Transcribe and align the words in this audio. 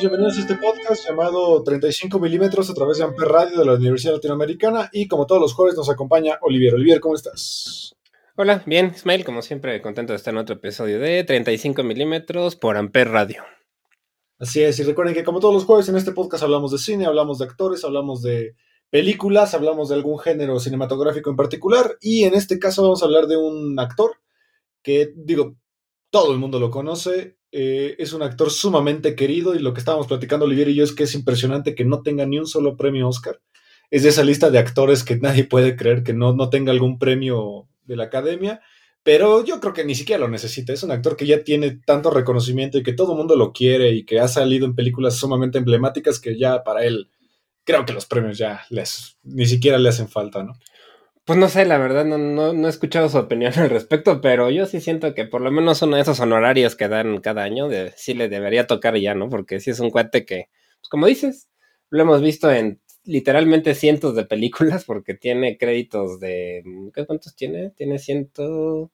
Todos, 0.00 0.10
bienvenidos 0.10 0.38
a 0.38 0.40
este 0.40 0.54
podcast 0.54 1.06
llamado 1.06 1.62
35 1.62 2.18
milímetros 2.18 2.70
a 2.70 2.74
través 2.74 2.98
de 2.98 3.04
Amper 3.04 3.28
Radio 3.28 3.58
de 3.58 3.64
la 3.66 3.74
Universidad 3.74 4.14
Latinoamericana 4.14 4.88
y 4.92 5.06
como 5.08 5.26
todos 5.26 5.40
los 5.40 5.52
jueves 5.52 5.76
nos 5.76 5.90
acompaña 5.90 6.38
Olivier. 6.40 6.74
Olivier, 6.74 7.00
¿cómo 7.00 7.14
estás? 7.14 7.94
Hola, 8.36 8.62
bien, 8.66 8.92
Ismael, 8.94 9.24
como 9.24 9.42
siempre, 9.42 9.82
contento 9.82 10.12
de 10.12 10.16
estar 10.16 10.32
en 10.32 10.38
otro 10.38 10.56
episodio 10.56 10.98
de 11.00 11.24
35 11.24 11.82
milímetros 11.82 12.56
por 12.56 12.76
Amper 12.76 13.10
Radio. 13.10 13.42
Así 14.38 14.62
es, 14.62 14.78
y 14.78 14.84
recuerden 14.84 15.14
que 15.14 15.24
como 15.24 15.40
todos 15.40 15.52
los 15.52 15.64
jueves 15.64 15.88
en 15.88 15.96
este 15.96 16.12
podcast 16.12 16.44
hablamos 16.44 16.72
de 16.72 16.78
cine, 16.78 17.04
hablamos 17.04 17.38
de 17.38 17.44
actores, 17.44 17.84
hablamos 17.84 18.22
de 18.22 18.54
películas, 18.88 19.52
hablamos 19.54 19.90
de 19.90 19.96
algún 19.96 20.18
género 20.18 20.60
cinematográfico 20.60 21.28
en 21.28 21.36
particular 21.36 21.96
y 22.00 22.24
en 22.24 22.34
este 22.34 22.58
caso 22.58 22.82
vamos 22.82 23.02
a 23.02 23.06
hablar 23.06 23.26
de 23.26 23.36
un 23.36 23.78
actor 23.78 24.12
que, 24.82 25.12
digo, 25.14 25.56
todo 26.10 26.32
el 26.32 26.38
mundo 26.38 26.58
lo 26.58 26.70
conoce, 26.70 27.36
eh, 27.52 27.96
es 27.98 28.12
un 28.12 28.22
actor 28.22 28.50
sumamente 28.50 29.14
querido 29.14 29.54
y 29.54 29.58
lo 29.58 29.72
que 29.72 29.80
estábamos 29.80 30.06
platicando 30.06 30.46
Olivier 30.46 30.68
y 30.68 30.74
yo 30.74 30.84
es 30.84 30.92
que 30.92 31.04
es 31.04 31.14
impresionante 31.14 31.74
que 31.74 31.84
no 31.84 32.02
tenga 32.02 32.26
ni 32.26 32.38
un 32.38 32.46
solo 32.46 32.76
premio 32.76 33.08
Oscar. 33.08 33.40
Es 33.90 34.04
de 34.04 34.10
esa 34.10 34.22
lista 34.22 34.50
de 34.50 34.58
actores 34.58 35.02
que 35.02 35.16
nadie 35.16 35.44
puede 35.44 35.76
creer 35.76 36.02
que 36.02 36.12
no, 36.12 36.32
no 36.34 36.48
tenga 36.50 36.72
algún 36.72 36.98
premio 36.98 37.68
de 37.84 37.96
la 37.96 38.04
academia, 38.04 38.60
pero 39.02 39.44
yo 39.44 39.60
creo 39.60 39.72
que 39.72 39.84
ni 39.84 39.94
siquiera 39.94 40.20
lo 40.20 40.28
necesita. 40.28 40.72
Es 40.72 40.82
un 40.82 40.92
actor 40.92 41.16
que 41.16 41.26
ya 41.26 41.42
tiene 41.42 41.80
tanto 41.84 42.10
reconocimiento 42.10 42.78
y 42.78 42.82
que 42.82 42.92
todo 42.92 43.12
el 43.12 43.18
mundo 43.18 43.34
lo 43.34 43.52
quiere 43.52 43.92
y 43.92 44.04
que 44.04 44.20
ha 44.20 44.28
salido 44.28 44.66
en 44.66 44.74
películas 44.74 45.16
sumamente 45.16 45.58
emblemáticas 45.58 46.20
que 46.20 46.38
ya 46.38 46.62
para 46.62 46.84
él 46.84 47.10
creo 47.64 47.84
que 47.84 47.92
los 47.92 48.06
premios 48.06 48.38
ya 48.38 48.62
les, 48.70 49.16
ni 49.22 49.46
siquiera 49.46 49.78
le 49.78 49.88
hacen 49.88 50.08
falta, 50.08 50.42
¿no? 50.42 50.54
Pues 51.30 51.38
no 51.38 51.48
sé, 51.48 51.64
la 51.64 51.78
verdad, 51.78 52.04
no, 52.04 52.18
no, 52.18 52.52
no, 52.52 52.66
he 52.66 52.70
escuchado 52.70 53.08
su 53.08 53.16
opinión 53.16 53.52
al 53.56 53.70
respecto, 53.70 54.20
pero 54.20 54.50
yo 54.50 54.66
sí 54.66 54.80
siento 54.80 55.14
que 55.14 55.26
por 55.26 55.42
lo 55.42 55.52
menos 55.52 55.80
uno 55.80 55.94
de 55.94 56.02
esos 56.02 56.18
honorarios 56.18 56.74
que 56.74 56.88
dan 56.88 57.20
cada 57.20 57.44
año, 57.44 57.68
sí 57.94 58.14
le 58.14 58.28
debería 58.28 58.66
tocar 58.66 58.96
ya, 58.96 59.14
¿no? 59.14 59.28
Porque 59.28 59.60
sí 59.60 59.70
es 59.70 59.78
un 59.78 59.90
cuate 59.90 60.26
que, 60.26 60.48
pues 60.80 60.88
como 60.90 61.06
dices, 61.06 61.48
lo 61.88 62.02
hemos 62.02 62.20
visto 62.20 62.50
en 62.50 62.80
literalmente 63.04 63.76
cientos 63.76 64.16
de 64.16 64.24
películas, 64.24 64.84
porque 64.84 65.14
tiene 65.14 65.56
créditos 65.56 66.18
de. 66.18 66.64
¿Qué 66.92 67.06
cuántos 67.06 67.36
tiene? 67.36 67.70
Tiene 67.76 68.00
ciento, 68.00 68.90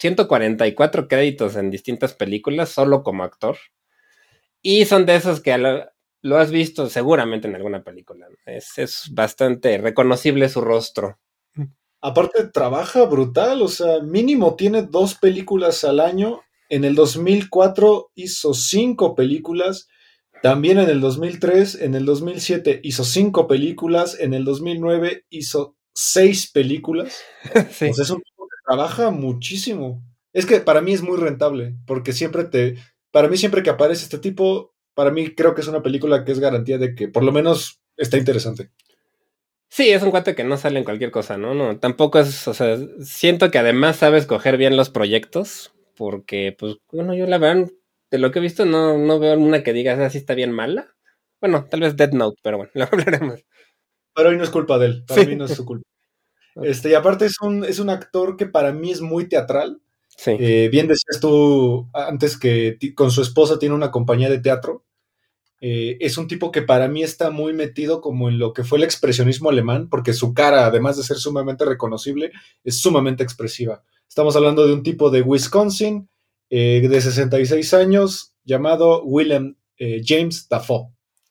144 0.00 1.06
créditos 1.06 1.54
en 1.54 1.70
distintas 1.70 2.14
películas, 2.14 2.70
solo 2.70 3.04
como 3.04 3.22
actor. 3.22 3.56
Y 4.60 4.86
son 4.86 5.06
de 5.06 5.14
esos 5.14 5.40
que 5.40 5.56
lo, 5.56 6.36
has 6.36 6.50
visto 6.50 6.88
seguramente 6.88 7.46
en 7.46 7.54
alguna 7.54 7.84
película. 7.84 8.26
Es 8.44 9.08
bastante 9.12 9.78
reconocible 9.78 10.48
su 10.48 10.62
rostro. 10.62 11.20
Aparte, 12.02 12.44
trabaja 12.48 13.04
brutal, 13.04 13.62
o 13.62 13.68
sea, 13.68 14.00
mínimo 14.00 14.56
tiene 14.56 14.82
dos 14.82 15.14
películas 15.14 15.84
al 15.84 16.00
año. 16.00 16.40
En 16.68 16.84
el 16.84 16.94
2004 16.94 18.12
hizo 18.14 18.54
cinco 18.54 19.14
películas. 19.14 19.88
También 20.42 20.78
en 20.78 20.88
el 20.88 21.00
2003, 21.00 21.74
en 21.82 21.94
el 21.94 22.06
2007 22.06 22.80
hizo 22.82 23.04
cinco 23.04 23.46
películas. 23.46 24.18
En 24.18 24.32
el 24.32 24.44
2009 24.44 25.26
hizo 25.28 25.76
seis 25.94 26.50
películas. 26.50 27.20
sí. 27.70 27.86
Es 27.86 28.10
un 28.10 28.22
tipo 28.22 28.44
que 28.46 28.56
trabaja 28.66 29.10
muchísimo. 29.10 30.02
Es 30.32 30.46
que 30.46 30.60
para 30.60 30.80
mí 30.80 30.92
es 30.92 31.02
muy 31.02 31.18
rentable, 31.18 31.76
porque 31.86 32.12
siempre 32.12 32.44
te. 32.44 32.76
Para 33.10 33.28
mí, 33.28 33.36
siempre 33.36 33.62
que 33.62 33.70
aparece 33.70 34.04
este 34.04 34.18
tipo, 34.18 34.72
para 34.94 35.10
mí 35.10 35.34
creo 35.34 35.54
que 35.54 35.60
es 35.60 35.68
una 35.68 35.82
película 35.82 36.24
que 36.24 36.32
es 36.32 36.38
garantía 36.38 36.78
de 36.78 36.94
que 36.94 37.08
por 37.08 37.24
lo 37.24 37.32
menos 37.32 37.80
está 37.96 38.16
interesante. 38.16 38.70
Sí, 39.70 39.88
es 39.90 40.02
un 40.02 40.10
cuate 40.10 40.34
que 40.34 40.42
no 40.42 40.56
sale 40.56 40.80
en 40.80 40.84
cualquier 40.84 41.12
cosa, 41.12 41.38
¿no? 41.38 41.54
No, 41.54 41.78
tampoco 41.78 42.18
es, 42.18 42.48
o 42.48 42.54
sea, 42.54 42.76
siento 43.02 43.52
que 43.52 43.58
además 43.58 43.96
sabe 43.96 44.18
escoger 44.18 44.56
bien 44.56 44.76
los 44.76 44.90
proyectos, 44.90 45.72
porque, 45.96 46.54
pues, 46.58 46.78
bueno, 46.90 47.14
yo 47.14 47.26
la 47.26 47.38
verdad, 47.38 47.70
de 48.10 48.18
lo 48.18 48.32
que 48.32 48.40
he 48.40 48.42
visto, 48.42 48.66
no, 48.66 48.98
no 48.98 49.20
veo 49.20 49.38
una 49.38 49.62
que 49.62 49.72
diga 49.72 50.04
así 50.04 50.18
está 50.18 50.34
bien 50.34 50.50
mala. 50.50 50.88
Bueno, 51.40 51.66
tal 51.70 51.80
vez 51.80 51.96
Dead 51.96 52.12
Note, 52.12 52.40
pero 52.42 52.56
bueno, 52.58 52.72
lo 52.74 52.84
hablaremos. 52.84 53.44
Pero 54.14 54.30
hoy 54.30 54.36
no 54.36 54.44
es 54.44 54.50
culpa 54.50 54.78
de 54.78 54.86
él, 54.86 55.04
para 55.06 55.22
sí. 55.22 55.28
mí 55.28 55.36
no 55.36 55.46
es 55.46 55.54
su 55.54 55.64
culpa. 55.64 55.84
Este, 56.62 56.90
y 56.90 56.94
aparte 56.94 57.26
es 57.26 57.36
un, 57.40 57.64
es 57.64 57.78
un 57.78 57.90
actor 57.90 58.36
que 58.36 58.46
para 58.46 58.72
mí 58.72 58.90
es 58.90 59.00
muy 59.00 59.28
teatral. 59.28 59.80
Sí. 60.08 60.32
Eh, 60.38 60.68
bien 60.70 60.88
decías 60.88 61.20
tú 61.20 61.88
antes 61.94 62.36
que 62.36 62.76
con 62.96 63.12
su 63.12 63.22
esposa 63.22 63.58
tiene 63.58 63.74
una 63.76 63.92
compañía 63.92 64.28
de 64.28 64.40
teatro. 64.40 64.84
Eh, 65.60 65.98
es 66.00 66.16
un 66.16 66.26
tipo 66.26 66.50
que 66.50 66.62
para 66.62 66.88
mí 66.88 67.02
está 67.02 67.30
muy 67.30 67.52
metido 67.52 68.00
como 68.00 68.28
en 68.28 68.38
lo 68.38 68.52
que 68.52 68.64
fue 68.64 68.78
el 68.78 68.84
expresionismo 68.84 69.50
alemán, 69.50 69.88
porque 69.88 70.12
su 70.12 70.32
cara, 70.32 70.66
además 70.66 70.96
de 70.96 71.02
ser 71.02 71.18
sumamente 71.18 71.64
reconocible, 71.64 72.32
es 72.64 72.80
sumamente 72.80 73.22
expresiva. 73.22 73.82
Estamos 74.08 74.34
hablando 74.36 74.66
de 74.66 74.72
un 74.72 74.82
tipo 74.82 75.10
de 75.10 75.22
Wisconsin, 75.22 76.08
eh, 76.48 76.86
de 76.88 77.00
66 77.00 77.74
años, 77.74 78.34
llamado 78.44 79.04
William 79.04 79.56
eh, 79.80 80.02
James 80.04 80.46
Dafoe. 80.48 80.88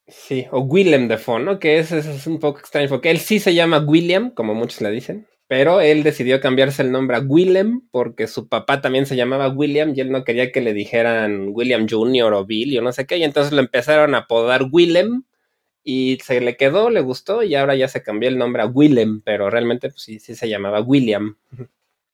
Sí, 0.07 0.47
o 0.51 0.61
Willem 0.61 1.07
Dafoe, 1.07 1.39
¿no? 1.39 1.59
Que 1.59 1.77
es, 1.77 1.91
es, 1.91 2.25
un 2.25 2.39
poco 2.39 2.59
extraño, 2.59 2.89
porque 2.89 3.11
él 3.11 3.19
sí 3.19 3.39
se 3.39 3.53
llama 3.53 3.77
William, 3.77 4.31
como 4.31 4.55
muchos 4.55 4.81
le 4.81 4.89
dicen, 4.89 5.27
pero 5.49 5.81
él 5.81 6.03
decidió 6.03 6.39
cambiarse 6.39 6.83
el 6.83 6.91
nombre 6.91 7.17
a 7.17 7.21
Willem 7.21 7.81
porque 7.89 8.27
su 8.27 8.47
papá 8.47 8.81
también 8.81 9.07
se 9.07 9.15
llamaba 9.15 9.49
William 9.49 9.93
y 9.95 9.99
él 9.99 10.11
no 10.11 10.23
quería 10.23 10.51
que 10.51 10.61
le 10.61 10.73
dijeran 10.73 11.47
William 11.49 11.87
Jr. 11.89 12.33
o 12.33 12.45
Bill 12.45 12.77
o 12.77 12.83
no 12.83 12.91
sé 12.91 13.07
qué, 13.07 13.17
y 13.17 13.23
entonces 13.23 13.51
lo 13.51 13.59
empezaron 13.59 14.13
a 14.13 14.19
apodar 14.19 14.67
Willem 14.71 15.23
y 15.83 16.19
se 16.23 16.39
le 16.39 16.55
quedó, 16.55 16.91
le 16.91 17.01
gustó 17.01 17.41
y 17.41 17.55
ahora 17.55 17.75
ya 17.75 17.87
se 17.87 18.03
cambió 18.03 18.29
el 18.29 18.37
nombre 18.37 18.61
a 18.61 18.67
Willem, 18.67 19.21
pero 19.21 19.49
realmente 19.49 19.89
pues, 19.89 20.03
sí, 20.03 20.19
sí 20.19 20.35
se 20.35 20.47
llamaba 20.47 20.81
William. 20.81 21.35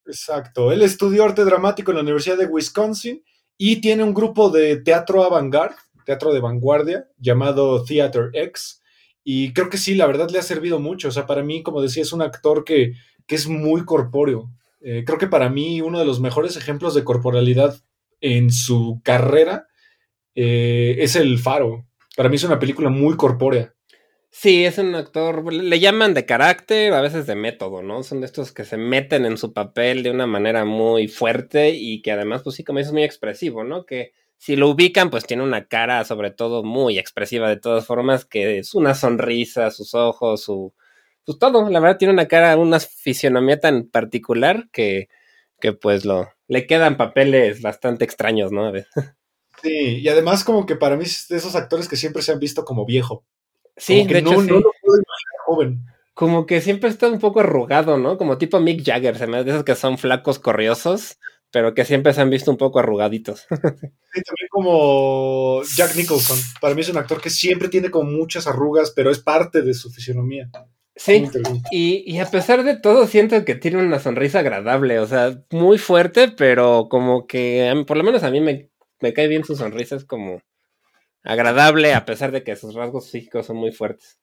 Exacto, 0.06 0.72
él 0.72 0.80
estudió 0.80 1.24
arte 1.24 1.44
dramático 1.44 1.90
en 1.90 1.96
la 1.96 2.04
Universidad 2.04 2.38
de 2.38 2.46
Wisconsin 2.46 3.22
y 3.58 3.82
tiene 3.82 4.02
un 4.02 4.14
grupo 4.14 4.48
de 4.48 4.76
teatro 4.76 5.24
avant-garde, 5.24 5.76
teatro 6.06 6.32
de 6.32 6.40
vanguardia, 6.40 7.06
llamado 7.18 7.84
Theater 7.84 8.30
X, 8.32 8.80
y 9.28 9.52
creo 9.52 9.68
que 9.68 9.76
sí, 9.76 9.94
la 9.94 10.06
verdad 10.06 10.30
le 10.30 10.38
ha 10.38 10.42
servido 10.42 10.78
mucho, 10.78 11.08
o 11.08 11.10
sea, 11.10 11.26
para 11.26 11.42
mí, 11.42 11.62
como 11.62 11.82
decía, 11.82 12.02
es 12.02 12.12
un 12.14 12.22
actor 12.22 12.64
que 12.64 12.94
que 13.26 13.34
es 13.34 13.48
muy 13.48 13.84
corpóreo. 13.84 14.50
Eh, 14.80 15.04
creo 15.04 15.18
que 15.18 15.26
para 15.26 15.48
mí 15.48 15.80
uno 15.80 15.98
de 15.98 16.04
los 16.04 16.20
mejores 16.20 16.56
ejemplos 16.56 16.94
de 16.94 17.04
corporalidad 17.04 17.76
en 18.20 18.50
su 18.50 19.00
carrera 19.02 19.66
eh, 20.34 20.96
es 21.00 21.16
El 21.16 21.38
Faro. 21.38 21.86
Para 22.16 22.28
mí 22.28 22.36
es 22.36 22.44
una 22.44 22.58
película 22.58 22.88
muy 22.88 23.16
corpórea. 23.16 23.74
Sí, 24.30 24.64
es 24.66 24.76
un 24.76 24.94
actor, 24.94 25.50
le 25.50 25.80
llaman 25.80 26.12
de 26.12 26.26
carácter, 26.26 26.92
a 26.92 27.00
veces 27.00 27.26
de 27.26 27.34
método, 27.34 27.82
¿no? 27.82 28.02
Son 28.02 28.20
de 28.20 28.26
estos 28.26 28.52
que 28.52 28.64
se 28.64 28.76
meten 28.76 29.24
en 29.24 29.38
su 29.38 29.54
papel 29.54 30.02
de 30.02 30.10
una 30.10 30.26
manera 30.26 30.66
muy 30.66 31.08
fuerte 31.08 31.70
y 31.70 32.02
que 32.02 32.12
además, 32.12 32.42
pues 32.42 32.56
sí, 32.56 32.62
como 32.62 32.78
dices, 32.78 32.92
muy 32.92 33.04
expresivo, 33.04 33.64
¿no? 33.64 33.86
Que 33.86 34.12
si 34.36 34.56
lo 34.56 34.68
ubican, 34.68 35.10
pues 35.10 35.24
tiene 35.24 35.42
una 35.42 35.66
cara 35.68 36.04
sobre 36.04 36.30
todo 36.30 36.62
muy 36.62 36.98
expresiva 36.98 37.48
de 37.48 37.56
todas 37.56 37.86
formas, 37.86 38.26
que 38.26 38.58
es 38.58 38.74
una 38.74 38.94
sonrisa, 38.94 39.70
sus 39.70 39.94
ojos, 39.94 40.42
su, 40.42 40.74
pues 41.26 41.38
todo, 41.38 41.68
la 41.68 41.80
verdad 41.80 41.98
tiene 41.98 42.14
una 42.14 42.28
cara, 42.28 42.56
una 42.56 42.78
fisionomía 42.78 43.58
tan 43.58 43.88
particular 43.88 44.68
que, 44.72 45.08
que 45.60 45.72
pues 45.72 46.04
lo, 46.04 46.28
le 46.46 46.66
quedan 46.66 46.96
papeles 46.96 47.60
bastante 47.60 48.04
extraños, 48.04 48.52
¿no? 48.52 48.72
Sí, 49.62 50.00
y 50.00 50.08
además 50.08 50.44
como 50.44 50.66
que 50.66 50.76
para 50.76 50.98
mí 50.98 51.04
es 51.04 51.28
de 51.28 51.38
esos 51.38 51.56
actores 51.56 51.88
que 51.88 51.96
siempre 51.96 52.20
se 52.20 52.30
han 52.30 52.38
visto 52.38 52.62
como 52.62 52.84
viejo. 52.84 53.24
Sí, 53.74 54.00
como 54.00 54.08
que 54.08 54.14
de 54.14 54.22
no, 54.22 54.32
hecho, 54.32 54.40
sí. 54.42 54.46
no 54.48 54.56
lo 54.56 54.70
puedo 54.82 54.98
imaginar 54.98 55.36
joven. 55.46 55.86
Como 56.12 56.44
que 56.44 56.60
siempre 56.60 56.90
está 56.90 57.08
un 57.08 57.18
poco 57.18 57.40
arrugado, 57.40 57.96
¿no? 57.96 58.18
Como 58.18 58.36
tipo 58.36 58.60
Mick 58.60 58.84
Jagger, 58.84 59.16
se 59.16 59.26
me 59.26 59.42
de 59.42 59.52
esos 59.52 59.64
que 59.64 59.74
son 59.74 59.96
flacos 59.96 60.38
corriosos, 60.38 61.18
pero 61.50 61.72
que 61.72 61.86
siempre 61.86 62.12
se 62.12 62.20
han 62.20 62.28
visto 62.28 62.50
un 62.50 62.58
poco 62.58 62.78
arrugaditos. 62.78 63.46
Sí, 64.12 64.22
también 64.22 64.48
como 64.50 65.62
Jack 65.76 65.94
Nicholson. 65.94 66.38
Para 66.60 66.74
mí 66.74 66.80
es 66.80 66.88
un 66.88 66.96
actor 66.96 67.20
que 67.20 67.28
siempre 67.28 67.68
tiene 67.68 67.90
como 67.90 68.10
muchas 68.10 68.46
arrugas, 68.46 68.92
pero 68.96 69.10
es 69.10 69.18
parte 69.18 69.60
de 69.60 69.74
su 69.74 69.90
fisionomía. 69.90 70.50
Sí, 70.98 71.28
y, 71.70 72.04
y, 72.06 72.18
a 72.20 72.30
pesar 72.30 72.64
de 72.64 72.74
todo 72.74 73.06
siento 73.06 73.44
que 73.44 73.54
tiene 73.54 73.82
una 73.82 73.98
sonrisa 73.98 74.38
agradable, 74.38 74.98
o 74.98 75.06
sea, 75.06 75.44
muy 75.50 75.76
fuerte, 75.76 76.28
pero 76.28 76.88
como 76.88 77.26
que 77.26 77.84
por 77.86 77.98
lo 77.98 78.02
menos 78.02 78.22
a 78.22 78.30
mí 78.30 78.40
me, 78.40 78.70
me 79.00 79.12
cae 79.12 79.28
bien 79.28 79.44
su 79.44 79.56
sonrisa, 79.56 79.96
es 79.96 80.06
como 80.06 80.40
agradable 81.22 81.92
a 81.92 82.06
pesar 82.06 82.32
de 82.32 82.42
que 82.42 82.56
sus 82.56 82.74
rasgos 82.74 83.10
físicos 83.10 83.44
son 83.44 83.56
muy 83.56 83.72
fuertes. 83.72 84.18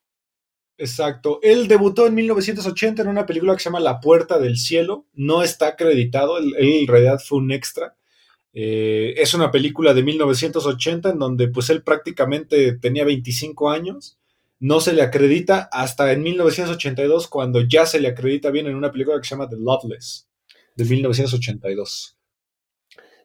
Exacto. 0.78 1.40
Él 1.44 1.68
debutó 1.68 2.08
en 2.08 2.16
1980 2.16 3.04
en 3.04 3.08
una 3.08 3.26
película 3.26 3.54
que 3.54 3.60
se 3.60 3.66
llama 3.66 3.80
La 3.80 4.00
Puerta 4.00 4.40
del 4.40 4.58
Cielo. 4.58 5.06
No 5.14 5.44
está 5.44 5.68
acreditado, 5.68 6.40
él, 6.40 6.56
en 6.58 6.88
realidad 6.88 7.22
fue 7.24 7.38
un 7.38 7.52
extra. 7.52 7.96
Eh, 8.54 9.14
es 9.18 9.34
una 9.34 9.52
película 9.52 9.94
de 9.94 10.04
1980 10.04 11.12
en 11.12 11.20
donde 11.20 11.48
pues 11.50 11.70
él 11.70 11.84
prácticamente 11.84 12.74
tenía 12.74 13.06
25 13.06 13.70
años 13.70 14.20
no 14.64 14.80
se 14.80 14.94
le 14.94 15.02
acredita 15.02 15.68
hasta 15.74 16.14
en 16.14 16.24
1982, 16.24 17.28
cuando 17.28 17.60
ya 17.68 17.86
se 17.86 18.00
le 18.00 18.08
acredita 18.08 18.50
bien 18.50 18.66
en 18.66 18.76
una 18.76 18.94
película 18.94 19.20
que 19.20 19.28
se 19.28 19.36
llama 19.36 19.50
The 19.50 19.58
Loveless, 19.60 20.30
de 20.78 20.86
1982. 20.86 22.18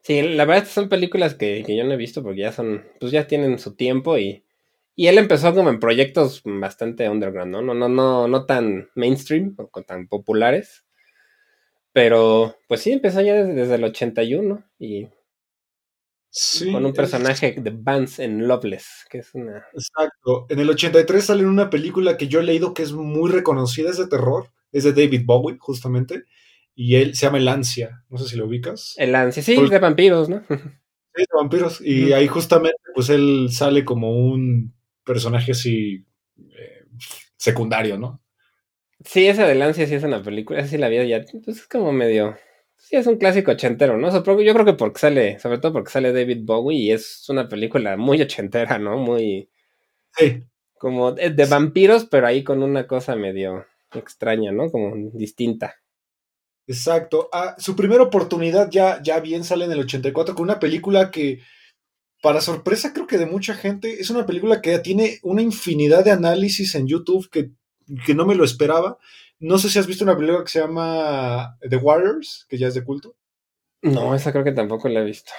Sí, 0.03 0.21
la 0.21 0.45
verdad 0.45 0.67
son 0.67 0.89
películas 0.89 1.37
que, 1.37 1.63
yo 1.63 1.85
no 1.85 1.93
he 1.93 1.97
visto 1.97 2.25
porque 2.25 2.41
ya 2.41 2.51
son, 2.51 2.85
pues 2.99 3.13
ya 3.13 3.29
tienen 3.29 3.61
su 3.61 3.77
tiempo 3.77 4.19
y, 4.19 4.43
y 4.97 5.07
él 5.07 5.17
empezó 5.17 5.55
como 5.55 5.71
en 5.71 5.79
proyectos 5.79 6.43
bastante 6.45 7.09
underground, 7.09 7.53
¿no? 7.53 7.63
No, 7.63 7.73
no, 7.73 7.89
no, 7.89 8.27
no 8.27 8.45
tan 8.45 8.91
mainstream 8.97 9.55
o 9.57 9.83
tan 9.83 10.09
populares. 10.09 10.85
Pero, 11.93 12.57
pues 12.67 12.81
sí, 12.81 12.91
empezó 12.91 13.21
ya 13.21 13.35
desde, 13.35 13.55
desde 13.55 13.77
el 13.77 13.85
81 13.85 14.65
y 14.81 15.07
con 16.73 16.85
un 16.85 16.93
personaje 16.93 17.57
de 17.59 17.71
Vance 17.71 18.23
en 18.23 18.47
Loveless, 18.47 19.07
que 19.11 19.19
es 19.19 19.35
una... 19.35 19.65
Exacto. 19.73 20.47
En 20.49 20.59
el 20.59 20.71
83 20.71 21.25
sale 21.25 21.47
una 21.47 21.71
película 21.71 22.17
que 22.17 22.29
yo 22.29 22.41
he 22.41 22.45
leído 22.45 22.75
que 22.75 22.83
es 22.83 22.93
muy 22.93 23.31
reconocida, 23.31 23.91
es 23.91 23.99
de 23.99 24.09
terror, 24.09 24.53
es 24.73 24.85
de 24.85 24.93
David 24.93 25.23
Bowie, 25.25 25.57
justamente, 25.59 26.25
y 26.75 26.97
él 26.97 27.15
se 27.15 27.27
llama 27.27 27.39
El 27.39 27.49
Ansia, 27.49 28.05
no 28.09 28.19
sé 28.19 28.29
si 28.29 28.37
lo 28.37 28.47
ubicas. 28.47 28.95
El 28.99 29.15
Ansia, 29.15 29.43
sí, 29.43 29.57
de 29.69 29.79
vampiros, 29.79 30.29
¿no? 30.29 30.45
Sí, 30.49 31.23
de 31.23 31.37
vampiros, 31.37 31.81
y 31.81 32.13
ahí 32.13 32.29
justamente, 32.29 32.79
pues 32.95 33.09
él 33.09 33.49
sale 33.51 33.85
como 33.85 34.13
un 34.13 34.75
personaje 35.05 35.53
así 35.53 36.07
eh, 36.37 36.85
secundario, 37.37 37.99
¿no? 37.99 38.23
Sí, 39.05 39.27
esa 39.27 39.47
del 39.47 39.63
Ansia 39.63 39.87
sí 39.87 39.95
es 39.95 40.05
una 40.05 40.23
película, 40.23 40.61
esa 40.61 40.69
sí 40.69 40.79
la 40.79 40.89
vi 40.89 41.09
ya, 41.09 41.25
pues 41.45 41.59
es 41.59 41.67
como 41.67 41.93
medio 41.93 42.37
Sí, 42.79 42.97
es 42.97 43.07
un 43.07 43.19
clásico 43.19 43.51
ochentero, 43.51 43.99
¿no? 43.99 44.11
yo 44.11 44.55
creo 44.55 44.65
que 44.65 44.73
porque 44.73 45.01
sale, 45.01 45.39
sobre 45.41 45.59
todo 45.59 45.73
porque 45.73 45.91
sale 45.91 46.13
David 46.13 46.41
Bowie 46.45 46.79
y 46.79 46.93
es 46.93 47.29
una 47.29 47.49
película 47.49 47.97
muy 47.97 48.23
ochentera, 48.23 48.79
¿no? 48.79 48.97
Muy... 48.97 49.51
Sí. 50.17 50.45
Como 50.79 51.13
de, 51.13 51.47
vampiros, 51.47 52.05
pero 52.05 52.29
ahí 52.29 52.45
con 52.45 52.63
una 52.63 52.87
cosa 52.87 53.17
medio 53.17 53.67
extraña, 53.93 54.53
¿no? 54.53 54.71
Como 54.71 55.11
distinta. 55.13 55.75
Exacto. 56.69 57.29
Ah, 57.33 57.57
su 57.59 57.75
primera 57.75 58.05
oportunidad 58.05 58.71
ya, 58.71 59.03
ya 59.03 59.19
bien 59.21 59.43
sale 59.43 59.65
en 59.65 59.73
el 59.73 59.81
84 59.81 60.35
con 60.35 60.45
una 60.45 60.61
película 60.61 61.11
que, 61.11 61.41
para 62.23 62.41
sorpresa 62.41 62.93
creo 62.93 63.07
que 63.07 63.19
de 63.19 63.27
mucha 63.27 63.55
gente, 63.55 64.01
es 64.01 64.11
una 64.11 64.25
película 64.25 64.63
que 64.63 64.79
tiene 64.79 65.19
una 65.23 65.43
infinidad 65.43 66.05
de 66.05 66.13
análisis 66.13 66.75
en 66.77 66.87
YouTube 66.87 67.29
que, 67.29 67.51
que 68.05 68.15
no 68.15 68.27
me 68.27 68.35
lo 68.35 68.45
esperaba. 68.45 68.99
No 69.41 69.59
sé 69.59 69.69
si 69.69 69.79
has 69.79 69.87
visto 69.87 70.05
una 70.05 70.17
película 70.17 70.43
que 70.43 70.51
se 70.51 70.61
llama 70.61 71.57
The 71.69 71.77
Warriors, 71.77 72.47
que 72.49 72.59
ya 72.59 72.69
es 72.69 72.75
de 72.75 72.85
culto. 72.85 73.15
No, 73.83 74.15
esa 74.15 74.33
creo 74.33 74.45
que 74.45 74.53
tampoco 74.53 74.89
la 74.89 75.01
he 75.01 75.05
visto. 75.05 75.31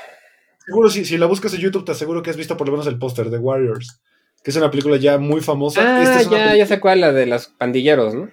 Seguro, 0.66 0.90
si, 0.90 1.04
si 1.04 1.18
la 1.18 1.26
buscas 1.26 1.54
en 1.54 1.62
YouTube, 1.62 1.86
te 1.86 1.92
aseguro 1.92 2.22
que 2.22 2.30
has 2.30 2.38
visto 2.38 2.56
por 2.56 2.68
lo 2.68 2.74
menos 2.74 2.88
el 2.88 2.98
póster, 2.98 3.30
The 3.30 3.38
Warriors, 3.38 4.02
que 4.44 4.52
es 4.52 4.58
una 4.58 4.72
película 4.72 4.98
ya 4.98 5.18
muy 5.18 5.42
famosa. 5.42 5.82
Ah, 5.84 6.22
ya, 6.22 6.56
ya 6.56 6.66
sé 6.66 6.80
cuál, 6.80 7.02
la 7.02 7.12
de 7.12 7.26
los 7.26 7.48
pandilleros, 7.48 8.14
¿no? 8.14 8.30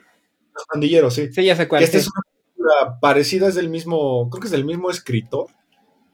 Los 0.54 0.66
pandilleros, 0.72 1.14
sí. 1.14 1.32
Sí, 1.32 1.44
ya 1.44 1.56
sé 1.56 1.66
cuál. 1.66 1.82
Esta 1.82 1.98
es 1.98 2.06
una 2.06 2.22
película 2.22 3.00
parecida, 3.00 3.48
es 3.48 3.54
del 3.56 3.68
mismo, 3.68 4.30
creo 4.30 4.40
que 4.40 4.46
es 4.46 4.52
del 4.52 4.64
mismo 4.64 4.90
escritor, 4.90 5.48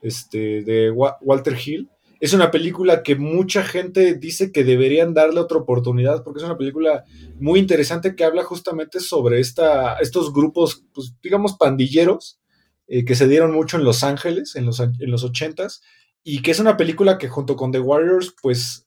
este, 0.00 0.62
de 0.62 0.90
Walter 0.90 1.56
Hill 1.62 1.90
es 2.22 2.32
una 2.34 2.52
película 2.52 3.02
que 3.02 3.16
mucha 3.16 3.64
gente 3.64 4.14
dice 4.14 4.52
que 4.52 4.62
deberían 4.62 5.12
darle 5.12 5.40
otra 5.40 5.58
oportunidad 5.58 6.22
porque 6.22 6.38
es 6.38 6.44
una 6.44 6.56
película 6.56 7.02
muy 7.40 7.58
interesante 7.58 8.14
que 8.14 8.22
habla 8.22 8.44
justamente 8.44 9.00
sobre 9.00 9.40
esta, 9.40 9.96
estos 9.96 10.32
grupos, 10.32 10.84
pues, 10.94 11.16
digamos, 11.20 11.54
pandilleros 11.54 12.38
eh, 12.86 13.04
que 13.04 13.16
se 13.16 13.26
dieron 13.26 13.52
mucho 13.52 13.76
en 13.76 13.82
Los 13.82 14.04
Ángeles 14.04 14.54
en 14.54 14.66
los, 14.66 14.78
en 14.78 15.10
los 15.10 15.24
80s 15.24 15.80
y 16.22 16.42
que 16.42 16.52
es 16.52 16.60
una 16.60 16.76
película 16.76 17.18
que 17.18 17.28
junto 17.28 17.56
con 17.56 17.72
The 17.72 17.80
Warriors, 17.80 18.32
pues 18.40 18.86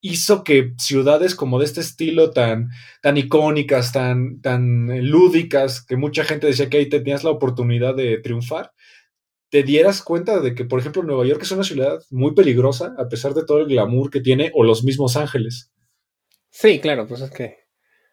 hizo 0.00 0.42
que 0.42 0.74
ciudades 0.76 1.36
como 1.36 1.60
de 1.60 1.66
este 1.66 1.82
estilo 1.82 2.32
tan, 2.32 2.70
tan 3.00 3.16
icónicas, 3.16 3.92
tan, 3.92 4.40
tan 4.40 5.08
lúdicas, 5.08 5.84
que 5.86 5.96
mucha 5.96 6.24
gente 6.24 6.48
decía 6.48 6.68
que 6.68 6.78
ahí 6.78 6.88
tenías 6.88 7.22
la 7.22 7.30
oportunidad 7.30 7.94
de 7.94 8.18
triunfar, 8.18 8.72
te 9.50 9.62
dieras 9.64 10.02
cuenta 10.02 10.40
de 10.40 10.54
que, 10.54 10.64
por 10.64 10.78
ejemplo, 10.78 11.02
Nueva 11.02 11.26
York 11.26 11.42
es 11.42 11.50
una 11.50 11.64
ciudad 11.64 12.00
muy 12.10 12.34
peligrosa, 12.34 12.94
a 12.96 13.08
pesar 13.08 13.34
de 13.34 13.44
todo 13.44 13.58
el 13.58 13.66
glamour 13.66 14.10
que 14.10 14.20
tiene, 14.20 14.52
o 14.54 14.62
los 14.62 14.84
mismos 14.84 15.16
Ángeles. 15.16 15.72
Sí, 16.50 16.80
claro, 16.80 17.06
pues 17.06 17.20
es 17.20 17.30
que. 17.30 17.58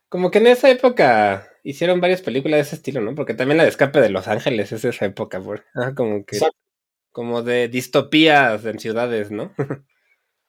Como 0.09 0.31
que 0.31 0.39
en 0.39 0.47
esa 0.47 0.69
época 0.69 1.49
hicieron 1.63 1.99
varias 2.01 2.21
películas 2.21 2.57
de 2.57 2.61
ese 2.61 2.75
estilo, 2.77 3.01
¿no? 3.01 3.13
Porque 3.13 3.33
también 3.33 3.57
la 3.57 3.63
de 3.63 3.69
escape 3.69 4.01
de 4.01 4.09
Los 4.09 4.27
Ángeles 4.27 4.71
es 4.71 4.83
esa 4.83 5.05
época, 5.05 5.41
por, 5.41 5.65
ah, 5.75 5.93
como 5.95 6.25
que. 6.25 6.39
Como 7.11 7.43
de 7.43 7.67
distopías 7.67 8.65
en 8.65 8.79
ciudades, 8.79 9.31
¿no? 9.31 9.53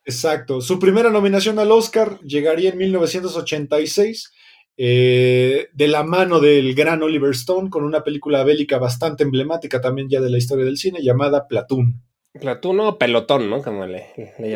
Exacto. 0.05 0.63
Su 0.63 0.79
primera 0.79 1.11
nominación 1.11 1.59
al 1.59 1.71
Oscar 1.71 2.19
llegaría 2.21 2.71
en 2.71 2.79
1986 2.79 4.33
eh, 4.81 5.71
de 5.73 5.89
la 5.89 6.05
mano 6.05 6.39
del 6.39 6.73
gran 6.77 7.03
Oliver 7.03 7.33
Stone 7.33 7.69
con 7.69 7.83
una 7.83 8.05
película 8.05 8.45
bélica 8.45 8.79
bastante 8.79 9.25
emblemática 9.25 9.81
también 9.81 10.09
ya 10.09 10.21
de 10.21 10.31
la 10.31 10.39
historia 10.39 10.65
del 10.65 10.77
cine 10.77 11.03
llamada 11.03 11.49
Platoon. 11.49 12.01
Platoon 12.41 12.79
o 12.79 12.97
Pelotón, 12.97 13.51
¿no? 13.51 13.61
Como 13.61 13.87
le, 13.87 14.07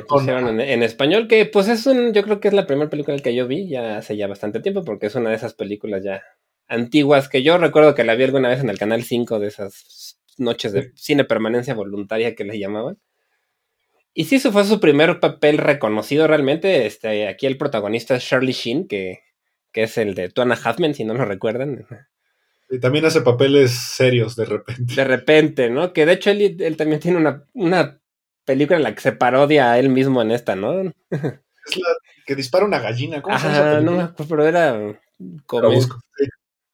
pusieron 0.07 0.61
en, 0.61 0.83
español, 0.85 1.27
que 1.27 1.45
pues 1.47 1.67
es 1.67 1.87
un, 1.87 2.13
yo 2.13 2.23
creo 2.23 2.39
que 2.39 2.47
es 2.47 2.55
la 2.55 2.69
primera 2.69 2.89
película 2.89 3.19
que 3.19 3.35
yo 3.35 3.49
vi 3.49 3.69
ya 3.69 3.99
hace 3.99 4.17
ya 4.17 4.29
bastante 4.29 4.61
tiempo, 4.61 4.85
porque 4.85 5.07
es 5.07 5.15
una 5.17 5.31
de 5.31 5.37
esas 5.37 5.55
películas 5.55 6.05
ya 6.05 6.23
antiguas 6.69 7.29
que 7.29 7.43
yo 7.43 7.59
recuerdo 7.59 7.97
que 7.97 8.05
la 8.05 8.15
vi 8.15 8.23
alguna 8.23 8.49
vez 8.49 8.61
en 8.61 8.71
el 8.71 8.79
Canal 8.79 9.03
5 9.03 9.41
de 9.41 9.49
esas 9.49 10.21
noches 10.39 10.73
de 10.73 10.93
cine 10.95 11.25
permanencia 11.25 11.75
voluntaria 11.75 12.37
que 12.37 12.45
le 12.45 12.61
llamaban. 12.61 12.97
Y 14.15 14.27
sí, 14.27 14.37
eso 14.37 14.53
fue 14.53 14.65
su 14.65 14.79
primer 14.79 15.19
papel 15.19 15.59
reconocido 15.59 16.29
realmente. 16.29 16.87
Este, 16.87 17.27
aquí 17.27 17.47
el 17.47 17.59
protagonista 17.59 18.15
es 18.15 18.25
Charlie 18.29 18.53
Sheen, 18.53 18.87
que 18.87 19.32
que 19.73 19.85
es 19.85 19.99
el 19.99 20.15
de 20.15 20.29
Tuana 20.29 20.59
Hathman, 20.63 20.95
si 20.95 21.05
no 21.05 21.15
lo 21.15 21.25
recuerdan. 21.25 21.87
Y 22.71 22.79
también 22.79 23.05
hace 23.05 23.21
papeles 23.21 23.73
serios 23.73 24.37
de 24.37 24.45
repente. 24.45 24.95
De 24.95 25.05
repente, 25.05 25.71
¿no? 25.71 25.93
Que 25.93 26.07
de 26.07 26.13
hecho 26.13 26.31
él, 26.31 26.77
también 26.77 27.01
tiene 27.01 27.19
una, 27.19 27.45
una, 27.53 28.01
película 28.45 28.77
en 28.77 28.83
la 28.83 28.95
que 28.95 29.01
se 29.01 29.13
parodia 29.13 29.73
a 29.73 29.79
él 29.79 29.89
mismo 29.89 30.21
en 30.23 30.31
esta, 30.31 30.57
¿no? 30.57 30.81
Es 31.11 31.77
la 31.77 31.87
que 32.27 32.35
dispara 32.35 32.65
una 32.65 32.81
gallina. 32.81 33.23
¿Cómo 33.23 33.37
Ajá, 33.37 33.81
no, 33.81 34.15
pero 34.29 34.45
era 34.47 34.99
como... 35.47 35.71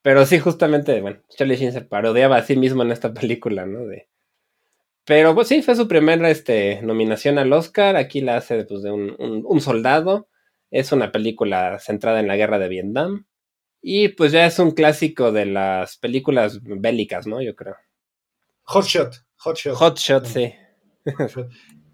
Pero 0.00 0.24
sí, 0.24 0.38
justamente, 0.38 1.00
bueno, 1.02 1.20
Charlie 1.28 1.56
Sheen 1.56 1.72
se 1.72 1.82
parodiaba 1.82 2.36
a 2.36 2.42
sí 2.42 2.56
mismo 2.56 2.82
en 2.82 2.92
esta 2.92 3.12
película, 3.12 3.66
¿no? 3.66 3.84
De... 3.84 4.08
Pero 5.04 5.34
pues 5.34 5.48
sí, 5.48 5.60
fue 5.60 5.74
su 5.74 5.88
primera 5.88 6.30
este, 6.30 6.80
nominación 6.82 7.38
al 7.38 7.52
Oscar. 7.52 7.96
Aquí 7.96 8.20
la 8.20 8.36
hace 8.36 8.64
pues, 8.64 8.82
de 8.82 8.90
un, 8.90 9.14
un 9.18 9.60
soldado 9.60 10.27
es 10.70 10.92
una 10.92 11.12
película 11.12 11.78
centrada 11.78 12.20
en 12.20 12.28
la 12.28 12.36
guerra 12.36 12.58
de 12.58 12.68
Vietnam. 12.68 13.26
Y 13.80 14.08
pues 14.08 14.32
ya 14.32 14.44
es 14.46 14.58
un 14.58 14.72
clásico 14.72 15.32
de 15.32 15.46
las 15.46 15.96
películas 15.98 16.60
bélicas, 16.62 17.26
¿no? 17.26 17.40
Yo 17.40 17.54
creo. 17.54 17.76
Hot 18.64 18.84
Shot. 18.84 19.24
Hot 19.36 19.56
Shot. 19.56 19.74
Hot 19.76 19.98
Shot, 19.98 20.26
sí. 20.26 20.52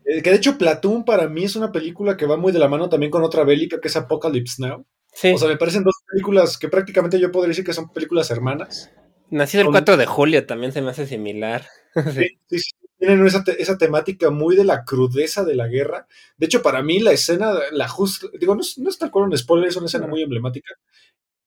Eh, 0.07 0.21
que 0.21 0.31
de 0.31 0.37
hecho 0.37 0.59
Platoon 0.59 1.04
para 1.04 1.28
mí 1.28 1.45
es 1.45 1.57
una 1.57 1.73
película 1.73 2.14
que 2.14 2.26
va 2.26 2.37
muy 2.37 2.52
de 2.52 2.59
la 2.59 2.69
mano 2.69 2.90
también 2.90 3.11
con 3.11 3.23
otra 3.23 3.43
bélica 3.43 3.81
que 3.81 3.88
es 3.88 3.97
Apocalypse 3.97 4.61
Now. 4.61 4.85
Sí. 5.14 5.33
O 5.33 5.38
sea, 5.38 5.49
me 5.49 5.57
parecen 5.57 5.83
dos 5.83 5.95
películas 6.07 6.59
que 6.59 6.69
prácticamente 6.69 7.19
yo 7.19 7.33
podría 7.33 7.49
decir 7.49 7.64
que 7.64 7.73
son 7.73 7.90
películas 7.90 8.31
hermanas. 8.31 8.90
Nacido 9.31 9.62
el 9.62 9.71
4 9.71 9.97
de 9.97 10.07
julio 10.07 10.45
también 10.45 10.73
se 10.73 10.83
me 10.83 10.90
hace 10.90 11.07
similar. 11.07 11.64
sí, 12.14 12.26
sí, 12.50 12.59
sí, 12.59 12.71
tienen 13.04 13.26
esa, 13.26 13.44
esa, 13.58 13.78
temática 13.78 14.30
muy 14.30 14.56
de 14.56 14.64
la 14.64 14.84
crudeza 14.84 15.44
de 15.44 15.54
la 15.54 15.68
guerra. 15.68 16.06
De 16.37 16.46
hecho, 16.46 16.62
para 16.62 16.82
mí 16.82 17.00
la 17.00 17.12
escena, 17.12 17.52
la 17.73 17.88
justa, 17.88 18.28
digo, 18.38 18.54
no, 18.54 18.62
no 18.78 18.90
es 18.90 18.99
tal 18.99 19.11
cual 19.11 19.26
un 19.26 19.37
spoiler, 19.37 19.68
es 19.68 19.76
una 19.76 19.87
escena 19.87 20.06
muy 20.06 20.23
emblemática. 20.23 20.75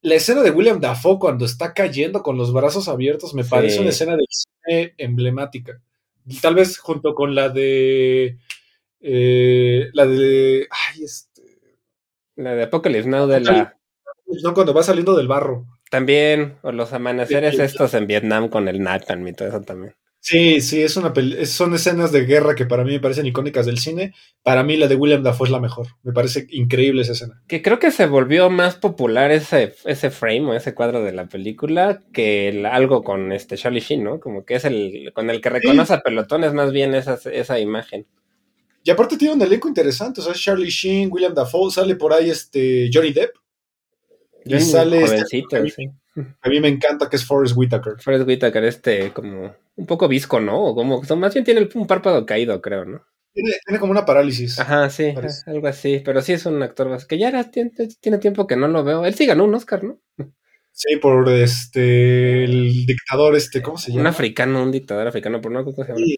La 0.01 0.15
escena 0.15 0.43
de 0.43 0.51
William 0.51 0.79
Dafoe 0.79 1.19
cuando 1.19 1.45
está 1.45 1.73
cayendo 1.73 2.21
con 2.21 2.37
los 2.37 2.53
brazos 2.53 2.87
abiertos 2.87 3.33
me 3.33 3.43
parece 3.43 3.79
una 3.79 3.89
escena 3.89 4.15
de 4.15 4.25
cine 4.29 4.93
emblemática. 4.97 5.81
Tal 6.41 6.55
vez 6.55 6.77
junto 6.77 7.15
con 7.15 7.33
la 7.33 7.49
de... 7.49 8.37
Eh, 8.99 9.89
la 9.93 10.05
de... 10.05 10.67
Ay, 10.69 11.03
este... 11.03 11.41
La 12.35 12.53
de 12.53 12.63
Apocalypse 12.63 13.09
Now 13.09 13.27
de 13.27 13.39
la... 13.41 13.77
No, 14.43 14.53
cuando 14.53 14.73
va 14.73 14.83
saliendo 14.83 15.15
del 15.15 15.27
barro. 15.27 15.65
También, 15.89 16.57
o 16.61 16.71
los 16.71 16.93
amaneceres 16.93 17.57
estos 17.59 17.93
en 17.93 18.07
Vietnam 18.07 18.49
con 18.49 18.67
el 18.67 18.81
Nathan 18.81 19.27
y 19.27 19.33
todo 19.33 19.47
eso 19.47 19.61
también. 19.61 19.95
Sí, 20.29 20.59
sí, 20.59 20.81
es 20.81 20.97
una 20.97 21.13
son 21.45 21.73
escenas 21.73 22.11
de 22.11 22.25
guerra 22.25 22.53
que 22.53 22.65
para 22.65 22.83
mí 22.83 22.91
me 22.91 22.99
parecen 22.99 23.25
icónicas 23.25 23.65
del 23.65 23.77
cine. 23.77 24.13
Para 24.43 24.61
mí 24.61 24.75
la 24.75 24.89
de 24.89 24.95
William 24.95 25.23
Dafoe 25.23 25.47
es 25.47 25.51
la 25.53 25.61
mejor. 25.61 25.87
Me 26.03 26.11
parece 26.11 26.47
increíble 26.49 27.03
esa 27.03 27.13
escena. 27.13 27.41
Que 27.47 27.61
creo 27.61 27.79
que 27.79 27.91
se 27.91 28.07
volvió 28.07 28.49
más 28.49 28.75
popular 28.75 29.31
ese, 29.31 29.73
ese 29.85 30.09
frame 30.09 30.41
o 30.47 30.53
ese 30.53 30.75
cuadro 30.75 31.01
de 31.01 31.13
la 31.13 31.27
película 31.27 32.01
que 32.11 32.67
algo 32.69 33.05
con 33.05 33.31
este 33.31 33.55
Charlie 33.55 33.79
Sheen, 33.79 34.03
¿no? 34.03 34.19
Como 34.19 34.43
que 34.43 34.55
es 34.55 34.65
el 34.65 35.13
con 35.13 35.29
el 35.29 35.39
que 35.39 35.49
reconoce 35.49 35.93
a 35.93 36.01
Pelotón 36.01 36.43
es 36.43 36.51
más 36.51 36.73
bien 36.73 36.93
esa, 36.93 37.17
esa 37.31 37.57
imagen. 37.61 38.05
Y 38.83 38.91
aparte 38.91 39.15
tiene 39.15 39.35
un 39.35 39.41
elenco 39.41 39.69
interesante, 39.69 40.19
o 40.19 40.23
sea, 40.25 40.33
Charlie 40.33 40.69
Sheen, 40.69 41.09
William 41.09 41.33
Dafoe, 41.33 41.71
sale 41.71 41.95
por 41.95 42.11
ahí 42.11 42.29
este 42.29 42.89
Johnny 42.93 43.13
Depp. 43.13 43.33
Y 44.43 44.59
sale 44.59 45.03
este, 45.03 45.45
a 46.41 46.49
mí 46.49 46.59
me 46.59 46.67
encanta 46.67 47.09
que 47.09 47.15
es 47.15 47.25
Forrest 47.25 47.55
Whitaker. 47.55 47.95
Forrest 47.99 48.27
Whitaker, 48.27 48.63
este, 48.63 49.11
como 49.13 49.55
un 49.75 49.85
poco 49.85 50.07
visco, 50.07 50.39
¿no? 50.39 50.63
O 50.63 50.75
como, 50.75 51.01
más 51.17 51.33
bien 51.33 51.45
tiene 51.45 51.69
un 51.75 51.87
párpado 51.87 52.25
caído, 52.25 52.61
creo, 52.61 52.85
¿no? 52.85 53.05
Tiene, 53.33 53.79
como 53.79 53.91
una 53.91 54.05
parálisis. 54.05 54.59
Ajá, 54.59 54.89
sí, 54.89 55.13
algo 55.45 55.67
así. 55.67 56.01
Pero 56.03 56.23
sí 56.23 56.33
es 56.33 56.47
un 56.47 56.63
actor 56.63 56.97
que 57.05 57.19
ya 57.19 57.51
tiene, 57.51 57.71
tiene, 58.01 58.17
tiempo 58.17 58.47
que 58.47 58.55
no 58.55 58.67
lo 58.67 58.83
veo. 58.83 59.05
Él 59.05 59.13
sí 59.13 59.27
ganó 59.27 59.45
un 59.45 59.53
Oscar, 59.53 59.83
¿no? 59.83 59.99
Sí, 60.71 60.95
por 60.97 61.29
este, 61.29 62.45
el 62.45 62.85
dictador, 62.87 63.35
este, 63.35 63.61
¿cómo 63.61 63.77
se 63.77 63.91
llama? 63.91 64.01
Un 64.01 64.07
africano, 64.07 64.63
un 64.63 64.71
dictador 64.71 65.07
africano, 65.07 65.39
por 65.39 65.51
no 65.51 65.63
cómo 65.63 65.75
se 65.75 65.83
llama. 65.83 65.97
Sí. 65.97 66.17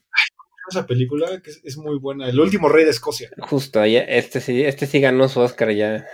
Esa 0.70 0.86
película 0.86 1.41
que 1.41 1.51
es, 1.63 1.77
muy 1.77 1.98
buena, 1.98 2.29
El 2.29 2.39
último 2.39 2.70
rey 2.70 2.86
de 2.86 2.91
Escocia. 2.91 3.29
Justo, 3.39 3.84
este 3.84 4.39
sí, 4.39 4.63
este 4.63 4.86
sí 4.86 5.00
ganó 5.01 5.27
su 5.27 5.39
Oscar 5.39 5.72
ya. 5.72 6.06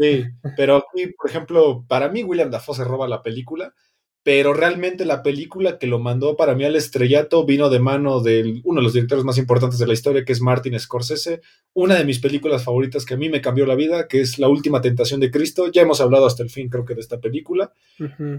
Sí, 0.00 0.24
pero 0.56 0.76
aquí, 0.76 1.08
por 1.08 1.28
ejemplo, 1.28 1.84
para 1.86 2.08
mí 2.08 2.22
William 2.22 2.50
Dafoe 2.50 2.74
se 2.74 2.84
roba 2.84 3.06
la 3.06 3.22
película, 3.22 3.74
pero 4.22 4.54
realmente 4.54 5.04
la 5.04 5.22
película 5.22 5.78
que 5.78 5.86
lo 5.86 5.98
mandó 5.98 6.36
para 6.36 6.54
mí 6.54 6.64
al 6.64 6.74
estrellato 6.74 7.44
vino 7.44 7.68
de 7.68 7.80
mano 7.80 8.20
de 8.20 8.62
uno 8.64 8.80
de 8.80 8.84
los 8.84 8.94
directores 8.94 9.24
más 9.24 9.36
importantes 9.36 9.78
de 9.78 9.86
la 9.86 9.92
historia, 9.92 10.24
que 10.24 10.32
es 10.32 10.40
Martin 10.40 10.78
Scorsese, 10.80 11.42
una 11.74 11.96
de 11.96 12.06
mis 12.06 12.18
películas 12.18 12.64
favoritas 12.64 13.04
que 13.04 13.12
a 13.12 13.18
mí 13.18 13.28
me 13.28 13.42
cambió 13.42 13.66
la 13.66 13.74
vida, 13.74 14.08
que 14.08 14.22
es 14.22 14.38
La 14.38 14.48
Última 14.48 14.80
Tentación 14.80 15.20
de 15.20 15.30
Cristo. 15.30 15.70
Ya 15.70 15.82
hemos 15.82 16.00
hablado 16.00 16.24
hasta 16.24 16.42
el 16.42 16.48
fin, 16.48 16.70
creo 16.70 16.86
que, 16.86 16.94
de 16.94 17.00
esta 17.02 17.20
película. 17.20 17.74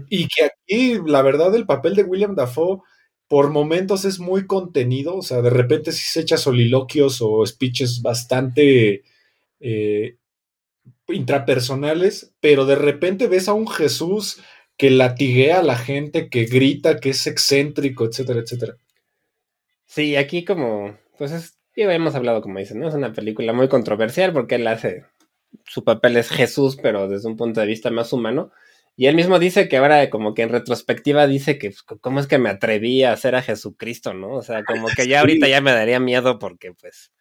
Y 0.08 0.26
que 0.26 0.46
aquí, 0.46 0.98
la 1.06 1.22
verdad, 1.22 1.54
el 1.54 1.66
papel 1.66 1.94
de 1.94 2.02
William 2.02 2.34
Dafoe 2.34 2.80
por 3.28 3.50
momentos 3.50 4.04
es 4.04 4.18
muy 4.18 4.48
contenido, 4.48 5.16
o 5.16 5.22
sea, 5.22 5.42
de 5.42 5.50
repente 5.50 5.92
sí 5.92 6.04
se 6.06 6.20
echa 6.22 6.38
soliloquios 6.38 7.18
o 7.22 7.46
speeches 7.46 8.02
bastante... 8.02 9.04
Eh, 9.60 10.16
intrapersonales, 11.12 12.34
pero 12.40 12.66
de 12.66 12.76
repente 12.76 13.26
ves 13.26 13.48
a 13.48 13.52
un 13.52 13.68
Jesús 13.68 14.40
que 14.76 14.90
latiguea 14.90 15.60
a 15.60 15.62
la 15.62 15.76
gente, 15.76 16.28
que 16.28 16.44
grita, 16.44 16.98
que 16.98 17.10
es 17.10 17.26
excéntrico, 17.26 18.04
etcétera, 18.04 18.40
etcétera. 18.40 18.76
Sí, 19.86 20.16
aquí 20.16 20.44
como, 20.44 20.98
pues 21.18 21.32
es, 21.32 21.58
ya 21.76 21.92
hemos 21.92 22.14
hablado 22.14 22.40
como 22.40 22.58
dicen, 22.58 22.80
¿no? 22.80 22.88
Es 22.88 22.94
una 22.94 23.12
película 23.12 23.52
muy 23.52 23.68
controversial 23.68 24.32
porque 24.32 24.56
él 24.56 24.66
hace, 24.66 25.04
su 25.66 25.84
papel 25.84 26.16
es 26.16 26.30
Jesús, 26.30 26.76
pero 26.82 27.08
desde 27.08 27.28
un 27.28 27.36
punto 27.36 27.60
de 27.60 27.66
vista 27.66 27.90
más 27.90 28.12
humano. 28.12 28.50
Y 28.96 29.06
él 29.06 29.16
mismo 29.16 29.38
dice 29.38 29.68
que 29.68 29.78
ahora, 29.78 30.10
como 30.10 30.34
que 30.34 30.42
en 30.42 30.50
retrospectiva, 30.50 31.26
dice 31.26 31.58
que, 31.58 31.70
pues, 31.70 31.82
¿cómo 32.00 32.20
es 32.20 32.26
que 32.26 32.38
me 32.38 32.50
atreví 32.50 33.04
a 33.04 33.12
hacer 33.12 33.34
a 33.34 33.42
Jesucristo, 33.42 34.12
no? 34.12 34.32
O 34.32 34.42
sea, 34.42 34.64
como 34.64 34.88
que 34.88 35.08
ya 35.08 35.20
ahorita 35.20 35.48
ya 35.48 35.60
me 35.60 35.72
daría 35.72 36.00
miedo 36.00 36.38
porque, 36.38 36.72
pues, 36.72 37.12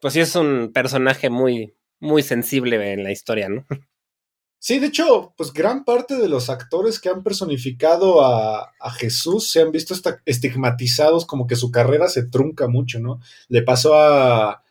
pues 0.00 0.14
sí 0.14 0.20
es 0.20 0.36
un 0.36 0.72
personaje 0.72 1.30
muy, 1.30 1.74
muy 2.00 2.22
sensible 2.22 2.92
en 2.92 3.04
la 3.04 3.12
historia, 3.12 3.48
¿no? 3.48 3.64
Sí, 4.58 4.80
de 4.80 4.88
hecho, 4.88 5.32
pues 5.36 5.52
gran 5.52 5.84
parte 5.84 6.16
de 6.16 6.28
los 6.28 6.50
actores 6.50 6.98
que 6.98 7.08
han 7.08 7.22
personificado 7.22 8.24
a, 8.24 8.72
Jesús 8.98 9.50
se 9.50 9.60
han 9.60 9.70
visto 9.70 9.94
estigmatizados 10.24 11.26
como 11.26 11.46
que 11.46 11.56
su 11.56 11.70
carrera 11.70 12.08
se 12.08 12.26
trunca 12.28 12.66
mucho, 12.66 12.98
¿no? 12.98 13.20
Le 13.48 13.62
pasó 13.62 13.94
a, 13.94 14.64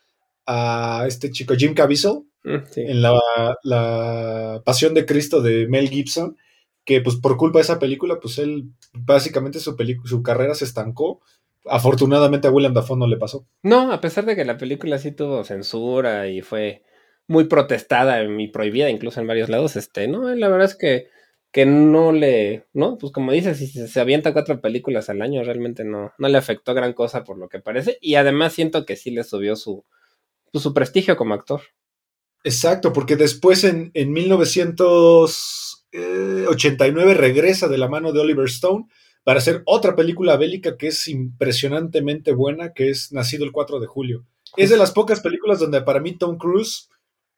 a 0.46 1.06
este 1.08 1.32
chico 1.32 1.54
Jim 1.56 1.74
Caviezel 1.74 2.24
mm, 2.44 2.58
en 2.76 3.02
la, 3.02 3.14
la, 3.64 4.62
Pasión 4.66 4.94
de 4.94 5.06
Cristo 5.06 5.42
de 5.42 5.68
Mel 5.68 5.90
Gibson, 5.90 6.36
que 6.84 7.02
pues 7.02 7.16
por 7.16 7.38
culpa 7.38 7.60
de 7.60 7.64
esa 7.64 7.80
película, 7.80 8.20
pues 8.20 8.38
él 8.40 8.72
básicamente 8.94 9.60
su, 9.60 9.78
su 10.04 10.24
carrera 10.24 10.56
se 10.56 10.66
estancó. 10.66 11.22
Afortunadamente 11.68 12.48
a 12.48 12.52
William 12.52 12.74
Dafoe 12.74 12.98
no 12.98 13.08
le 13.08 13.18
pasó. 13.18 13.48
No, 13.64 13.92
a 13.92 14.02
pesar 14.02 14.26
de 14.26 14.36
que 14.36 14.46
la 14.46 14.58
película 14.58 14.98
sí 14.98 15.12
tuvo 15.12 15.44
censura 15.44 16.28
y 16.28 16.42
fue 16.42 16.84
muy 17.28 17.46
protestada 17.46 18.24
y 18.24 18.48
prohibida 18.50 18.90
incluso 18.90 19.20
en 19.20 19.28
varios 19.28 19.50
lados, 19.50 19.76
este, 19.76 20.08
no, 20.08 20.34
la 20.36 20.48
verdad 20.48 20.66
es 20.66 20.76
que, 20.76 21.08
que 21.52 21.66
no 21.66 22.12
le, 22.12 22.66
no, 22.74 22.98
pues 22.98 23.12
como 23.12 23.32
dices, 23.32 23.58
si 23.58 23.68
se 23.68 24.00
avienta 24.00 24.34
cuatro 24.34 24.62
películas 24.62 25.10
al 25.10 25.22
año, 25.22 25.44
realmente 25.44 25.84
no, 25.84 26.14
no 26.18 26.28
le 26.28 26.38
afectó 26.38 26.74
gran 26.74 26.94
cosa 26.94 27.24
por 27.24 27.38
lo 27.38 27.50
que 27.50 27.60
parece, 27.60 27.98
y 28.02 28.16
además 28.16 28.54
siento 28.54 28.86
que 28.86 28.96
sí 28.96 29.12
le 29.12 29.24
subió 29.24 29.56
su, 29.56 29.86
pues, 30.52 30.64
su 30.64 30.74
prestigio 30.74 31.18
como 31.18 31.34
actor. 31.34 31.62
Exacto, 32.44 32.94
porque 32.94 33.16
después 33.16 33.64
en, 33.64 33.90
en 33.96 34.14
1989 34.14 37.14
regresa 37.16 37.68
de 37.68 37.80
la 37.80 37.88
mano 37.88 38.12
de 38.12 38.20
Oliver 38.20 38.46
Stone 38.46 38.86
para 39.24 39.40
hacer 39.40 39.64
otra 39.66 39.96
película 39.96 40.38
bélica 40.38 40.78
que 40.78 40.88
es 40.88 41.08
impresionantemente 41.08 42.34
buena, 42.34 42.74
que 42.74 42.92
es 42.92 43.12
Nacido 43.12 43.44
el 43.44 43.52
4 43.52 43.80
de 43.80 43.88
julio. 43.88 44.28
Es 44.56 44.70
de 44.70 44.78
las 44.78 44.92
pocas 44.92 45.22
películas 45.22 45.58
donde 45.60 45.82
para 45.82 46.00
mí 46.00 46.16
Tom 46.16 46.38
Cruise 46.38 46.88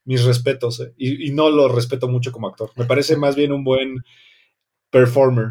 mis 0.08 0.24
respetos, 0.24 0.80
eh, 0.80 0.94
y, 0.96 1.32
no 1.32 1.50
lo 1.50 1.68
respeto 1.68 2.08
mucho 2.08 2.32
como 2.32 2.48
actor. 2.48 2.72
Me 2.78 2.86
parece 2.86 3.18
más 3.18 3.36
bien 3.36 3.52
un 3.52 3.66
buen 3.66 4.06
performer. 4.90 5.48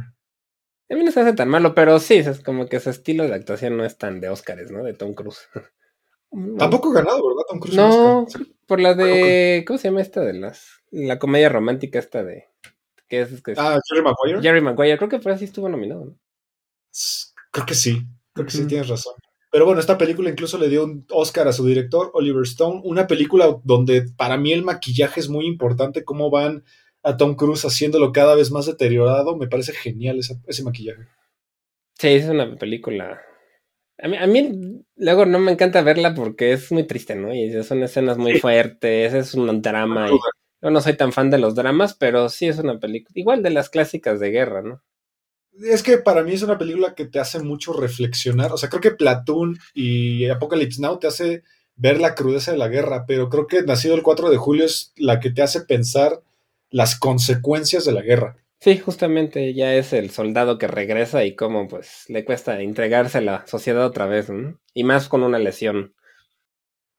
A 0.88 0.94
mí 0.94 1.04
no 1.04 1.12
se 1.12 1.20
hace 1.20 1.34
tan 1.34 1.50
malo, 1.50 1.74
pero 1.74 1.98
sí, 1.98 2.14
es 2.14 2.40
como 2.40 2.66
que 2.66 2.80
su 2.80 2.88
estilo 2.88 3.24
de 3.24 3.34
actuación 3.34 3.76
no 3.76 3.84
es 3.84 3.98
tan 3.98 4.18
de 4.18 4.30
Oscars, 4.30 4.70
¿no? 4.70 4.82
De 4.82 4.94
Tom 4.94 5.12
Cruise. 5.12 5.46
Tampoco 6.58 6.90
ganado, 6.90 7.20
¿verdad? 7.28 7.42
Tom 7.48 7.60
Cruise. 7.60 7.76
No, 7.76 8.26
por 8.66 8.80
la 8.80 8.94
de. 8.94 9.62
¿Cómo 9.66 9.78
se 9.78 9.88
llama 9.88 10.00
esta 10.00 10.22
de 10.22 10.32
las. 10.32 10.66
La 10.90 11.18
comedia 11.18 11.50
romántica 11.50 11.98
esta 11.98 12.24
de. 12.24 12.46
¿Qué 13.06 13.20
es? 13.20 13.30
ah, 13.58 13.78
Jerry 13.88 14.02
Maguire. 14.02 14.40
Jerry 14.40 14.60
Maguire, 14.62 14.96
creo 14.96 15.10
que 15.10 15.18
por 15.18 15.32
así 15.32 15.44
estuvo 15.44 15.68
nominado, 15.68 16.06
¿no? 16.06 16.18
Creo 17.50 17.66
que 17.66 17.74
sí, 17.74 18.06
creo 18.32 18.46
que 18.46 18.52
sí 18.52 18.66
tienes 18.66 18.88
razón. 18.88 19.14
Pero 19.56 19.64
bueno, 19.64 19.80
esta 19.80 19.96
película 19.96 20.28
incluso 20.28 20.58
le 20.58 20.68
dio 20.68 20.84
un 20.84 21.06
Oscar 21.10 21.48
a 21.48 21.52
su 21.54 21.64
director, 21.64 22.10
Oliver 22.12 22.42
Stone, 22.42 22.82
una 22.84 23.06
película 23.06 23.56
donde 23.64 24.02
para 24.02 24.36
mí 24.36 24.52
el 24.52 24.62
maquillaje 24.62 25.18
es 25.18 25.30
muy 25.30 25.46
importante, 25.46 26.04
cómo 26.04 26.28
van 26.28 26.62
a 27.02 27.16
Tom 27.16 27.36
Cruise 27.36 27.64
haciéndolo 27.64 28.12
cada 28.12 28.34
vez 28.34 28.50
más 28.50 28.66
deteriorado, 28.66 29.34
me 29.34 29.48
parece 29.48 29.72
genial 29.72 30.18
ese, 30.18 30.62
maquillaje. 30.62 31.08
Sí, 31.94 32.08
es 32.08 32.26
una 32.26 32.54
película. 32.56 33.18
A 33.96 34.08
mí, 34.08 34.18
a 34.18 34.26
mí, 34.26 34.82
luego 34.94 35.24
no 35.24 35.38
me 35.38 35.52
encanta 35.52 35.80
verla 35.80 36.14
porque 36.14 36.52
es 36.52 36.70
muy 36.70 36.86
triste, 36.86 37.14
¿no? 37.14 37.32
Y 37.32 37.62
son 37.62 37.82
escenas 37.82 38.18
muy 38.18 38.38
fuertes, 38.38 39.14
es 39.14 39.32
un 39.32 39.62
drama. 39.62 40.10
Y 40.10 40.18
yo 40.60 40.70
no 40.70 40.82
soy 40.82 40.98
tan 40.98 41.12
fan 41.12 41.30
de 41.30 41.38
los 41.38 41.54
dramas, 41.54 41.94
pero 41.94 42.28
sí 42.28 42.46
es 42.46 42.58
una 42.58 42.78
película, 42.78 43.12
igual 43.14 43.42
de 43.42 43.48
las 43.48 43.70
clásicas 43.70 44.20
de 44.20 44.32
guerra, 44.32 44.60
¿no? 44.60 44.82
Es 45.62 45.82
que 45.82 45.98
para 45.98 46.22
mí 46.22 46.32
es 46.32 46.42
una 46.42 46.58
película 46.58 46.94
que 46.94 47.06
te 47.06 47.18
hace 47.18 47.40
mucho 47.40 47.72
reflexionar. 47.72 48.52
O 48.52 48.56
sea, 48.56 48.68
creo 48.68 48.80
que 48.80 48.90
Platoon 48.90 49.58
y 49.74 50.26
Apocalypse 50.28 50.80
Now 50.80 50.98
te 50.98 51.06
hace 51.06 51.42
ver 51.76 52.00
la 52.00 52.14
crudeza 52.14 52.52
de 52.52 52.58
la 52.58 52.68
guerra, 52.68 53.04
pero 53.06 53.28
creo 53.28 53.46
que 53.46 53.62
Nacido 53.62 53.94
el 53.94 54.02
4 54.02 54.30
de 54.30 54.36
julio 54.36 54.64
es 54.64 54.92
la 54.96 55.20
que 55.20 55.30
te 55.30 55.42
hace 55.42 55.60
pensar 55.60 56.22
las 56.70 56.98
consecuencias 56.98 57.84
de 57.84 57.92
la 57.92 58.02
guerra. 58.02 58.36
Sí, 58.60 58.78
justamente 58.78 59.52
ya 59.54 59.74
es 59.74 59.92
el 59.92 60.10
soldado 60.10 60.58
que 60.58 60.66
regresa 60.66 61.24
y 61.24 61.36
cómo 61.36 61.68
pues 61.68 62.04
le 62.08 62.24
cuesta 62.24 62.60
entregarse 62.60 63.18
a 63.18 63.20
la 63.20 63.46
sociedad 63.46 63.84
otra 63.84 64.06
vez, 64.06 64.28
y 64.72 64.84
más 64.84 65.08
con 65.08 65.22
una 65.22 65.38
lesión. 65.38 65.94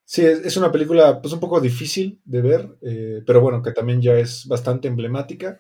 Sí, 0.06 0.24
es, 0.24 0.56
una 0.56 0.72
película 0.72 1.20
pues 1.22 1.34
un 1.34 1.40
poco 1.40 1.60
difícil 1.60 2.22
de 2.24 2.42
ver, 2.42 2.78
eh, 2.82 3.24
pero 3.26 3.42
bueno, 3.42 3.62
que 3.62 3.72
también 3.72 4.02
ya 4.02 4.14
es 4.14 4.48
bastante 4.48 4.88
emblemática. 4.88 5.60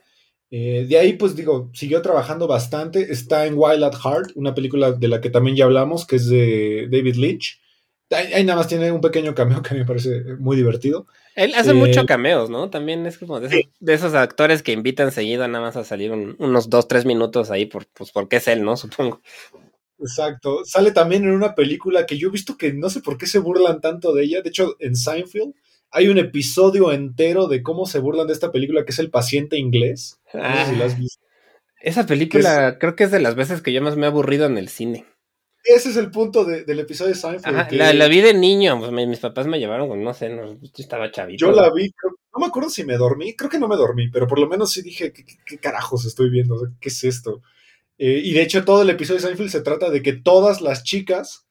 Eh, 0.50 0.86
de 0.88 0.98
ahí, 0.98 1.14
pues 1.14 1.36
digo, 1.36 1.70
siguió 1.74 2.02
trabajando 2.02 2.48
bastante. 2.48 3.12
Está 3.12 3.46
en 3.46 3.56
Wild 3.58 3.84
at 3.84 3.96
Heart, 3.96 4.32
una 4.36 4.54
película 4.54 4.92
de 4.92 5.08
la 5.08 5.22
que 5.22 5.30
también 5.30 5.56
ya 5.56 5.66
hablamos, 5.66 6.06
que 6.06 6.18
es 6.18 6.28
de 6.28 6.88
David 6.90 7.16
Lynch. 7.16 7.62
Ahí, 8.10 8.46
nada 8.46 8.60
más 8.60 8.70
tiene 8.70 8.90
un 8.92 9.02
pequeño 9.02 9.36
cameo 9.36 9.62
que 9.64 9.76
me 9.76 9.86
parece 9.86 10.24
muy 10.40 10.56
divertido. 10.56 11.08
Él 11.36 11.54
hace 11.56 11.74
muchos 11.74 12.04
eh, 12.04 12.08
cameos, 12.08 12.50
¿no? 12.50 12.70
También 12.70 13.06
es 13.06 13.18
como 13.18 13.40
de 13.40 13.68
esos, 13.86 14.14
actores 14.14 14.64
que 14.64 14.72
invitan 14.72 15.12
seguido 15.12 15.48
nada 15.48 15.64
más 15.64 15.76
a 15.76 15.84
salir 15.84 16.12
unos 16.12 16.70
dos, 16.70 16.88
tres 16.88 17.06
minutos 17.06 17.52
ahí, 17.52 17.66
por, 17.66 17.86
pues 17.88 18.12
porque 18.12 18.38
es 18.38 18.48
él, 18.48 18.64
¿no? 18.64 18.78
Supongo. 18.78 19.22
Exacto. 20.00 20.64
Sale 20.64 20.92
también 20.92 21.24
en 21.24 21.32
una 21.32 21.56
película 21.56 22.06
que 22.06 22.18
yo 22.18 22.30
he 22.30 22.32
visto 22.32 22.58
que 22.58 22.74
no 22.74 22.90
sé 22.90 23.02
por 23.02 23.18
qué 23.18 23.28
se 23.28 23.40
burlan 23.40 23.82
tanto 23.82 24.14
de 24.14 24.24
ella. 24.24 24.42
De 24.42 24.50
hecho, 24.50 24.78
en 24.80 24.96
Seinfeld 24.96 25.54
hay 25.92 26.08
un 26.08 26.18
episodio 26.18 26.92
entero 26.92 27.48
de 27.48 27.64
cómo 27.64 27.86
se 27.86 28.00
burlan 28.00 28.28
de 28.28 28.34
esta 28.34 28.52
película 28.52 28.86
que 28.86 28.92
es 28.92 29.00
El 29.00 29.10
paciente 29.10 29.58
inglés. 29.58 30.20
Ah, 30.34 30.66
esa 31.80 32.06
película 32.06 32.78
creo 32.80 32.96
que 32.96 33.06
es 33.06 33.12
de 33.12 33.20
las 33.20 33.36
veces 33.36 33.62
que 33.62 33.72
yo 33.72 33.82
más 33.82 33.96
me 33.96 34.06
he 34.06 34.10
aburrido 34.10 34.46
en 34.46 34.58
el 34.58 34.68
cine. 34.68 35.06
Ese 35.64 35.90
es 35.90 35.98
el 35.98 36.12
punto 36.12 36.46
del 36.46 36.80
episodio 36.80 37.14
de 37.14 37.20
Seinfeld. 37.20 37.72
la, 37.74 38.08
vi 38.08 38.22
de 38.22 38.34
niño, 38.34 38.80
pues, 38.80 38.92
mis 38.92 39.20
papás 39.20 39.48
me 39.48 39.60
llevaron, 39.60 40.02
no 40.02 40.14
sé, 40.14 40.30
no, 40.30 40.54
yo 40.54 40.70
estaba 40.78 41.12
chavito. 41.12 41.46
Yo 41.46 41.52
la 41.52 41.72
vi, 41.74 41.92
no 42.34 42.40
me 42.40 42.46
acuerdo 42.46 42.70
si 42.70 42.86
me 42.86 42.96
dormí, 42.96 43.36
creo 43.36 43.50
que 43.50 43.60
no 43.60 43.68
me 43.68 43.76
dormí, 43.76 44.10
pero 44.10 44.28
por 44.28 44.40
lo 44.40 44.48
menos 44.48 44.72
sí 44.72 44.82
dije, 44.82 45.12
¿qué, 45.12 45.58
carajos 45.58 46.06
estoy 46.06 46.30
viendo? 46.30 46.56
¿Qué 46.80 46.88
es 46.88 47.04
esto? 47.04 47.42
Eh, 47.98 48.22
y 48.24 48.34
de 48.34 48.44
hecho 48.44 48.64
todo 48.64 48.84
el 48.84 48.90
episodio 48.90 49.20
de 49.20 49.28
Seinfeld 49.28 49.50
se 49.50 49.62
trata 49.62 49.90
de 49.90 50.02
que 50.02 50.14
todas 50.14 50.62
las 50.62 50.84
chicas 50.84 51.47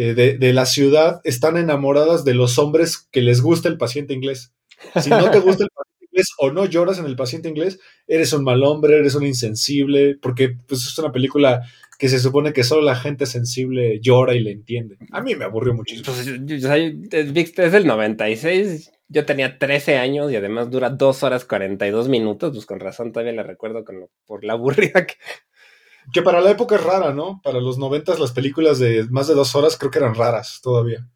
eh, 0.00 0.14
de, 0.14 0.38
de, 0.38 0.54
la 0.54 0.64
ciudad 0.64 1.20
están 1.24 1.58
enamoradas 1.58 2.24
de 2.24 2.32
los 2.32 2.58
hombres 2.58 2.96
que 3.10 3.20
les 3.20 3.42
gusta 3.42 3.68
el 3.68 3.76
paciente 3.76 4.14
inglés. 4.14 4.54
Si 4.98 5.10
no 5.10 5.30
te 5.30 5.40
gusta 5.40 5.64
el 5.64 5.68
paciente 5.68 6.06
inglés 6.10 6.28
o 6.38 6.50
no 6.50 6.64
lloras 6.64 6.98
en 6.98 7.04
el 7.04 7.16
paciente 7.16 7.50
inglés, 7.50 7.78
eres 8.06 8.32
un 8.32 8.42
mal 8.42 8.62
hombre, 8.62 8.96
eres 8.96 9.14
un 9.14 9.26
insensible, 9.26 10.16
porque 10.22 10.56
pues, 10.66 10.86
es 10.86 10.98
una 10.98 11.12
película 11.12 11.60
que 11.98 12.08
se 12.08 12.18
supone 12.18 12.54
que 12.54 12.64
solo 12.64 12.80
la 12.80 12.96
gente 12.96 13.26
sensible 13.26 14.00
llora 14.00 14.34
y 14.34 14.40
le 14.40 14.52
entiende. 14.52 14.96
A 15.12 15.20
mí 15.20 15.34
me 15.34 15.44
aburrió 15.44 15.74
muchísimo. 15.74 16.06
Pues, 16.06 16.26
es 16.26 17.72
del 17.72 17.86
96, 17.86 18.90
yo 19.08 19.26
tenía 19.26 19.58
13 19.58 19.98
años 19.98 20.32
y 20.32 20.36
además 20.36 20.70
dura 20.70 20.88
2 20.88 21.22
horas 21.24 21.44
42 21.44 22.08
minutos, 22.08 22.54
pues 22.54 22.64
con 22.64 22.80
razón 22.80 23.12
todavía 23.12 23.34
la 23.34 23.42
recuerdo 23.42 23.84
con 23.84 24.06
por 24.24 24.44
la 24.44 24.54
aburrida 24.54 25.04
que... 25.06 25.16
Que 26.12 26.22
para 26.22 26.40
la 26.40 26.50
época 26.50 26.76
es 26.76 26.84
rara, 26.84 27.12
¿no? 27.12 27.40
Para 27.42 27.60
los 27.60 27.78
90 27.78 28.18
las 28.18 28.32
películas 28.32 28.78
de 28.78 29.06
más 29.10 29.28
de 29.28 29.34
dos 29.34 29.54
horas 29.54 29.76
creo 29.76 29.90
que 29.90 29.98
eran 29.98 30.14
raras 30.14 30.60
todavía. 30.62 31.06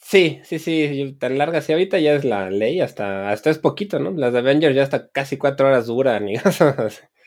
Sí, 0.00 0.40
sí, 0.44 0.58
sí, 0.58 1.16
tan 1.18 1.36
largas. 1.36 1.68
Y 1.68 1.72
ahorita 1.72 1.98
ya 1.98 2.14
es 2.14 2.24
la 2.24 2.50
ley, 2.50 2.80
hasta, 2.80 3.30
hasta 3.30 3.50
es 3.50 3.58
poquito, 3.58 3.98
¿no? 3.98 4.10
Las 4.12 4.32
de 4.32 4.38
Avengers 4.38 4.74
ya 4.74 4.82
hasta 4.82 5.08
casi 5.08 5.36
cuatro 5.36 5.66
horas 5.66 5.86
duran. 5.86 6.28
Y 6.28 6.36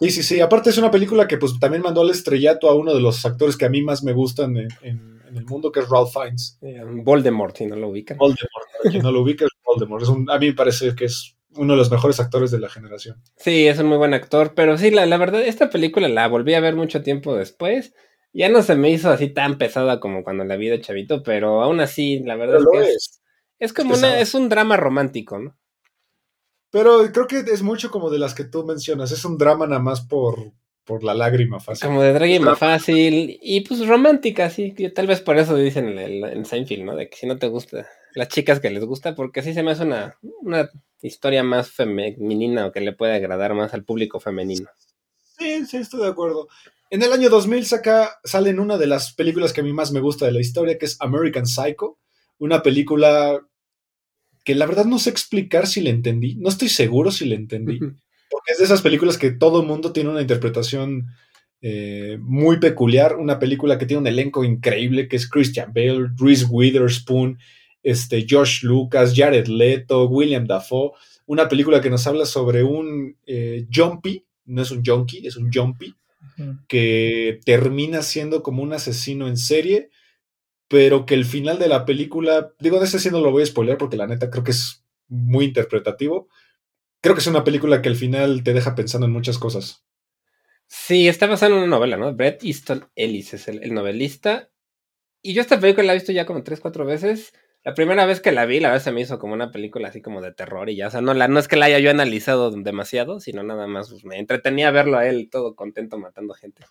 Sí, 0.00 0.10
sí, 0.10 0.22
sí. 0.22 0.40
Aparte 0.40 0.70
es 0.70 0.78
una 0.78 0.90
película 0.90 1.26
que 1.26 1.38
pues 1.38 1.58
también 1.58 1.82
mandó 1.82 2.02
al 2.02 2.10
estrellato 2.10 2.68
a 2.68 2.74
uno 2.74 2.94
de 2.94 3.00
los 3.00 3.24
actores 3.24 3.56
que 3.56 3.64
a 3.64 3.70
mí 3.70 3.82
más 3.82 4.02
me 4.02 4.12
gustan 4.12 4.56
en, 4.56 4.68
en, 4.82 5.20
el 5.34 5.44
mundo, 5.44 5.70
que 5.70 5.80
es 5.80 5.88
Ralph 5.88 6.12
Fiennes. 6.12 6.58
Voldemort, 7.02 7.56
si 7.56 7.66
no 7.66 7.76
lo 7.76 7.88
ubican. 7.88 8.16
Voldemort, 8.16 8.66
si 8.90 8.98
no 8.98 9.10
lo 9.10 9.24
Voldemort. 9.64 10.02
Es 10.02 10.08
un, 10.08 10.30
a 10.30 10.38
mí 10.38 10.48
me 10.48 10.54
parece 10.54 10.94
que 10.94 11.06
es 11.06 11.35
uno 11.56 11.72
de 11.72 11.78
los 11.78 11.90
mejores 11.90 12.20
actores 12.20 12.50
de 12.50 12.58
la 12.58 12.68
generación. 12.68 13.22
Sí, 13.36 13.66
es 13.66 13.78
un 13.78 13.86
muy 13.86 13.98
buen 13.98 14.14
actor, 14.14 14.54
pero 14.54 14.78
sí, 14.78 14.90
la, 14.90 15.06
la 15.06 15.16
verdad, 15.16 15.42
esta 15.42 15.70
película 15.70 16.08
la 16.08 16.28
volví 16.28 16.54
a 16.54 16.60
ver 16.60 16.76
mucho 16.76 17.02
tiempo 17.02 17.34
después. 17.34 17.94
Ya 18.32 18.48
no 18.48 18.62
se 18.62 18.74
me 18.74 18.90
hizo 18.90 19.10
así 19.10 19.28
tan 19.28 19.56
pesada 19.58 19.98
como 19.98 20.22
cuando 20.22 20.44
la 20.44 20.56
vi 20.56 20.68
de 20.68 20.80
chavito, 20.80 21.22
pero 21.22 21.62
aún 21.62 21.80
así, 21.80 22.20
la 22.20 22.36
verdad 22.36 22.58
es 22.58 22.66
que 22.70 22.90
es, 22.90 23.22
es, 23.58 23.72
como 23.72 23.94
una, 23.94 24.20
es 24.20 24.34
un 24.34 24.48
drama 24.48 24.76
romántico, 24.76 25.38
¿no? 25.38 25.56
Pero 26.70 27.10
creo 27.12 27.26
que 27.26 27.38
es 27.38 27.62
mucho 27.62 27.90
como 27.90 28.10
de 28.10 28.18
las 28.18 28.34
que 28.34 28.44
tú 28.44 28.64
mencionas. 28.64 29.10
Es 29.10 29.24
un 29.24 29.38
drama 29.38 29.66
nada 29.66 29.80
más 29.80 30.02
por, 30.02 30.52
por 30.84 31.04
la 31.04 31.14
lágrima 31.14 31.60
fácil. 31.60 31.86
Como 31.86 32.02
de 32.02 32.12
lágrima 32.12 32.56
fácil. 32.56 33.38
Y 33.40 33.62
pues 33.62 33.86
romántica, 33.86 34.50
sí. 34.50 34.74
Tal 34.94 35.06
vez 35.06 35.22
por 35.22 35.38
eso 35.38 35.56
dicen 35.56 35.98
en, 35.98 36.24
en 36.24 36.44
Seinfeld, 36.44 36.84
¿no? 36.84 36.96
De 36.96 37.08
que 37.08 37.16
si 37.16 37.26
no 37.26 37.38
te 37.38 37.48
gusta, 37.48 37.88
las 38.16 38.28
chicas 38.28 38.60
que 38.60 38.70
les 38.70 38.82
gusta, 38.82 39.14
porque 39.14 39.40
así 39.40 39.52
se 39.52 39.62
me 39.62 39.72
hace 39.72 39.82
una, 39.82 40.16
una 40.40 40.70
historia 41.02 41.42
más 41.42 41.70
femenina 41.70 42.66
o 42.66 42.72
que 42.72 42.80
le 42.80 42.94
puede 42.94 43.14
agradar 43.14 43.54
más 43.54 43.74
al 43.74 43.84
público 43.84 44.20
femenino. 44.20 44.68
Sí, 45.38 45.66
sí, 45.66 45.76
estoy 45.76 46.00
de 46.00 46.08
acuerdo. 46.08 46.48
En 46.88 47.02
el 47.02 47.12
año 47.12 47.28
2000 47.28 47.66
saca, 47.66 48.18
sale 48.24 48.50
en 48.50 48.58
una 48.58 48.78
de 48.78 48.86
las 48.86 49.12
películas 49.12 49.52
que 49.52 49.60
a 49.60 49.64
mí 49.64 49.74
más 49.74 49.92
me 49.92 50.00
gusta 50.00 50.24
de 50.24 50.32
la 50.32 50.40
historia, 50.40 50.78
que 50.78 50.86
es 50.86 50.96
American 51.00 51.46
Psycho. 51.46 51.98
Una 52.38 52.62
película 52.62 53.38
que 54.44 54.54
la 54.54 54.64
verdad 54.64 54.86
no 54.86 54.98
sé 54.98 55.10
explicar 55.10 55.66
si 55.66 55.82
le 55.82 55.90
entendí, 55.90 56.36
no 56.36 56.48
estoy 56.48 56.70
seguro 56.70 57.10
si 57.10 57.26
le 57.26 57.34
entendí, 57.34 57.80
porque 57.80 58.52
es 58.52 58.58
de 58.58 58.64
esas 58.64 58.80
películas 58.80 59.18
que 59.18 59.32
todo 59.32 59.60
el 59.60 59.66
mundo 59.66 59.92
tiene 59.92 60.08
una 60.08 60.20
interpretación 60.22 61.08
eh, 61.60 62.16
muy 62.20 62.60
peculiar, 62.60 63.16
una 63.16 63.38
película 63.40 63.76
que 63.76 63.86
tiene 63.86 64.02
un 64.02 64.06
elenco 64.06 64.44
increíble, 64.44 65.08
que 65.08 65.16
es 65.16 65.28
Christian 65.28 65.72
Bale, 65.74 66.10
Reese 66.16 66.46
Witherspoon, 66.48 67.38
este, 67.86 68.26
Josh 68.28 68.64
Lucas, 68.64 69.14
Jared 69.14 69.46
Leto, 69.46 70.08
William 70.08 70.44
Dafoe, 70.44 70.90
una 71.26 71.48
película 71.48 71.80
que 71.80 71.88
nos 71.88 72.04
habla 72.08 72.26
sobre 72.26 72.64
un 72.64 73.16
eh, 73.26 73.68
jumpy, 73.72 74.26
no 74.46 74.62
es 74.62 74.72
un 74.72 74.84
junkie, 74.84 75.24
es 75.24 75.36
un 75.36 75.52
jumpy, 75.52 75.94
que 76.66 77.40
termina 77.44 78.02
siendo 78.02 78.42
como 78.42 78.64
un 78.64 78.72
asesino 78.72 79.28
en 79.28 79.36
serie, 79.36 79.90
pero 80.66 81.06
que 81.06 81.14
el 81.14 81.24
final 81.24 81.60
de 81.60 81.68
la 81.68 81.84
película, 81.84 82.52
digo, 82.58 82.80
de 82.80 82.86
ese 82.86 82.98
sí 82.98 83.08
no 83.10 83.20
lo 83.20 83.30
voy 83.30 83.44
a 83.44 83.46
spoiler 83.46 83.78
porque 83.78 83.96
la 83.96 84.08
neta 84.08 84.30
creo 84.30 84.42
que 84.42 84.50
es 84.50 84.84
muy 85.06 85.44
interpretativo. 85.44 86.28
Creo 87.00 87.14
que 87.14 87.20
es 87.20 87.26
una 87.28 87.44
película 87.44 87.80
que 87.80 87.88
al 87.88 87.96
final 87.96 88.42
te 88.42 88.52
deja 88.52 88.74
pensando 88.74 89.06
en 89.06 89.12
muchas 89.12 89.38
cosas. 89.38 89.84
Sí, 90.66 91.06
está 91.06 91.28
basada 91.28 91.52
en 91.52 91.58
una 91.58 91.68
novela, 91.68 91.96
¿no? 91.96 92.12
Bret 92.14 92.42
Easton 92.42 92.90
Ellis 92.96 93.32
es 93.32 93.46
el, 93.46 93.72
novelista. 93.72 94.50
Y 95.22 95.32
yo 95.32 95.40
esta 95.40 95.60
película 95.60 95.86
la 95.86 95.92
he 95.92 95.96
visto 95.96 96.12
ya 96.12 96.26
como 96.26 96.42
tres, 96.42 96.58
cuatro 96.58 96.84
veces. 96.84 97.32
La 97.66 97.74
primera 97.74 98.06
vez 98.06 98.20
que 98.20 98.30
la 98.30 98.46
vi, 98.46 98.60
la 98.60 98.70
vez 98.70 98.84
se 98.84 98.92
me 98.92 99.00
hizo 99.00 99.18
como 99.18 99.34
una 99.34 99.50
película 99.50 99.88
así 99.88 100.00
como 100.00 100.20
de 100.20 100.30
terror 100.30 100.70
y 100.70 100.76
ya, 100.76 100.86
o 100.86 100.90
sea, 100.92 101.00
no, 101.00 101.14
la, 101.14 101.26
no 101.26 101.40
es 101.40 101.48
que 101.48 101.56
la 101.56 101.66
haya 101.66 101.80
yo 101.80 101.90
analizado 101.90 102.52
demasiado, 102.52 103.18
sino 103.18 103.42
nada 103.42 103.66
más 103.66 103.90
pues, 103.90 104.04
me 104.04 104.20
entretenía 104.20 104.70
verlo 104.70 104.98
a 104.98 105.08
él 105.08 105.28
todo 105.32 105.56
contento 105.56 105.98
matando 105.98 106.32
gente. 106.34 106.62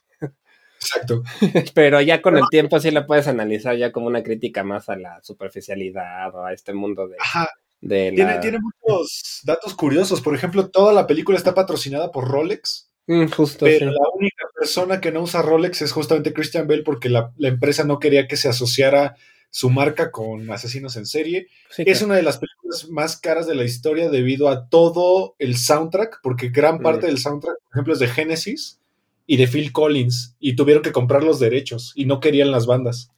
Exacto. 0.79 1.21
Pero 1.75 1.99
ya 1.99 2.21
con 2.21 2.38
el 2.38 2.45
tiempo 2.49 2.79
sí 2.79 2.91
la 2.91 3.05
puedes 3.05 3.27
analizar 3.27 3.75
ya 3.75 3.91
como 3.91 4.08
una 4.08 4.23
crítica 4.23 4.63
más 4.63 4.88
a 4.88 4.95
la 4.95 5.21
superficialidad 5.21 6.34
o 6.34 6.45
a 6.45 6.53
este 6.53 6.71
mundo 6.71 7.10
de... 7.10 7.17
Ajá. 7.19 7.49
tiene, 7.81 8.39
tiene, 8.39 8.60
muchos 8.60 9.41
datos 9.43 9.73
curiosos. 9.73 10.21
Por 10.21 10.34
ejemplo, 10.34 10.69
toda 10.69 10.93
la 10.93 11.08
película 11.08 11.38
está 11.38 11.53
patrocinada 11.53 12.10
por 12.13 12.29
Rolex. 12.29 12.89
Mm, 13.08 13.27
justo. 13.27 13.65
Pero 13.65 13.91
la 13.91 14.10
única 14.13 14.45
persona 14.58 15.01
que 15.01 15.12
no 15.12 15.23
usa 15.23 15.41
Rolex 15.41 15.81
es 15.81 15.91
justamente 15.91 16.31
Christian 16.31 16.69
Bale 16.69 16.84
porque 16.84 17.10
la, 17.10 17.34
empresa 17.38 17.84
no 17.84 17.99
quería 17.99 18.29
que 18.29 18.38
se 18.38 18.47
asociara 18.47 19.17
su 19.49 19.69
marca 19.69 20.12
con 20.12 20.51
asesinos 20.51 20.95
en 20.97 21.05
serie. 21.05 21.47
es 21.77 22.01
una 22.01 22.15
de 22.15 22.23
las 22.23 22.38
películas 22.38 22.89
más 22.89 23.17
caras 23.17 23.47
de 23.47 23.55
la 23.55 23.63
historia 23.63 24.10
debido 24.10 24.49
a 24.49 24.67
todo 24.67 25.36
el 25.39 25.58
soundtrack, 25.58 26.19
porque 26.21 26.49
gran 26.49 26.79
parte 26.79 27.05
mm. 27.05 27.10
del 27.10 27.17
soundtrack, 27.19 27.58
por 27.62 27.71
ejemplo, 27.73 27.93
es 27.93 27.99
de 27.99 28.08
Genesis 28.08 28.79
y 29.27 29.38
de 29.38 29.47
Phil 29.47 29.71
Collins 29.71 30.36
y 30.39 30.55
tuvieron 30.55 30.84
que 30.84 30.91
comprar 30.91 31.23
los 31.23 31.39
derechos 31.39 31.93
y 31.95 32.05
no 32.05 32.19
querían 32.19 32.51
las 32.51 32.65
bandas. 32.65 33.10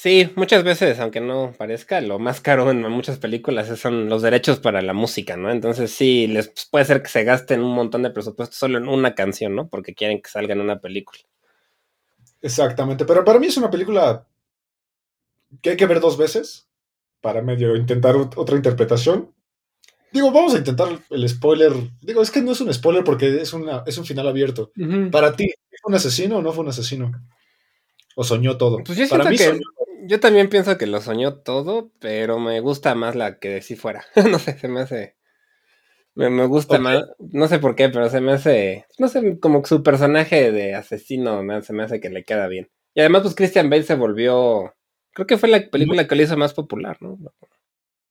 Sí, 0.00 0.30
muchas 0.36 0.62
veces, 0.62 1.00
aunque 1.00 1.20
no 1.20 1.52
parezca, 1.58 2.00
lo 2.00 2.20
más 2.20 2.40
caro 2.40 2.70
en 2.70 2.82
muchas 2.88 3.18
películas 3.18 3.66
son 3.80 4.08
los 4.08 4.22
derechos 4.22 4.60
para 4.60 4.80
la 4.80 4.92
música, 4.92 5.36
¿no? 5.36 5.50
Entonces 5.50 5.90
sí, 5.90 6.28
les 6.28 6.52
puede 6.70 6.84
ser 6.84 7.02
que 7.02 7.08
se 7.08 7.24
gasten 7.24 7.62
un 7.62 7.74
montón 7.74 8.04
de 8.04 8.10
presupuesto 8.10 8.54
solo 8.54 8.78
en 8.78 8.86
una 8.86 9.16
canción, 9.16 9.56
¿no? 9.56 9.68
Porque 9.68 9.94
quieren 9.94 10.22
que 10.22 10.30
salga 10.30 10.54
en 10.54 10.60
una 10.60 10.78
película. 10.78 11.18
Exactamente, 12.40 13.04
pero 13.04 13.24
para 13.24 13.40
mí 13.40 13.48
es 13.48 13.56
una 13.56 13.72
película 13.72 14.24
que 15.62 15.70
hay 15.70 15.76
que 15.76 15.86
ver 15.86 16.00
dos 16.00 16.16
veces 16.16 16.68
para 17.20 17.42
medio 17.42 17.76
intentar 17.76 18.16
otra 18.16 18.56
interpretación. 18.56 19.34
Digo, 20.12 20.32
vamos 20.32 20.54
a 20.54 20.58
intentar 20.58 20.88
el 21.10 21.28
spoiler. 21.28 21.72
Digo, 22.00 22.22
es 22.22 22.30
que 22.30 22.40
no 22.40 22.52
es 22.52 22.60
un 22.60 22.72
spoiler 22.72 23.04
porque 23.04 23.40
es, 23.40 23.52
una, 23.52 23.82
es 23.86 23.98
un 23.98 24.06
final 24.06 24.28
abierto. 24.28 24.72
Para 25.10 25.34
ti, 25.34 25.52
¿fue 25.82 25.90
un 25.90 25.94
asesino 25.94 26.38
o 26.38 26.42
no 26.42 26.52
fue 26.52 26.64
un 26.64 26.70
asesino? 26.70 27.12
¿O 28.16 28.24
soñó 28.24 28.56
todo? 28.56 28.78
Pues 28.84 28.98
yo 28.98 29.08
Para 29.08 29.28
mí 29.28 29.36
que 29.36 29.60
yo 30.08 30.20
también 30.20 30.48
pienso 30.48 30.78
que 30.78 30.86
lo 30.86 31.00
soñó 31.00 31.34
todo, 31.34 31.92
pero 32.00 32.38
me 32.38 32.60
gusta 32.60 32.94
más 32.94 33.14
la 33.14 33.38
que 33.38 33.60
si 33.62 33.76
fuera. 33.76 34.04
no 34.30 34.38
sé, 34.38 34.58
se 34.58 34.68
me 34.68 34.80
hace. 34.80 35.16
Me, 36.14 36.46
gusta 36.46 36.78
más. 36.78 37.04
No 37.18 37.46
sé 37.46 37.58
por 37.58 37.76
qué, 37.76 37.90
pero 37.90 38.08
se 38.08 38.20
me 38.20 38.32
hace. 38.32 38.86
No 38.98 39.08
sé, 39.08 39.38
como 39.38 39.64
su 39.64 39.82
personaje 39.82 40.50
de 40.50 40.74
asesino 40.74 41.42
se 41.62 41.72
me 41.72 41.84
hace 41.84 42.00
que 42.00 42.10
le 42.10 42.24
queda 42.24 42.48
bien. 42.48 42.70
Y 42.94 43.00
además, 43.00 43.22
pues 43.22 43.34
Christian 43.34 43.70
Bale 43.70 43.84
se 43.84 43.94
volvió. 43.94 44.74
Creo 45.18 45.26
que 45.26 45.36
fue 45.36 45.48
la 45.48 45.68
película 45.68 46.06
que 46.06 46.14
le 46.14 46.22
hizo 46.22 46.36
más 46.36 46.54
popular, 46.54 46.96
¿no? 47.00 47.18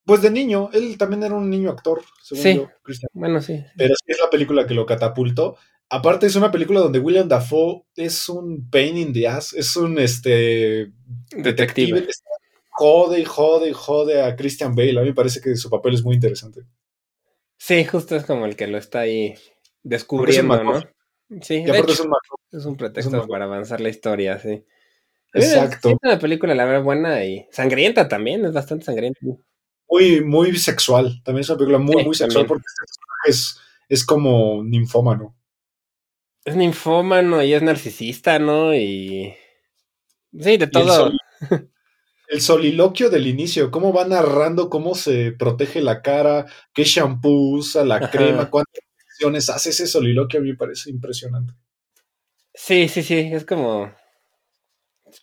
Pues 0.03 0.21
de 0.21 0.29
niño, 0.29 0.69
él 0.73 0.97
también 0.97 1.23
era 1.23 1.35
un 1.35 1.49
niño 1.49 1.69
actor, 1.69 2.03
según 2.21 2.43
sí. 2.43 2.55
yo, 2.55 2.69
Christian. 2.83 3.09
Bueno, 3.13 3.41
sí. 3.41 3.63
Pero 3.77 3.95
sí 3.95 4.11
es 4.11 4.19
la 4.19 4.29
película 4.29 4.67
que 4.67 4.73
lo 4.73 4.85
catapultó. 4.85 5.55
Aparte 5.89 6.25
es 6.25 6.35
una 6.35 6.51
película 6.51 6.81
donde 6.81 6.99
William 6.99 7.29
Dafoe 7.29 7.85
es 7.95 8.27
un 8.27 8.69
pain 8.69 8.97
in 8.97 9.13
the 9.13 9.25
ass, 9.25 9.53
es 9.53 9.77
un 9.77 9.97
este 9.99 10.91
detective. 11.31 12.09
Jode 12.71 13.21
y 13.21 13.23
jode 13.23 13.69
y 13.69 13.73
jode 13.73 14.21
a 14.21 14.35
Christian 14.35 14.75
Bale. 14.75 14.99
A 14.99 15.03
mí 15.03 15.07
me 15.07 15.15
parece 15.15 15.39
que 15.39 15.55
su 15.55 15.69
papel 15.69 15.93
es 15.93 16.03
muy 16.03 16.15
interesante. 16.15 16.63
Sí, 17.57 17.85
justo 17.85 18.17
es 18.17 18.25
como 18.25 18.45
el 18.45 18.57
que 18.57 18.67
lo 18.67 18.77
está 18.77 18.99
ahí 18.99 19.33
descubriendo, 19.81 20.61
¿no? 20.61 20.83
Sí, 21.41 21.63
de 21.63 21.79
hecho, 21.79 21.93
es, 21.93 21.99
un 22.01 22.11
es, 22.51 22.65
un 22.65 22.75
pretexto 22.75 23.25
para 23.27 23.45
avanzar 23.45 23.79
la 23.79 23.87
historia, 23.87 24.39
sí. 24.39 24.65
Exacto. 25.33 25.89
Es 25.89 25.97
una 26.01 26.19
película, 26.19 26.55
la 26.55 26.65
verdad, 26.65 26.83
buena 26.83 27.23
y 27.23 27.47
sangrienta 27.51 28.07
también, 28.07 28.45
es 28.45 28.53
bastante 28.53 28.85
sangrienta 28.85 29.19
muy, 29.89 30.23
muy 30.23 30.57
sexual. 30.57 31.21
También 31.23 31.41
es 31.41 31.49
una 31.49 31.57
película 31.57 31.79
muy, 31.79 32.03
muy 32.03 32.15
sexual 32.15 32.45
porque 32.45 32.65
es, 33.25 33.59
es 33.89 34.05
como 34.05 34.63
ninfómano. 34.63 35.35
Es 36.45 36.55
ninfómano 36.55 37.43
y 37.43 37.53
es 37.53 37.61
narcisista, 37.61 38.39
¿no? 38.39 38.73
Y. 38.73 39.33
Sí, 40.39 40.57
de 40.57 40.67
todo. 40.67 41.11
El, 42.29 42.41
soliloquio 42.41 43.09
del 43.09 43.25
inicio, 43.25 43.71
cómo 43.71 43.93
va 43.93 44.03
narrando 44.05 44.69
cómo 44.69 44.95
se 44.95 45.31
protege 45.31 45.79
la 45.79 46.01
cara, 46.01 46.45
qué 46.73 46.83
shampoo 46.83 47.55
usa, 47.55 47.85
la 47.85 48.09
crema, 48.09 48.49
cuántas 48.49 48.83
acciones 49.09 49.49
hace 49.49 49.69
ese 49.69 49.87
soliloquio, 49.87 50.41
a 50.41 50.43
mí 50.43 50.49
me 50.49 50.57
parece 50.57 50.89
impresionante. 50.89 51.53
Sí, 52.53 52.89
sí, 52.89 53.01
sí, 53.01 53.29
es 53.31 53.45
como. 53.45 53.93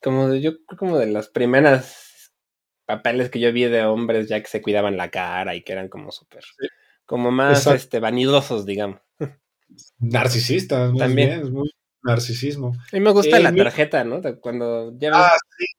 Como 0.04 0.34
yo 0.34 0.52
creo 0.66 0.78
como 0.78 0.98
de 0.98 1.06
las 1.06 1.28
primeras 1.28 2.30
papeles 2.84 3.30
que 3.30 3.40
yo 3.40 3.50
vi 3.52 3.64
de 3.64 3.84
hombres 3.84 4.28
ya 4.28 4.40
que 4.40 4.48
se 4.48 4.60
cuidaban 4.60 4.98
la 4.98 5.10
cara 5.10 5.54
y 5.54 5.62
que 5.64 5.72
eran 5.72 5.88
como 5.88 6.12
súper, 6.12 6.44
como 7.06 7.30
más 7.30 7.66
este, 7.66 8.00
vanidosos, 8.00 8.66
digamos. 8.66 9.00
Narcisista, 9.98 10.92
también. 10.96 11.30
es 11.40 11.50
muy 11.50 11.70
narcisismo. 12.04 12.74
A 12.92 12.96
mí 12.96 13.00
me 13.00 13.12
gusta 13.12 13.40
la 13.40 13.54
tarjeta, 13.54 14.04
¿no? 14.04 14.20
Cuando 14.40 14.92
ya 14.98 15.10
ah, 15.14 15.32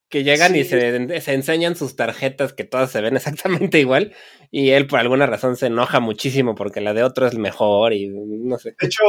que 0.10 0.24
llegan 0.24 0.56
y 0.56 0.64
se, 0.64 1.22
se, 1.22 1.34
enseñan 1.34 1.76
sus 1.76 1.96
tarjetas 1.96 2.54
que 2.54 2.64
todas 2.64 2.92
se 2.92 3.02
ven 3.02 3.16
exactamente 3.16 3.80
igual 3.80 4.14
y 4.50 4.72
él 4.72 4.88
por 4.88 5.00
alguna 5.00 5.28
razón 5.28 5.56
se 5.56 5.68
enoja 5.68 6.00
muchísimo 6.00 6.56
porque 6.56 6.82
la 6.82 6.94
de 6.94 7.04
otro 7.04 7.28
es 7.28 7.38
mejor 7.38 7.94
y 7.94 8.10
no 8.10 8.58
sé. 8.58 8.76
De 8.80 8.88
hecho, 8.88 9.04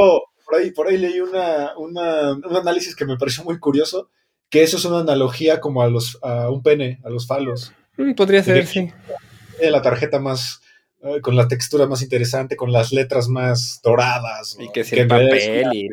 por 0.45 0.57
ahí, 0.57 0.71
por 0.73 0.89
ahí 0.89 0.99
leí 0.99 1.21
una, 1.21 1.77
una, 1.79 2.33
un 2.33 2.57
análisis 2.57 2.95
que 2.95 3.07
me 3.07 3.17
pareció 3.17 3.45
muy 3.45 3.59
curioso, 3.59 4.11
que 4.51 4.63
eso 4.63 4.77
es 4.77 4.85
una 4.85 5.01
analogía 5.01 5.61
como 5.61 5.83
a, 5.83 5.89
los, 5.89 6.19
a 6.23 6.51
un 6.51 6.63
pene, 6.63 7.01
a 7.05 7.11
los 7.11 7.27
falos. 7.27 7.73
Mm, 7.97 8.15
podría 8.15 8.43
ser, 8.43 8.67
sí. 8.67 8.91
La 9.61 9.83
tarjeta 9.83 10.19
más, 10.19 10.61
eh, 11.03 11.21
con 11.21 11.37
la 11.37 11.49
textura 11.49 11.87
más 11.87 12.03
interesante, 12.03 12.57
con 12.57 12.73
las 12.73 12.93
letras 12.93 13.29
más 13.29 13.81
doradas. 13.83 14.57
Y 14.61 14.71
que 14.71 14.85
si 14.85 14.97
el 14.97 15.09
papel 15.09 15.71
y 15.73 15.89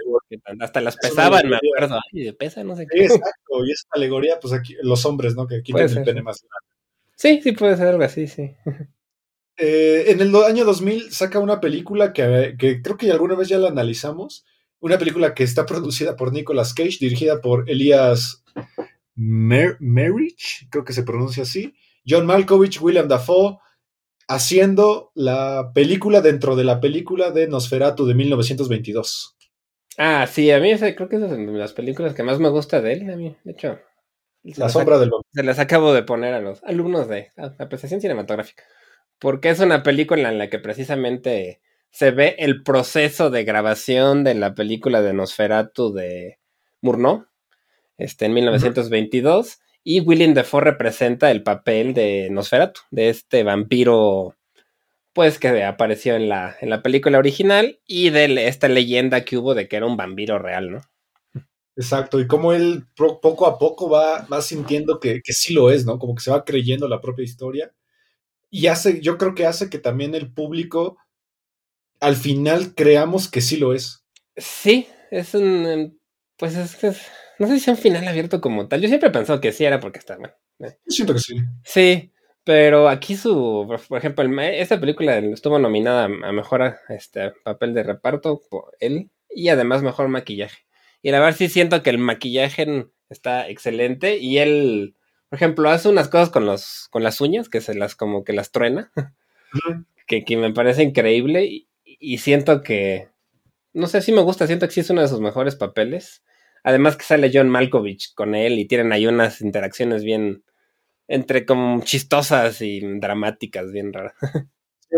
hasta 0.59 0.81
las 0.81 0.97
pesaban, 0.97 1.47
me 1.47 1.57
acuerdo. 1.57 1.99
Ay, 2.13 2.23
de 2.23 2.33
pesa, 2.33 2.63
no 2.63 2.75
sé 2.75 2.87
qué. 2.89 3.05
Exacto, 3.05 3.65
y 3.65 3.71
esa 3.71 3.87
alegoría, 3.91 4.39
pues 4.39 4.53
aquí, 4.53 4.75
los 4.81 5.05
hombres, 5.05 5.35
¿no? 5.35 5.47
Que 5.47 5.61
quitan 5.61 5.89
el 5.89 6.03
pene 6.03 6.21
más 6.21 6.41
grande. 6.41 6.73
Sí, 7.15 7.41
sí, 7.41 7.51
puede 7.53 7.77
ser 7.77 7.87
algo 7.87 8.03
así, 8.03 8.27
sí. 8.27 8.55
Eh, 9.57 10.05
en 10.07 10.19
el 10.19 10.35
año 10.35 10.65
2000 10.65 11.11
saca 11.11 11.37
una 11.37 11.61
película 11.61 12.11
que, 12.11 12.55
que, 12.57 12.81
creo 12.81 12.97
que 12.97 13.11
alguna 13.11 13.35
vez 13.35 13.49
ya 13.49 13.59
la 13.59 13.69
analizamos. 13.69 14.45
Una 14.83 14.97
película 14.97 15.33
que 15.33 15.43
está 15.43 15.65
producida 15.65 16.17
por 16.17 16.33
Nicolas 16.33 16.73
Cage, 16.73 16.97
dirigida 16.99 17.39
por 17.39 17.69
Elias 17.69 18.43
Merich, 19.15 20.67
creo 20.69 20.83
que 20.83 20.91
se 20.91 21.03
pronuncia 21.03 21.43
así. 21.43 21.73
John 22.05 22.25
Malkovich, 22.25 22.81
William 22.81 23.07
Dafoe, 23.07 23.59
haciendo 24.27 25.11
la 25.15 25.71
película 25.73 26.19
dentro 26.19 26.57
de 26.57 26.65
la 26.65 26.81
película 26.81 27.31
de 27.31 27.47
Nosferatu 27.47 28.05
de 28.05 28.13
1922. 28.13 29.37
Ah, 29.97 30.27
sí, 30.29 30.51
a 30.51 30.59
mí 30.59 30.75
creo 30.77 31.07
que 31.07 31.15
es 31.15 31.21
de 31.21 31.37
las 31.37 31.71
películas 31.71 32.13
que 32.13 32.23
más 32.23 32.39
me 32.39 32.49
gusta 32.49 32.81
de 32.81 32.93
él, 32.93 33.09
a 33.09 33.15
mí, 33.15 33.37
de 33.45 33.51
hecho. 33.53 33.79
La 34.43 34.67
sombra 34.67 34.99
del 34.99 35.11
Se 35.31 35.43
las 35.43 35.59
acabo 35.59 35.93
de 35.93 36.03
poner 36.03 36.33
a 36.33 36.41
los 36.41 36.61
alumnos 36.65 37.07
de 37.07 37.29
apreciación 37.37 38.01
cinematográfica, 38.01 38.65
porque 39.17 39.49
es 39.49 39.61
una 39.61 39.81
película 39.81 40.29
en 40.29 40.39
la 40.39 40.49
que 40.49 40.59
precisamente 40.59 41.61
se 41.93 42.09
ve 42.09 42.35
el 42.39 42.63
proceso 42.63 43.29
de 43.29 43.43
grabación 43.43 44.23
de 44.23 44.33
la 44.33 44.55
película 44.55 45.03
de 45.03 45.13
Nosferatu 45.13 45.93
de 45.93 46.39
Murnau, 46.81 47.27
este, 47.97 48.25
en 48.25 48.33
1922, 48.33 49.59
y 49.83 49.99
William 49.99 50.33
Defoe 50.33 50.61
representa 50.61 51.29
el 51.29 51.43
papel 51.43 51.93
de 51.93 52.29
Nosferatu, 52.31 52.81
de 52.89 53.09
este 53.09 53.43
vampiro, 53.43 54.35
pues 55.13 55.37
que 55.37 55.63
apareció 55.63 56.15
en 56.15 56.29
la, 56.29 56.57
en 56.61 56.71
la 56.71 56.81
película 56.81 57.19
original 57.19 57.79
y 57.85 58.09
de 58.09 58.47
esta 58.47 58.67
leyenda 58.67 59.23
que 59.23 59.37
hubo 59.37 59.53
de 59.53 59.67
que 59.67 59.75
era 59.75 59.85
un 59.85 59.95
vampiro 59.95 60.39
real, 60.39 60.71
¿no? 60.71 60.81
Exacto, 61.75 62.19
y 62.19 62.25
como 62.25 62.53
él 62.53 62.87
poco 62.95 63.45
a 63.45 63.59
poco 63.59 63.87
va, 63.87 64.25
va 64.25 64.41
sintiendo 64.41 64.99
que, 64.99 65.21
que, 65.23 65.33
sí 65.33 65.53
lo 65.53 65.69
es, 65.69 65.85
¿no? 65.85 65.99
Como 65.99 66.15
que 66.15 66.23
se 66.23 66.31
va 66.31 66.43
creyendo 66.43 66.87
la 66.87 67.01
propia 67.01 67.23
historia. 67.23 67.71
Y 68.49 68.65
hace, 68.65 68.99
yo 68.99 69.19
creo 69.19 69.35
que 69.35 69.45
hace 69.45 69.69
que 69.69 69.79
también 69.79 70.15
el 70.15 70.31
público 70.31 70.97
al 72.03 72.15
final 72.15 72.75
creamos 72.75 73.29
que 73.29 73.41
sí 73.41 73.57
lo 73.57 73.73
es. 73.73 74.05
Sí, 74.35 74.87
es 75.11 75.33
un. 75.33 75.99
Pues 76.37 76.55
es, 76.55 76.75
que 76.75 76.93
no 77.39 77.47
sé 77.47 77.53
si 77.53 77.59
es 77.59 77.67
un 77.67 77.77
final 77.77 78.07
abierto 78.07 78.41
como 78.41 78.67
tal. 78.67 78.81
Yo 78.81 78.87
siempre 78.87 79.09
he 79.09 79.13
pensado 79.13 79.39
que 79.39 79.51
sí 79.51 79.65
era 79.65 79.79
porque 79.79 79.99
está 79.99 80.17
bueno. 80.17 80.33
Eh. 80.59 80.77
Siento 80.87 81.13
que 81.13 81.19
sí. 81.19 81.35
Sí, 81.63 82.11
pero 82.43 82.89
aquí 82.89 83.15
su, 83.15 83.65
por 83.87 83.97
ejemplo, 83.97 84.41
esta 84.41 84.79
película 84.79 85.17
estuvo 85.17 85.59
nominada 85.59 86.05
a 86.05 86.31
mejor 86.31 86.75
este, 86.89 87.31
papel 87.43 87.73
de 87.73 87.83
reparto 87.83 88.41
por 88.49 88.75
él 88.79 89.11
y 89.29 89.49
además 89.49 89.81
mejor 89.81 90.09
maquillaje. 90.09 90.65
Y 91.01 91.11
la 91.11 91.19
verdad 91.19 91.37
sí 91.37 91.49
siento 91.49 91.83
que 91.83 91.89
el 91.89 91.97
maquillaje 91.97 92.87
está 93.09 93.47
excelente 93.49 94.17
y 94.17 94.39
él, 94.39 94.95
por 95.29 95.37
ejemplo, 95.37 95.69
hace 95.69 95.89
unas 95.89 96.09
cosas 96.09 96.29
con 96.29 96.45
los 96.45 96.87
con 96.91 97.03
las 97.03 97.21
uñas 97.21 97.49
que 97.49 97.61
se 97.61 97.75
las 97.75 97.95
como 97.95 98.23
que 98.23 98.33
las 98.33 98.51
truena, 98.51 98.91
que, 100.07 100.23
que, 100.25 100.37
me 100.37 100.53
parece 100.53 100.83
increíble 100.83 101.45
y, 101.45 101.67
y, 102.03 102.17
siento 102.17 102.61
que, 102.61 103.09
no 103.73 103.87
sé 103.87 104.01
si 104.01 104.11
me 104.11 104.21
gusta, 104.21 104.47
siento 104.47 104.67
que 104.67 104.73
sí 104.73 104.81
es 104.81 104.89
uno 104.89 105.01
de 105.01 105.07
sus 105.07 105.21
mejores 105.21 105.55
papeles. 105.55 106.23
Además 106.63 106.95
que 106.97 107.05
sale 107.05 107.31
John 107.33 107.49
Malkovich 107.49 108.13
con 108.13 108.35
él 108.35 108.59
y 108.59 108.67
tienen 108.67 108.91
ahí 108.91 109.07
unas 109.07 109.41
interacciones 109.41 110.03
bien, 110.03 110.43
entre 111.07 111.45
como 111.45 111.81
chistosas 111.83 112.61
y 112.61 112.81
dramáticas, 112.99 113.71
bien 113.71 113.93
raras. 113.93 114.13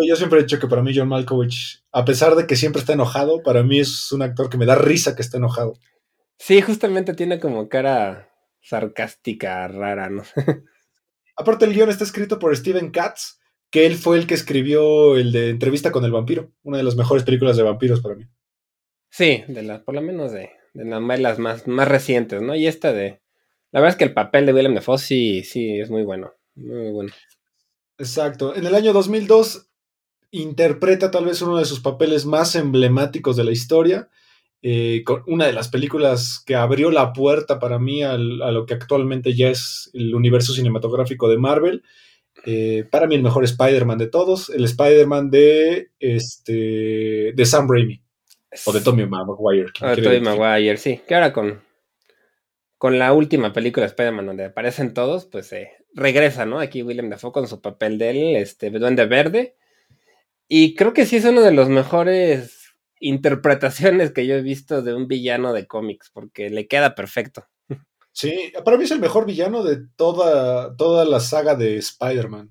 Yo 0.07 0.15
siempre 0.15 0.39
he 0.39 0.43
dicho 0.43 0.59
que 0.59 0.67
para 0.67 0.81
mí 0.81 0.91
John 0.93 1.07
Malkovich, 1.07 1.83
a 1.91 2.03
pesar 2.03 2.35
de 2.35 2.45
que 2.45 2.57
siempre 2.57 2.81
está 2.81 2.93
enojado, 2.93 3.41
para 3.43 3.63
mí 3.63 3.79
es 3.79 4.11
un 4.11 4.21
actor 4.21 4.49
que 4.49 4.57
me 4.57 4.65
da 4.65 4.75
risa 4.75 5.15
que 5.15 5.21
esté 5.21 5.37
enojado. 5.37 5.73
Sí, 6.37 6.61
justamente 6.61 7.13
tiene 7.13 7.39
como 7.39 7.69
cara 7.69 8.29
sarcástica, 8.61 9.67
rara, 9.67 10.09
¿no? 10.09 10.23
Aparte 11.37 11.65
el 11.65 11.73
guion 11.73 11.89
está 11.89 12.03
escrito 12.03 12.39
por 12.39 12.55
Steven 12.55 12.91
Katz, 12.91 13.39
que 13.75 13.85
él 13.85 13.95
fue 13.95 14.17
el 14.17 14.25
que 14.25 14.35
escribió 14.35 15.17
el 15.17 15.33
de 15.33 15.49
Entrevista 15.49 15.91
con 15.91 16.05
el 16.05 16.11
vampiro, 16.13 16.49
una 16.63 16.77
de 16.77 16.83
las 16.85 16.95
mejores 16.95 17.25
películas 17.25 17.57
de 17.57 17.63
vampiros 17.63 17.99
para 17.99 18.15
mí. 18.15 18.23
Sí, 19.09 19.43
de 19.49 19.63
la, 19.63 19.83
por 19.83 19.93
lo 19.93 20.01
menos 20.01 20.31
de, 20.31 20.49
de 20.73 20.85
las 20.85 21.01
novelas 21.01 21.39
más, 21.39 21.67
más 21.67 21.85
recientes, 21.85 22.41
¿no? 22.41 22.55
Y 22.55 22.67
esta 22.67 22.93
de... 22.93 23.19
La 23.73 23.81
verdad 23.81 23.95
es 23.95 23.97
que 23.97 24.05
el 24.05 24.13
papel 24.13 24.45
de 24.45 24.53
William 24.53 24.75
Dafoe 24.75 24.97
sí, 24.97 25.43
sí 25.43 25.77
es 25.77 25.89
muy 25.89 26.03
bueno, 26.03 26.31
muy 26.55 26.89
bueno. 26.93 27.11
Exacto. 27.97 28.55
En 28.55 28.65
el 28.65 28.75
año 28.75 28.93
2002 28.93 29.67
interpreta 30.31 31.11
tal 31.11 31.25
vez 31.25 31.41
uno 31.41 31.57
de 31.57 31.65
sus 31.65 31.81
papeles 31.81 32.25
más 32.25 32.55
emblemáticos 32.55 33.35
de 33.35 33.43
la 33.43 33.51
historia, 33.51 34.07
eh, 34.61 35.03
con 35.03 35.21
una 35.27 35.47
de 35.47 35.53
las 35.53 35.67
películas 35.67 36.41
que 36.45 36.55
abrió 36.55 36.91
la 36.91 37.11
puerta 37.11 37.59
para 37.59 37.77
mí 37.77 38.03
a 38.03 38.17
lo 38.17 38.65
que 38.65 38.73
actualmente 38.73 39.35
ya 39.35 39.49
es 39.49 39.89
el 39.91 40.15
universo 40.15 40.53
cinematográfico 40.53 41.27
de 41.27 41.37
Marvel. 41.37 41.83
Eh, 42.45 42.85
para 42.91 43.07
mí 43.07 43.15
el 43.15 43.23
mejor 43.23 43.43
Spider-Man 43.43 43.97
de 43.97 44.07
todos, 44.07 44.49
el 44.49 44.65
Spider-Man 44.65 45.31
de, 45.31 45.89
este, 45.99 47.33
de 47.33 47.45
Sam 47.45 47.67
Raimi. 47.69 48.01
O 48.65 48.71
de 48.71 48.81
Tommy 48.81 49.05
Maguire. 49.05 49.71
O 49.81 49.95
Tommy 49.95 50.19
Maguire, 50.19 50.77
sí. 50.77 51.01
Que 51.07 51.15
ahora 51.15 51.33
con, 51.33 51.61
con 52.77 52.99
la 52.99 53.13
última 53.13 53.51
película 53.53 53.85
de 53.85 53.89
Spider-Man 53.89 54.27
donde 54.27 54.45
aparecen 54.45 54.93
todos, 54.93 55.25
pues 55.25 55.51
eh, 55.53 55.71
regresa, 55.93 56.45
¿no? 56.45 56.59
Aquí 56.59 56.83
William 56.83 57.09
Dafoe 57.09 57.31
con 57.31 57.47
su 57.47 57.61
papel 57.61 57.97
de 57.97 58.09
él, 58.11 58.35
este, 58.35 58.69
Duende 58.69 59.05
Verde. 59.05 59.55
Y 60.47 60.75
creo 60.75 60.93
que 60.93 61.05
sí 61.05 61.17
es 61.17 61.25
uno 61.25 61.41
de 61.41 61.51
los 61.51 61.69
mejores 61.69 62.75
interpretaciones 62.99 64.11
que 64.11 64.27
yo 64.27 64.35
he 64.35 64.41
visto 64.41 64.81
de 64.81 64.93
un 64.93 65.07
villano 65.07 65.53
de 65.53 65.67
cómics, 65.67 66.11
porque 66.13 66.49
le 66.49 66.67
queda 66.67 66.95
perfecto. 66.95 67.47
Sí, 68.15 68.53
para 68.63 68.77
mí 68.77 68.85
es 68.85 68.91
el 68.91 69.01
mejor 69.01 69.25
villano 69.25 69.61
de 69.61 69.77
toda, 69.97 70.77
toda 70.77 71.03
la 71.03 71.19
saga 71.19 71.53
de 71.55 71.75
Spider-Man. 71.75 72.49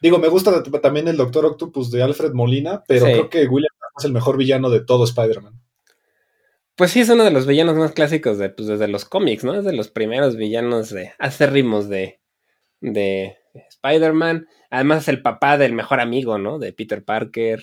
Digo, 0.00 0.18
me 0.18 0.28
gusta 0.28 0.62
también 0.62 1.06
el 1.06 1.18
Doctor 1.18 1.44
Octopus 1.44 1.90
de 1.90 2.02
Alfred 2.02 2.32
Molina, 2.32 2.82
pero 2.88 3.04
creo 3.04 3.28
que 3.28 3.46
William 3.46 3.74
es 3.98 4.04
el 4.06 4.14
mejor 4.14 4.38
villano 4.38 4.70
de 4.70 4.80
todo 4.80 5.04
Spider-Man. 5.04 5.60
Pues 6.76 6.92
sí, 6.92 7.00
es 7.00 7.10
uno 7.10 7.24
de 7.24 7.30
los 7.30 7.46
villanos 7.46 7.76
más 7.76 7.92
clásicos 7.92 8.38
de, 8.38 8.48
pues, 8.48 8.68
desde 8.68 8.88
los 8.88 9.04
cómics, 9.04 9.44
¿no? 9.44 9.54
Es 9.54 9.66
de 9.66 9.74
los 9.74 9.88
primeros 9.88 10.34
villanos 10.34 10.88
de 10.88 11.12
acérrimos 11.18 11.90
de, 11.90 12.20
de 12.80 13.36
Spider-Man. 13.68 14.48
Además 14.70 15.02
es 15.02 15.08
el 15.08 15.20
papá 15.20 15.58
del 15.58 15.74
mejor 15.74 16.00
amigo, 16.00 16.38
¿no? 16.38 16.58
De 16.58 16.72
Peter 16.72 17.04
Parker. 17.04 17.62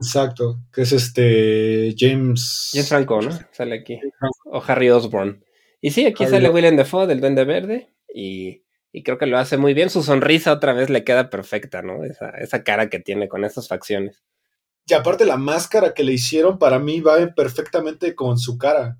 Exacto, 0.00 0.58
que 0.72 0.82
es 0.82 0.90
este 0.90 1.94
James... 1.96 2.70
James 2.72 2.88
Franco, 2.88 3.22
¿no? 3.22 3.30
Sale 3.52 3.76
aquí. 3.76 4.00
O 4.46 4.60
Harry 4.66 4.90
Osborn. 4.90 5.44
Y 5.80 5.90
sí, 5.90 6.06
aquí 6.06 6.26
sale 6.26 6.50
William 6.50 6.76
Defoe 6.76 7.06
del 7.06 7.20
Duende 7.20 7.44
Verde 7.44 7.94
y, 8.12 8.64
y, 8.92 9.02
creo 9.02 9.18
que 9.18 9.26
lo 9.26 9.38
hace 9.38 9.56
muy 9.56 9.74
bien. 9.74 9.90
Su 9.90 10.02
sonrisa 10.02 10.52
otra 10.52 10.72
vez 10.72 10.90
le 10.90 11.04
queda 11.04 11.30
perfecta, 11.30 11.82
¿no? 11.82 12.04
Esa, 12.04 12.30
esa 12.30 12.64
cara 12.64 12.90
que 12.90 12.98
tiene 12.98 13.28
con 13.28 13.44
esas 13.44 13.68
facciones. 13.68 14.24
Y 14.86 14.94
aparte 14.94 15.26
la 15.26 15.36
máscara 15.36 15.92
que 15.92 16.02
le 16.02 16.14
hicieron 16.14 16.58
para 16.58 16.78
mí 16.78 17.00
va 17.00 17.18
perfectamente 17.34 18.14
con 18.14 18.38
su 18.38 18.56
cara. 18.56 18.98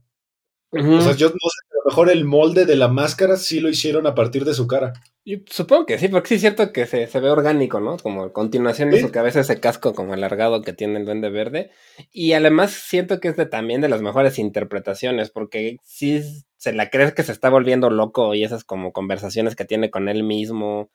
O 0.71 1.01
sea, 1.01 1.15
yo 1.15 1.29
no 1.29 1.33
sé, 1.33 1.68
mejor 1.89 2.11
el 2.11 2.25
molde 2.25 2.67
de 2.67 2.77
la 2.77 2.89
máscara 2.89 3.37
sí 3.37 3.61
lo 3.61 3.69
hicieron 3.69 4.07
a 4.07 4.15
partir 4.15 4.45
de 4.45 4.55
su 4.55 4.67
cara. 4.67 4.93
Yo 5.25 5.39
supongo 5.47 5.87
que 5.87 5.99
sí, 5.99 6.09
porque 6.09 6.29
sí 6.29 6.35
es 6.37 6.41
cierto 6.41 6.73
que 6.73 6.87
se, 6.87 7.07
ve 7.21 7.31
orgánico, 7.31 7.81
¿no? 7.81 7.97
Como 7.99 8.33
continuación 8.33 8.91
de 8.91 9.01
su 9.01 9.11
cabeza, 9.11 9.41
ese 9.41 9.61
casco 9.61 9.95
como 9.95 10.15
alargado 10.15 10.63
que 10.63 10.73
tiene 10.73 10.99
el 10.99 11.05
duende 11.05 11.29
verde. 11.29 11.71
Y 12.13 12.33
además 12.33 12.73
siento 12.73 13.21
que 13.21 13.29
es 13.29 13.37
de, 13.37 13.47
también 13.47 13.81
de 13.81 13.89
las 13.89 14.01
mejores 14.01 14.39
interpretaciones, 14.39 15.31
porque 15.31 15.77
sí 15.83 16.23
se 16.57 16.73
la 16.73 16.89
crees 16.91 17.13
que 17.13 17.23
se 17.23 17.33
está 17.33 17.51
volviendo 17.51 17.91
loco 17.91 18.35
y 18.35 18.45
esas 18.45 18.65
como 18.65 18.93
conversaciones 18.93 19.55
que 19.55 19.65
tiene 19.65 19.91
con 19.91 20.09
él 20.09 20.23
mismo. 20.23 20.91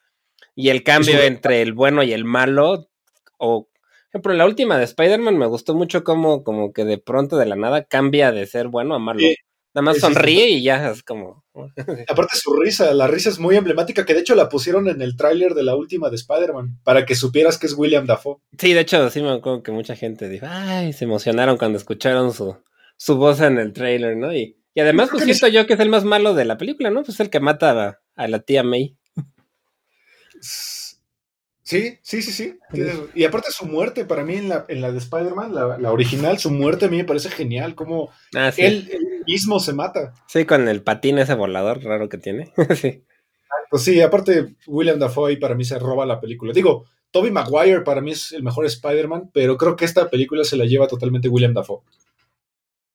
Y 0.55 0.69
el 0.69 0.83
cambio 0.83 1.21
entre 1.21 1.61
el 1.61 1.73
bueno 1.73 2.03
y 2.03 2.13
el 2.13 2.25
malo, 2.25 2.89
o 3.37 3.67
ejemplo, 4.13 4.33
la 4.33 4.45
última 4.45 4.77
de 4.77 4.83
Spider-Man 4.83 5.37
me 5.37 5.47
gustó 5.47 5.73
mucho 5.73 6.03
como, 6.03 6.43
como 6.43 6.71
que 6.71 6.85
de 6.85 6.99
pronto 6.99 7.37
de 7.37 7.47
la 7.47 7.55
nada 7.55 7.83
cambia 7.85 8.31
de 8.31 8.45
ser 8.45 8.67
bueno 8.67 8.93
a 8.93 8.99
malo. 8.99 9.19
Nada 9.73 9.85
más 9.85 9.97
sonríe 9.99 10.49
y 10.49 10.61
ya 10.61 10.91
es 10.91 11.01
como. 11.01 11.43
Aparte 12.07 12.35
su 12.35 12.53
risa, 12.55 12.93
la 12.93 13.07
risa 13.07 13.29
es 13.29 13.39
muy 13.39 13.55
emblemática, 13.55 14.05
que 14.05 14.13
de 14.13 14.19
hecho 14.19 14.35
la 14.35 14.49
pusieron 14.49 14.87
en 14.87 15.01
el 15.01 15.17
tráiler 15.17 15.55
de 15.55 15.63
la 15.63 15.75
última 15.75 16.09
de 16.09 16.15
Spider-Man, 16.15 16.79
para 16.83 17.05
que 17.05 17.15
supieras 17.15 17.57
que 17.57 17.65
es 17.65 17.73
William 17.73 18.05
Dafoe. 18.05 18.37
Sí, 18.57 18.73
de 18.73 18.81
hecho, 18.81 19.09
sí 19.09 19.21
me 19.21 19.31
acuerdo 19.31 19.63
que 19.63 19.71
mucha 19.71 19.95
gente 19.95 20.29
dijo, 20.29 20.45
ay, 20.47 20.93
se 20.93 21.05
emocionaron 21.05 21.57
cuando 21.57 21.77
escucharon 21.77 22.33
su, 22.33 22.55
su 22.97 23.17
voz 23.17 23.41
en 23.41 23.57
el 23.57 23.73
tráiler, 23.73 24.15
¿no? 24.15 24.33
Y, 24.33 24.57
y 24.75 24.79
además, 24.79 25.09
pues 25.11 25.23
siento 25.23 25.47
yo 25.47 25.65
que 25.65 25.73
es 25.73 25.79
el 25.79 25.89
más 25.89 26.03
malo 26.03 26.35
de 26.35 26.45
la 26.45 26.57
película, 26.57 26.91
¿no? 26.91 27.03
Pues 27.03 27.19
el 27.19 27.29
que 27.29 27.39
mata 27.39 27.99
a 28.15 28.27
la 28.27 28.39
tía 28.39 28.63
May. 28.63 28.95
Sí, 31.63 31.97
sí, 32.01 32.21
sí, 32.21 32.31
sí. 32.33 32.59
Y 33.15 33.23
aparte 33.23 33.49
su 33.51 33.65
muerte, 33.65 34.03
para 34.03 34.23
mí 34.23 34.35
en 34.35 34.49
la, 34.49 34.65
en 34.67 34.81
la 34.81 34.91
de 34.91 34.97
Spider-Man, 34.97 35.55
la, 35.55 35.91
original, 35.91 36.37
su 36.37 36.51
muerte 36.51 36.85
a 36.85 36.89
mí 36.89 36.97
me 36.97 37.05
parece 37.05 37.29
genial, 37.29 37.73
como 37.73 38.09
ah, 38.35 38.51
él, 38.57 38.91
mismo 39.25 39.61
se 39.61 39.71
mata. 39.71 40.13
Sí, 40.27 40.43
con 40.43 40.67
el 40.67 40.83
patín 40.83 41.19
ese 41.19 41.35
volador 41.35 41.81
raro 41.81 42.09
que 42.09 42.17
tiene. 42.17 42.51
sí. 42.75 43.03
Pues 43.69 43.83
sí, 43.83 44.01
aparte 44.01 44.55
William 44.67 44.99
Dafoe 44.99 45.37
para 45.37 45.55
mí 45.55 45.63
se 45.63 45.79
roba 45.79 46.05
la 46.05 46.19
película. 46.19 46.51
Digo, 46.51 46.85
Toby 47.11 47.31
Maguire 47.31 47.81
para 47.81 48.01
mí 48.01 48.11
es 48.11 48.33
el 48.33 48.43
mejor 48.43 48.65
Spider-Man, 48.65 49.31
pero 49.33 49.55
creo 49.55 49.77
que 49.77 49.85
esta 49.85 50.09
película 50.09 50.43
se 50.43 50.57
la 50.57 50.65
lleva 50.65 50.87
totalmente 50.87 51.29
William 51.29 51.53
Dafoe. 51.53 51.81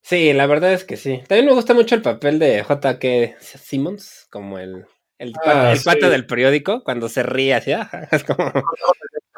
Sí, 0.03 0.33
la 0.35 0.47
verdad 0.47 0.75
es 0.75 0.85
que 0.85 0.97
sí. 0.97 1.23
También 1.27 1.47
me 1.47 1.55
gusta 1.55 1.73
mucho 1.73 1.95
el 1.95 2.03
papel 2.03 2.39
de 2.39 2.63
J.K. 2.63 3.41
Simmons, 3.41 4.27
como 4.31 4.59
el 4.59 4.87
el, 5.19 5.35
ah, 5.45 5.75
pata, 5.85 6.09
del 6.09 6.27
periódico, 6.27 6.83
cuando 6.85 7.09
se 7.09 7.23
ríe 7.23 7.55
así, 7.55 7.73
es 8.13 8.25
como... 8.25 8.53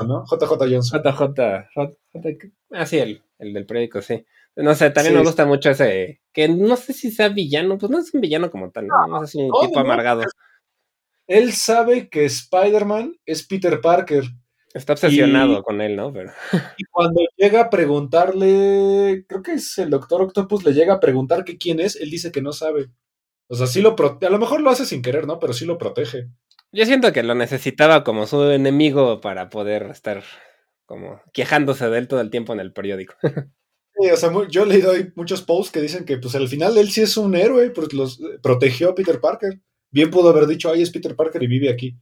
JJ 0.01 0.59
Johnson. 0.59 1.03
JJ, 1.03 1.41
ah, 2.73 2.87
sí, 2.87 2.99
el, 2.99 3.23
el 3.39 3.53
del 3.53 3.67
periódico, 3.67 4.03
sí. 4.03 4.25
No 4.57 4.75
sé, 4.75 4.91
también 4.91 5.15
me 5.15 5.23
gusta 5.23 5.47
mucho 5.47 5.71
ese, 5.71 6.21
que 6.33 6.49
no 6.49 6.77
sé 6.77 6.93
si 6.93 7.11
sea 7.11 7.29
villano, 7.29 7.79
pues 7.79 7.91
no 7.91 7.99
es 7.99 8.13
un 8.13 8.21
villano 8.21 8.51
como 8.51 8.71
tal, 8.71 8.89
no, 8.89 9.25
es 9.25 9.35
un 9.35 9.51
tipo 9.61 9.79
amargado. 9.79 10.23
Él 11.27 11.53
sabe 11.53 12.09
que 12.09 12.25
Spider-Man 12.25 13.17
es 13.25 13.47
Peter 13.47 13.81
Parker. 13.81 14.25
Está 14.75 14.95
obsesionado 14.95 15.63
con 15.63 15.81
él, 15.81 15.97
¿no? 15.97 16.13
Pero... 16.13 16.33
Y 16.79 16.85
cuando 16.91 17.21
llega 17.37 17.63
a 17.63 17.71
preguntarle, 17.71 19.25
creo 19.29 19.43
que 19.43 19.53
es 19.53 19.79
el 19.79 19.91
Doctor 19.91 20.23
Octopus, 20.23 20.65
le 20.65 20.75
llega 20.75 20.95
a 20.95 21.01
preguntar 21.01 21.45
que 21.45 21.57
quién 21.57 21.79
es, 21.81 21.97
él 21.97 22.11
dice 22.11 22.33
que 22.33 22.43
no 22.43 22.53
sabe. 22.53 22.91
O 23.51 23.57
sea, 23.57 23.67
sí 23.67 23.83
lo 23.83 23.97
protege. 23.97 24.29
A 24.29 24.31
lo 24.31 24.39
mejor 24.39 24.61
lo 24.61 24.71
hace 24.71 24.87
sin 24.87 25.03
querer, 25.03 25.27
¿no? 25.27 25.41
Pero 25.41 25.53
sí 25.53 25.65
lo 25.65 25.77
protege. 25.77 26.29
Yo 26.71 26.87
siento 26.87 27.13
que 27.13 27.25
lo 27.25 27.35
necesitaba 27.35 28.05
como 28.05 28.29
su 28.29 28.49
enemigo 28.49 29.21
para 29.21 29.51
poder 29.51 29.89
estar 29.91 30.23
como 30.87 31.21
quejándose 31.33 31.91
de 31.91 31.99
él 31.99 32.07
todo 32.07 32.21
el 32.21 32.31
tiempo 32.31 32.53
en 32.53 32.61
el 32.61 32.73
periódico. 32.73 33.15
Sí, 33.93 34.09
o 34.09 34.17
sea, 34.17 34.31
yo 34.49 34.63
he 34.63 34.67
leído 34.67 34.93
muchos 35.15 35.43
posts 35.43 35.73
que 35.73 35.81
dicen 35.83 36.07
que 36.07 36.17
pues 36.17 36.35
al 36.35 36.49
final 36.49 36.79
él 36.79 36.91
sí 36.91 37.03
es 37.03 37.19
un 37.19 37.35
héroe, 37.35 37.71
porque 37.71 37.97
los 37.97 38.19
protegió 38.41 38.91
a 38.91 38.95
Peter 38.95 39.21
Parker. 39.21 39.61
Bien 39.91 40.11
pudo 40.11 40.31
haber 40.31 40.47
dicho, 40.47 40.71
ay, 40.71 40.81
es 40.81 40.91
Peter 40.91 41.15
Parker 41.15 41.43
y 41.43 41.49
vive 41.49 41.69
aquí. 41.69 41.99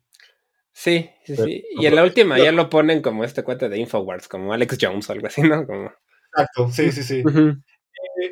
Sí, 0.71 1.11
sí, 1.25 1.35
sí. 1.35 1.65
Y 1.81 1.87
en 1.87 1.97
la 1.97 2.05
última 2.05 2.39
ya 2.39 2.53
lo 2.53 2.71
ponen 2.71 3.03
como 3.03 3.25
este 3.25 3.43
cuate 3.43 3.69
de 3.69 3.79
Infowars, 3.79 4.29
como 4.29 4.53
Alex 4.53 4.79
Jones 4.81 5.09
o 5.09 5.13
algo 5.13 5.27
así, 5.27 5.43
¿no? 5.43 5.67
Como... 5.67 5.91
Exacto, 6.31 6.71
sí, 6.71 6.93
sí, 6.93 7.03
sí. 7.03 7.23
Eh, 7.25 7.55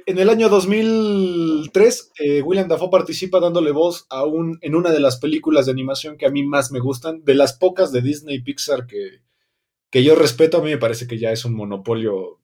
en 0.07 0.19
el 0.19 0.29
año 0.29 0.49
2003, 0.49 2.13
eh, 2.19 2.43
William 2.43 2.69
Dafoe 2.69 2.91
participa 2.91 3.41
dándole 3.41 3.71
voz 3.71 4.07
a 4.11 4.25
un, 4.25 4.59
en 4.61 4.75
una 4.75 4.91
de 4.91 5.01
las 5.01 5.19
películas 5.19 5.67
de 5.67 5.73
animación 5.73 6.17
que 6.17 6.27
a 6.27 6.31
mí 6.31 6.45
más 6.45 6.73
me 6.73 6.81
gustan, 6.81 7.23
de 7.25 7.35
las 7.35 7.53
pocas 7.53 7.93
de 7.93 8.03
Disney 8.03 8.37
y 8.37 8.43
Pixar 8.43 8.87
que, 8.87 9.21
que 9.91 10.03
yo 10.03 10.15
respeto, 10.15 10.59
a 10.59 10.63
mí 10.63 10.71
me 10.71 10.79
parece 10.79 11.07
que 11.07 11.19
ya 11.19 11.31
es 11.31 11.45
un 11.45 11.55
monopolio 11.55 12.41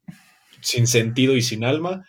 sin 0.61 0.87
sentido 0.87 1.35
y 1.37 1.43
sin 1.43 1.65
alma. 1.65 2.09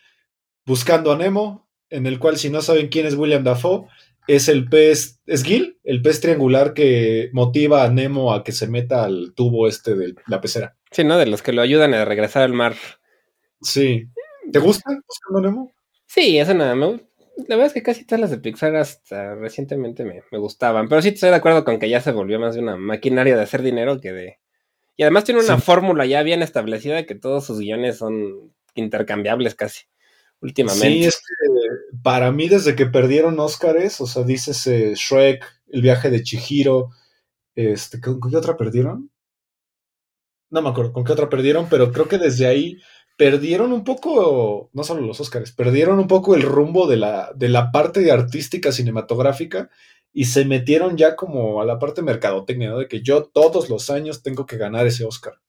Buscando 0.65 1.11
a 1.11 1.17
Nemo, 1.17 1.67
en 1.89 2.05
el 2.05 2.19
cual 2.19 2.37
si 2.37 2.49
no 2.49 2.61
saben 2.61 2.87
quién 2.87 3.05
es 3.05 3.15
William 3.15 3.43
Dafoe, 3.43 3.87
es 4.27 4.47
el 4.47 4.69
pez, 4.69 5.19
es 5.25 5.43
Gil, 5.43 5.79
el 5.83 6.01
pez 6.01 6.21
triangular 6.21 6.73
que 6.73 7.29
motiva 7.33 7.83
a 7.83 7.89
Nemo 7.89 8.33
a 8.33 8.43
que 8.43 8.51
se 8.51 8.67
meta 8.67 9.03
al 9.03 9.33
tubo 9.35 9.67
este 9.67 9.95
de 9.95 10.15
la 10.27 10.39
pecera. 10.39 10.77
Sí, 10.91 11.03
¿no? 11.03 11.17
De 11.17 11.25
los 11.25 11.41
que 11.41 11.53
lo 11.53 11.61
ayudan 11.61 11.93
a 11.93 12.05
regresar 12.05 12.43
al 12.43 12.53
mar. 12.53 12.75
Sí. 13.61 14.07
¿Te 14.51 14.59
gusta 14.59 14.91
Buscando 15.07 15.41
Nemo? 15.41 15.71
Sí, 16.05 16.37
eso 16.37 16.53
nada. 16.53 16.75
Me, 16.75 16.99
la 17.47 17.55
verdad 17.55 17.67
es 17.67 17.73
que 17.73 17.83
casi 17.83 18.05
todas 18.05 18.21
las 18.21 18.31
de 18.31 18.37
Pixar 18.37 18.75
hasta 18.75 19.35
recientemente 19.35 20.03
me, 20.03 20.23
me, 20.31 20.37
gustaban. 20.37 20.87
Pero 20.87 21.01
sí 21.01 21.09
estoy 21.09 21.29
de 21.29 21.35
acuerdo 21.35 21.65
con 21.65 21.79
que 21.79 21.89
ya 21.89 22.01
se 22.01 22.11
volvió 22.11 22.39
más 22.39 22.55
de 22.55 22.61
una 22.61 22.77
maquinaria 22.77 23.35
de 23.35 23.41
hacer 23.41 23.61
dinero 23.61 23.99
que 23.99 24.11
de. 24.11 24.39
Y 24.95 25.03
además 25.03 25.23
tiene 25.23 25.41
una 25.41 25.57
fórmula 25.57 26.05
ya 26.05 26.21
bien 26.21 26.43
establecida 26.43 27.05
que 27.05 27.15
todos 27.15 27.45
sus 27.45 27.59
guiones 27.59 27.97
son 27.97 28.53
intercambiables 28.75 29.55
casi. 29.55 29.85
Últimamente. 30.39 30.87
Sí, 30.87 31.05
es 31.05 31.15
que 31.15 31.97
para 32.03 32.31
mí, 32.31 32.49
desde 32.49 32.75
que 32.75 32.85
perdieron 32.85 33.39
Óscares, 33.39 34.01
o 34.01 34.07
sea, 34.07 34.23
dices 34.23 34.65
Shrek, 34.65 35.43
el 35.69 35.81
viaje 35.81 36.09
de 36.09 36.21
Chihiro. 36.21 36.89
Este, 37.55 38.01
¿con, 38.01 38.19
¿Con 38.19 38.31
qué 38.31 38.37
otra 38.37 38.57
perdieron? 38.57 39.09
No 40.49 40.61
me 40.61 40.69
acuerdo 40.69 40.93
con 40.93 41.03
qué 41.03 41.13
otra 41.13 41.29
perdieron, 41.29 41.67
pero 41.69 41.91
creo 41.91 42.07
que 42.07 42.19
desde 42.19 42.45
ahí 42.45 42.77
perdieron 43.17 43.71
un 43.73 43.83
poco, 43.83 44.69
no 44.73 44.83
solo 44.83 45.01
los 45.01 45.19
Oscars, 45.19 45.51
perdieron 45.51 45.99
un 45.99 46.07
poco 46.07 46.35
el 46.35 46.41
rumbo 46.41 46.87
de 46.87 46.97
la, 46.97 47.31
de 47.35 47.49
la 47.49 47.71
parte 47.71 48.11
artística 48.11 48.71
cinematográfica 48.71 49.69
y 50.11 50.25
se 50.25 50.45
metieron 50.45 50.97
ya 50.97 51.15
como 51.15 51.61
a 51.61 51.65
la 51.65 51.79
parte 51.79 52.01
mercadotecnia, 52.01 52.69
¿no? 52.69 52.79
De 52.79 52.87
que 52.87 53.01
yo 53.01 53.23
todos 53.25 53.69
los 53.69 53.89
años 53.89 54.23
tengo 54.23 54.45
que 54.45 54.57
ganar 54.57 54.87
ese 54.87 55.05
Oscar. 55.05 55.39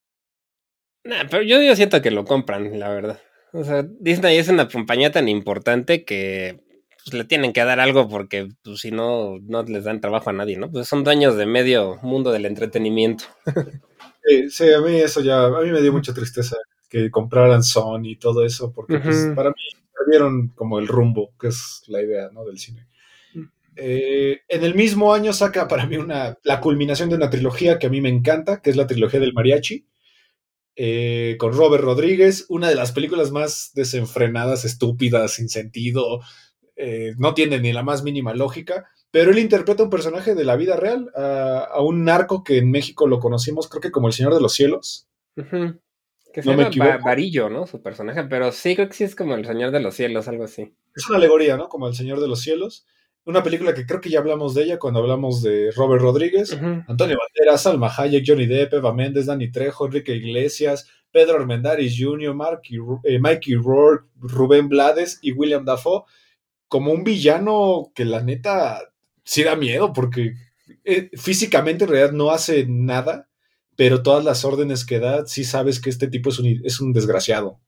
Nah, 1.05 1.25
pero 1.31 1.43
yo, 1.43 1.63
yo 1.63 1.77
siento 1.77 2.01
que 2.01 2.11
lo 2.11 2.25
compran, 2.25 2.79
la 2.79 2.89
verdad. 2.89 3.21
O 3.53 3.63
sea, 3.63 3.85
Disney 4.01 4.39
es 4.39 4.49
una 4.49 4.69
compañía 4.69 5.13
tan 5.13 5.29
importante 5.29 6.05
que 6.05 6.61
pues, 7.05 7.15
le 7.15 7.25
tienen 7.25 7.53
que 7.53 7.65
dar 7.65 7.79
algo 7.79 8.09
porque 8.09 8.49
pues, 8.63 8.81
si 8.81 8.91
no, 8.91 9.39
no 9.41 9.63
les 9.65 9.85
dan 9.85 10.01
trabajo 10.01 10.31
a 10.31 10.33
nadie, 10.33 10.57
¿no? 10.57 10.71
Pues 10.71 10.89
son 10.89 11.05
dueños 11.05 11.37
de 11.37 11.47
medio 11.47 11.99
mundo 12.03 12.33
del 12.33 12.47
entretenimiento. 12.47 13.25
sí, 14.25 14.51
sí, 14.51 14.73
a 14.73 14.81
mí 14.81 14.97
eso 14.97 15.21
ya, 15.21 15.45
a 15.45 15.61
mí 15.61 15.71
me 15.71 15.83
dio 15.83 15.93
mucha 15.93 16.15
tristeza 16.15 16.57
que 16.89 17.11
compraran 17.11 17.63
Sony 17.63 18.05
y 18.05 18.17
todo 18.17 18.45
eso, 18.45 18.73
porque 18.73 18.99
pues, 18.99 19.29
para 19.35 19.51
mí 19.51 19.57
perdieron 19.97 20.49
como 20.49 20.79
el 20.79 20.89
rumbo, 20.89 21.33
que 21.41 21.49
es 21.49 21.83
la 21.87 22.03
idea 22.03 22.31
¿no? 22.33 22.45
del 22.45 22.59
cine. 22.59 22.87
Mm. 23.35 23.45
Eh, 23.77 24.41
en 24.49 24.65
el 24.65 24.75
mismo 24.75 25.13
año 25.13 25.33
saca 25.33 25.69
para 25.69 25.87
mí 25.87 25.97
una, 25.97 26.39
la 26.43 26.61
culminación 26.61 27.09
de 27.09 27.17
una 27.17 27.31
trilogía 27.31 27.79
que 27.79 27.87
a 27.87 27.91
mí 27.91 28.01
me 28.01 28.09
encanta, 28.09 28.61
que 28.61 28.71
es 28.71 28.77
la 28.77 28.87
trilogía 28.87 29.21
del 29.21 29.33
mariachi, 29.33 29.87
eh, 30.77 31.37
con 31.39 31.53
Robert 31.53 31.85
Rodríguez, 31.85 32.47
una 32.49 32.69
de 32.69 32.75
las 32.75 32.93
películas 32.93 33.31
más 33.31 33.71
desenfrenadas, 33.75 34.65
estúpidas, 34.65 35.35
sin 35.35 35.49
sentido, 35.49 36.21
eh, 36.75 37.15
no 37.17 37.35
tiene 37.35 37.61
ni 37.61 37.73
la 37.73 37.85
más 37.85 38.03
mínima 38.03 38.35
lógica, 38.35 38.89
pero 39.13 39.31
él 39.31 39.39
interpreta 39.39 39.85
un 39.85 39.91
personaje 39.91 40.35
de 40.35 40.45
la 40.45 40.57
vida 40.57 40.75
real, 40.75 41.13
a, 41.15 41.81
un 41.81 42.05
narco 42.05 42.43
que 42.43 42.59
en 42.59 42.71
México 42.71 43.07
lo 43.07 43.21
conocimos, 43.21 43.69
creo 43.69 43.81
que 43.81 43.93
como 43.93 44.09
el 44.09 44.13
Señor 44.13 44.35
de 44.35 44.41
los 44.41 44.55
Cielos. 44.55 45.07
Que 46.35 46.43
se 46.43 46.53
no 46.53 46.69
llama 46.69 46.99
Varillo, 46.99 47.49
¿no? 47.49 47.65
Su 47.65 47.81
personaje, 47.81 48.25
pero 48.25 48.51
sí 48.51 48.75
creo 48.75 48.89
que 48.89 48.95
sí 48.95 49.05
es 49.05 49.15
como 49.15 49.37
el 49.37 49.47
Señor 49.47 49.71
de 49.71 49.79
los 49.79 49.95
Cielos, 49.95 50.27
algo 50.27 50.43
así. 50.43 50.75
Es 50.93 51.09
una 51.09 51.19
alegoría, 51.19 51.57
¿no? 51.57 51.69
Como 51.69 51.87
el 51.87 51.95
Señor 51.95 52.19
de 52.19 52.27
los 52.27 52.41
Cielos. 52.41 52.87
Una 53.25 53.45
película 53.45 53.73
que 53.73 53.87
creo 53.87 54.01
que 54.01 54.11
ya 54.11 54.19
hablamos 54.19 54.53
de 54.53 54.65
ella 54.65 54.79
cuando 54.81 54.99
hablamos 54.99 55.43
de 55.43 55.71
Robert 55.71 56.03
Rodríguez, 56.03 56.53
Antonio 56.53 57.17
Banderas, 57.17 57.63
Salma 57.63 57.89
Hayek, 57.97 58.25
Johnny 58.27 58.47
Depp, 58.47 58.75
Eva 58.75 58.93
Méndez, 58.93 59.27
Dani 59.27 59.53
Trejo, 59.53 59.87
Enrique 59.87 60.17
Iglesias, 60.17 60.91
Pedro 61.13 61.37
Armendáriz 61.37 61.95
Jr., 61.97 62.35
eh, 63.05 63.19
Mikey 63.21 63.55
Rourke, 63.55 64.09
Rubén 64.17 64.69
Blades 64.69 65.21
y 65.23 65.31
William 65.31 65.65
Dafoe, 65.65 66.03
como 66.67 66.91
un 66.93 67.05
villano 67.05 67.93
que 67.95 68.05
la 68.05 68.21
neta 68.21 68.81
sí 69.23 69.45
da 69.45 69.55
miedo 69.55 69.93
porque 69.93 70.35
eh, 70.83 71.11
físicamente 71.15 71.85
en 71.85 71.91
realidad 71.91 72.13
no 72.13 72.33
hace 72.33 72.67
nada, 72.69 73.29
pero 73.77 74.03
todas 74.03 74.25
las 74.25 74.45
órdenes 74.45 74.85
que 74.85 74.99
da, 74.99 75.27
sí 75.27 75.45
sabes 75.45 75.81
que 75.81 75.91
este 75.91 76.09
tipo 76.09 76.31
es 76.31 76.39
un, 76.39 76.61
es 76.65 76.81
un 76.81 76.93
desgraciado. 76.93 77.61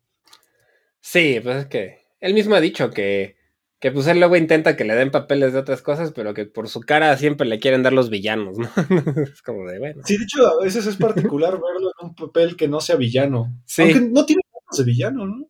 Sí, 1.00 1.40
pues 1.42 1.56
es 1.56 1.66
que 1.66 1.98
él 2.20 2.34
mismo 2.34 2.54
ha 2.54 2.60
dicho 2.60 2.90
que, 2.90 3.36
que 3.80 3.92
pues 3.92 4.06
él 4.06 4.18
luego 4.18 4.36
intenta 4.36 4.76
que 4.76 4.84
le 4.84 4.94
den 4.94 5.10
papeles 5.10 5.52
de 5.52 5.60
otras 5.60 5.82
cosas, 5.82 6.12
pero 6.12 6.34
que 6.34 6.46
por 6.46 6.68
su 6.68 6.80
cara 6.80 7.16
siempre 7.16 7.46
le 7.46 7.58
quieren 7.58 7.82
dar 7.82 7.92
los 7.92 8.10
villanos, 8.10 8.58
¿no? 8.58 8.68
es 9.22 9.42
como 9.42 9.68
de, 9.70 9.78
bueno. 9.78 10.02
Sí, 10.04 10.16
de 10.16 10.24
hecho, 10.24 10.46
a 10.46 10.62
veces 10.62 10.86
es 10.86 10.96
particular 10.96 11.52
verlo 11.60 11.92
en 12.00 12.08
un 12.08 12.14
papel 12.14 12.56
que 12.56 12.68
no 12.68 12.80
sea 12.80 12.96
villano. 12.96 13.60
Sí. 13.64 13.82
Aunque 13.82 14.00
no 14.00 14.26
tiene 14.26 14.42
cosas 14.64 14.84
de 14.84 14.90
villano, 14.90 15.26
¿no? 15.26 15.48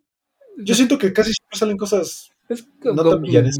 Yo 0.58 0.74
siento 0.74 0.96
que 0.98 1.12
casi 1.12 1.32
siempre 1.32 1.58
salen 1.58 1.76
cosas 1.76 2.30
es 2.48 2.62
como, 2.80 3.02
no 3.02 3.10
tan 3.10 3.22
villanes. 3.22 3.58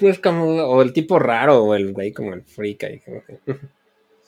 Es 0.00 0.18
como, 0.18 0.44
o 0.44 0.82
el 0.82 0.92
tipo 0.92 1.18
raro, 1.18 1.64
o 1.64 1.74
el 1.74 1.92
güey 1.92 2.12
como 2.12 2.32
el 2.32 2.42
freak 2.42 2.84
ahí, 2.84 3.00
como 3.00 3.22
que... 3.24 3.40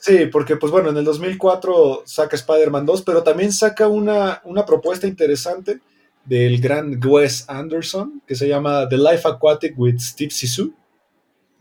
Sí, 0.04 0.26
porque 0.26 0.56
pues 0.56 0.70
bueno, 0.70 0.90
en 0.90 0.98
el 0.98 1.04
2004 1.06 2.02
saca 2.04 2.36
Spider-Man 2.36 2.84
2, 2.84 3.02
pero 3.04 3.22
también 3.22 3.54
saca 3.54 3.88
una, 3.88 4.42
una 4.44 4.66
propuesta 4.66 5.06
interesante 5.06 5.80
del 6.26 6.60
gran 6.60 7.00
Wes 7.02 7.46
Anderson, 7.48 8.20
que 8.26 8.34
se 8.34 8.46
llama 8.46 8.86
The 8.86 8.98
Life 8.98 9.26
Aquatic 9.26 9.72
with 9.78 10.00
Steve 10.00 10.30
Sisu, 10.30 10.74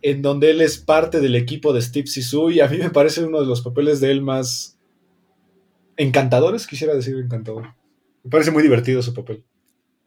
en 0.01 0.21
donde 0.21 0.51
él 0.51 0.59
es 0.59 0.77
parte 0.77 1.21
del 1.21 1.37
equipo 1.37 1.71
de 1.71 1.81
Steve 1.81 2.07
Sisu 2.07 2.51
y 2.51 2.59
a 2.59 2.67
mí 2.67 2.79
me 2.79 2.89
parece 2.89 3.23
uno 3.23 3.39
de 3.39 3.47
los 3.47 3.61
papeles 3.61 4.01
de 4.01 4.11
él 4.11 4.21
más 4.21 4.77
encantadores, 5.95 6.67
quisiera 6.67 6.93
decir 6.93 7.15
encantador. 7.15 7.73
Me 8.25 8.29
parece 8.29 8.51
muy 8.51 8.61
divertido 8.61 9.01
su 9.01 9.13
papel. 9.13 9.45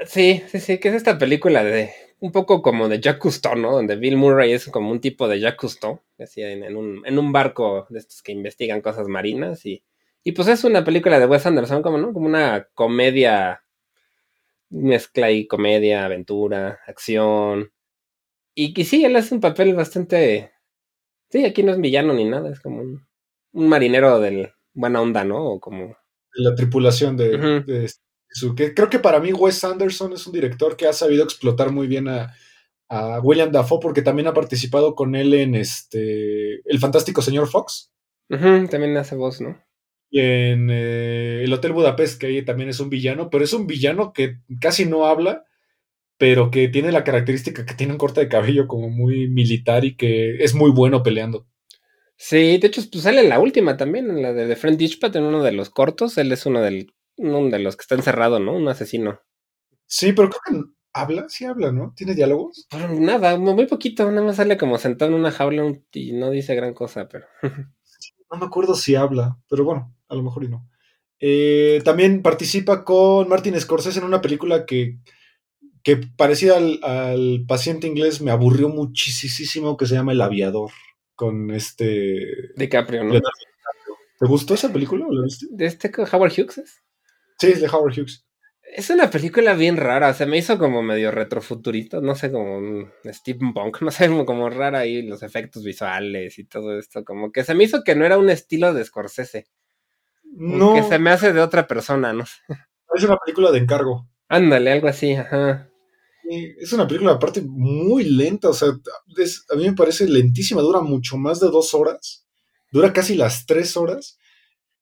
Sí, 0.04 0.42
sí, 0.48 0.60
sí, 0.60 0.76
que 0.76 0.90
es 0.90 0.94
esta 0.94 1.16
película 1.16 1.64
de 1.64 1.90
un 2.20 2.32
poco 2.32 2.62
como 2.62 2.88
de 2.88 3.00
Jacques 3.00 3.20
Cousteau, 3.20 3.56
¿no? 3.56 3.72
Donde 3.72 3.96
Bill 3.96 4.16
Murray 4.16 4.52
es 4.52 4.66
como 4.68 4.90
un 4.90 5.00
tipo 5.00 5.28
de 5.28 5.40
Jacques 5.40 5.60
Cousteau, 5.60 6.00
así 6.18 6.42
en, 6.42 6.76
un, 6.76 7.02
en 7.06 7.18
un 7.18 7.32
barco 7.32 7.86
de 7.90 7.98
estos 7.98 8.22
que 8.22 8.32
investigan 8.32 8.80
cosas 8.80 9.06
marinas 9.08 9.66
y, 9.66 9.82
y 10.24 10.32
pues 10.32 10.48
es 10.48 10.64
una 10.64 10.84
película 10.84 11.20
de 11.20 11.26
Wes 11.26 11.46
Anderson 11.46 11.82
como, 11.82 11.98
¿no? 11.98 12.12
Como 12.12 12.26
una 12.26 12.68
comedia, 12.74 13.62
mezcla 14.70 15.30
y 15.30 15.46
comedia, 15.46 16.04
aventura, 16.04 16.80
acción. 16.86 17.72
Y, 18.54 18.72
que 18.72 18.84
sí, 18.84 19.04
él 19.04 19.16
hace 19.16 19.34
un 19.34 19.40
papel 19.40 19.74
bastante... 19.74 20.52
Sí, 21.28 21.44
aquí 21.44 21.62
no 21.62 21.72
es 21.72 21.80
villano 21.80 22.14
ni 22.14 22.24
nada, 22.24 22.50
es 22.50 22.60
como 22.60 22.80
un, 22.80 23.06
un 23.52 23.68
marinero 23.68 24.20
del 24.20 24.52
buena 24.72 25.00
onda, 25.00 25.24
¿no? 25.24 25.44
O 25.44 25.60
como... 25.60 25.96
La 26.34 26.54
tripulación 26.54 27.16
de. 27.16 27.88
Que 28.56 28.74
creo 28.74 28.90
que 28.90 28.98
para 28.98 29.20
mí 29.20 29.32
Wes 29.32 29.64
Anderson 29.64 30.12
es 30.12 30.26
un 30.26 30.32
director 30.32 30.76
que 30.76 30.86
ha 30.86 30.92
sabido 30.92 31.24
explotar 31.24 31.72
muy 31.72 31.86
bien 31.86 32.08
a, 32.08 32.34
a 32.88 33.20
William 33.20 33.50
Dafoe 33.50 33.80
porque 33.80 34.02
también 34.02 34.28
ha 34.28 34.34
participado 34.34 34.94
con 34.94 35.14
él 35.14 35.34
en 35.34 35.54
este 35.54 36.60
El 36.70 36.78
Fantástico 36.78 37.22
Señor 37.22 37.48
Fox. 37.48 37.92
también 38.28 38.96
hace 38.96 39.16
voz, 39.16 39.40
¿no? 39.40 39.60
Y 40.10 40.20
en 40.20 40.68
eh, 40.70 41.42
El 41.44 41.52
Hotel 41.52 41.72
Budapest, 41.72 42.20
que 42.20 42.26
ahí 42.26 42.44
también 42.44 42.68
es 42.68 42.80
un 42.80 42.90
villano, 42.90 43.28
pero 43.28 43.44
es 43.44 43.52
un 43.52 43.66
villano 43.66 44.12
que 44.12 44.38
casi 44.60 44.84
no 44.84 45.06
habla, 45.06 45.44
pero 46.16 46.50
que 46.50 46.68
tiene 46.68 46.92
la 46.92 47.04
característica 47.04 47.66
que 47.66 47.74
tiene 47.74 47.92
un 47.92 47.98
corte 47.98 48.20
de 48.20 48.28
cabello 48.28 48.68
como 48.68 48.88
muy 48.88 49.28
militar 49.28 49.84
y 49.84 49.96
que 49.96 50.36
es 50.42 50.54
muy 50.54 50.70
bueno 50.70 51.02
peleando. 51.02 51.46
Sí, 52.18 52.56
de 52.58 52.68
hecho, 52.68 52.80
pues 52.90 53.04
sale 53.04 53.20
en 53.20 53.28
la 53.28 53.38
última 53.38 53.76
también, 53.76 54.08
en 54.08 54.22
la 54.22 54.32
de 54.32 54.46
The 54.46 54.56
Friend 54.56 54.78
Dishpat, 54.78 55.16
en 55.16 55.24
uno 55.24 55.42
de 55.42 55.52
los 55.52 55.68
cortos. 55.68 56.16
Él 56.16 56.32
es 56.32 56.46
uno, 56.46 56.62
del, 56.62 56.94
uno 57.16 57.48
de 57.48 57.58
los 57.58 57.76
que 57.76 57.82
está 57.82 57.94
encerrado, 57.94 58.38
¿no? 58.38 58.52
Un 58.52 58.68
asesino. 58.68 59.20
Sí, 59.86 60.12
pero 60.12 60.30
creo 60.30 60.40
que 60.46 60.70
habla, 60.92 61.28
sí 61.28 61.44
habla, 61.44 61.72
¿no? 61.72 61.92
¿Tiene 61.96 62.14
diálogos? 62.14 62.66
nada, 62.98 63.36
muy 63.38 63.66
poquito, 63.66 64.10
nada 64.10 64.26
más 64.26 64.36
sale 64.36 64.56
como 64.56 64.78
sentado 64.78 65.12
en 65.12 65.18
una 65.18 65.30
jaula 65.30 65.64
y 65.92 66.12
no 66.12 66.30
dice 66.30 66.54
gran 66.54 66.74
cosa, 66.74 67.08
pero. 67.08 67.26
no 68.30 68.38
me 68.38 68.46
acuerdo 68.46 68.74
si 68.74 68.94
habla, 68.94 69.38
pero 69.48 69.64
bueno, 69.64 69.94
a 70.08 70.14
lo 70.14 70.22
mejor 70.22 70.44
y 70.44 70.48
no. 70.48 70.68
Eh, 71.18 71.80
también 71.84 72.22
participa 72.22 72.84
con 72.84 73.28
Martin 73.28 73.58
Scorsese 73.58 73.98
en 74.00 74.04
una 74.04 74.20
película 74.20 74.66
que, 74.66 74.98
que 75.82 75.96
parecida 75.96 76.56
al, 76.56 76.80
al, 76.82 77.44
paciente 77.46 77.86
inglés 77.86 78.20
me 78.20 78.30
aburrió 78.30 78.68
muchísimo, 78.68 79.76
que 79.76 79.86
se 79.86 79.94
llama 79.94 80.12
El 80.12 80.20
Aviador 80.20 80.70
con 81.14 81.50
este... 81.50 82.52
DiCaprio, 82.56 83.04
¿no? 83.04 83.14
¿Te 84.18 84.26
gustó 84.26 84.54
esa 84.54 84.72
película 84.72 85.06
o 85.06 85.12
la 85.12 85.24
viste? 85.24 85.46
¿De 85.50 85.66
este 85.66 85.90
Howard 86.12 86.32
Hughes? 86.32 86.82
Sí, 87.38 87.48
es 87.48 87.60
de 87.60 87.68
Howard 87.68 87.92
Hughes. 87.98 88.24
Es 88.62 88.90
una 88.90 89.10
película 89.10 89.54
bien 89.54 89.76
rara, 89.76 90.12
se 90.12 90.26
me 90.26 90.38
hizo 90.38 90.58
como 90.58 90.82
medio 90.82 91.10
retrofuturista, 91.10 92.00
no 92.00 92.14
sé, 92.14 92.32
como 92.32 92.58
un 92.58 92.92
steampunk, 93.04 93.80
no 93.82 93.90
sé, 93.90 94.08
como 94.24 94.50
rara 94.50 94.80
ahí 94.80 95.02
los 95.02 95.22
efectos 95.22 95.64
visuales 95.64 96.38
y 96.38 96.44
todo 96.44 96.78
esto, 96.78 97.04
como 97.04 97.32
que 97.32 97.44
se 97.44 97.54
me 97.54 97.64
hizo 97.64 97.84
que 97.84 97.94
no 97.94 98.04
era 98.04 98.18
un 98.18 98.30
estilo 98.30 98.74
de 98.74 98.84
Scorsese. 98.84 99.46
No. 100.24 100.74
Que 100.74 100.82
se 100.82 100.98
me 100.98 101.10
hace 101.10 101.32
de 101.32 101.40
otra 101.40 101.66
persona, 101.66 102.12
no 102.12 102.26
sé. 102.26 102.42
Es 102.94 103.04
una 103.04 103.16
película 103.16 103.52
de 103.52 103.58
encargo. 103.58 104.08
Ándale, 104.28 104.72
algo 104.72 104.88
así, 104.88 105.14
ajá 105.14 105.70
es 106.28 106.72
una 106.72 106.86
película 106.86 107.12
aparte 107.12 107.42
muy 107.42 108.04
lenta, 108.04 108.48
o 108.48 108.52
sea, 108.52 108.68
a 108.68 109.56
mí 109.56 109.64
me 109.64 109.74
parece 109.74 110.08
lentísima, 110.08 110.60
dura 110.60 110.80
mucho 110.80 111.16
más 111.16 111.40
de 111.40 111.48
dos 111.48 111.74
horas, 111.74 112.26
dura 112.70 112.92
casi 112.92 113.14
las 113.14 113.46
tres 113.46 113.76
horas, 113.76 114.18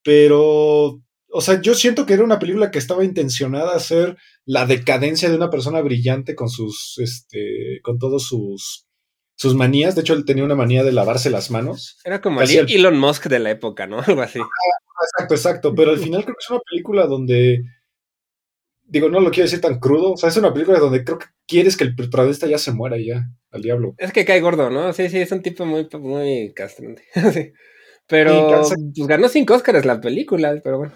pero, 0.03 1.01
o 1.37 1.41
sea, 1.41 1.61
yo 1.61 1.75
siento 1.75 2.07
que 2.07 2.15
era 2.15 2.23
una 2.23 2.39
película 2.39 2.71
que 2.71 2.79
estaba 2.79 3.05
intencionada 3.05 3.75
a 3.75 3.81
ser 3.81 4.17
la 4.45 4.67
decadencia 4.67 5.29
de 5.29 5.35
una 5.35 5.51
persona 5.51 5.81
brillante 5.81 6.37
con 6.37 6.49
sus, 6.49 6.95
este, 6.99 7.81
con 7.83 7.99
todos 7.99 8.23
sus, 8.29 8.87
sus 9.37 9.57
manías, 9.57 9.97
de 9.97 10.03
hecho 10.03 10.15
él 10.15 10.25
tenía 10.25 10.45
una 10.45 10.55
manía 10.55 10.85
de 10.85 10.93
lavarse 10.93 11.31
las 11.31 11.51
manos. 11.51 11.99
Era 12.05 12.21
como 12.21 12.41
el 12.41 12.71
Elon 12.71 12.97
Musk 12.97 13.27
de 13.27 13.41
la 13.41 13.51
época, 13.51 13.89
¿no? 13.89 13.99
Algo 14.07 14.23
así. 14.23 14.39
exacto, 14.39 15.35
exacto, 15.35 15.75
pero 15.75 15.91
al 15.91 15.99
final 15.99 16.23
creo 16.23 16.37
que 16.37 16.45
es 16.45 16.51
una 16.51 16.61
película 16.71 17.07
donde 17.07 17.65
digo, 18.87 19.09
no 19.09 19.19
lo 19.19 19.33
quiero 19.33 19.47
decir 19.47 19.61
tan 19.61 19.81
crudo. 19.81 20.13
O 20.13 20.17
sea, 20.17 20.29
es 20.29 20.37
una 20.37 20.53
película 20.53 20.79
donde 20.79 21.03
creo 21.03 21.19
que 21.19 21.27
quieres 21.49 21.77
que 21.77 21.83
el 21.83 21.97
protagonista 21.97 22.47
ya 22.47 22.59
se 22.59 22.71
muera 22.71 22.97
ya, 22.97 23.25
al 23.51 23.63
diablo. 23.63 23.97
Es 23.99 24.13
que 24.13 24.25
cae 24.25 24.41
gordo, 24.41 24.71
¿no? 24.71 24.93
Sí, 24.93 25.09
sí, 25.09 25.19
es 25.19 25.33
un 25.33 25.43
tipo 25.43 25.67
muy, 25.67 25.89
muy 25.99 26.53
castrante. 26.55 27.03
Pero 28.07 28.49
pues 28.49 28.75
ganó 29.09 29.29
cinco 29.29 29.55
Oscars 29.55 29.85
la 29.85 30.01
película, 30.01 30.61
pero 30.63 30.79
bueno. 30.79 30.93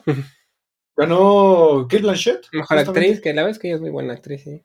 Ganó 0.97 1.87
Kate 1.89 2.03
Blanchett. 2.03 2.47
Mejor 2.53 2.79
actriz, 2.79 3.21
que 3.21 3.33
la 3.33 3.45
vez 3.45 3.59
que 3.59 3.69
ella 3.69 3.77
es 3.77 3.81
muy 3.81 3.91
buena 3.91 4.13
actriz, 4.15 4.43
sí. 4.43 4.63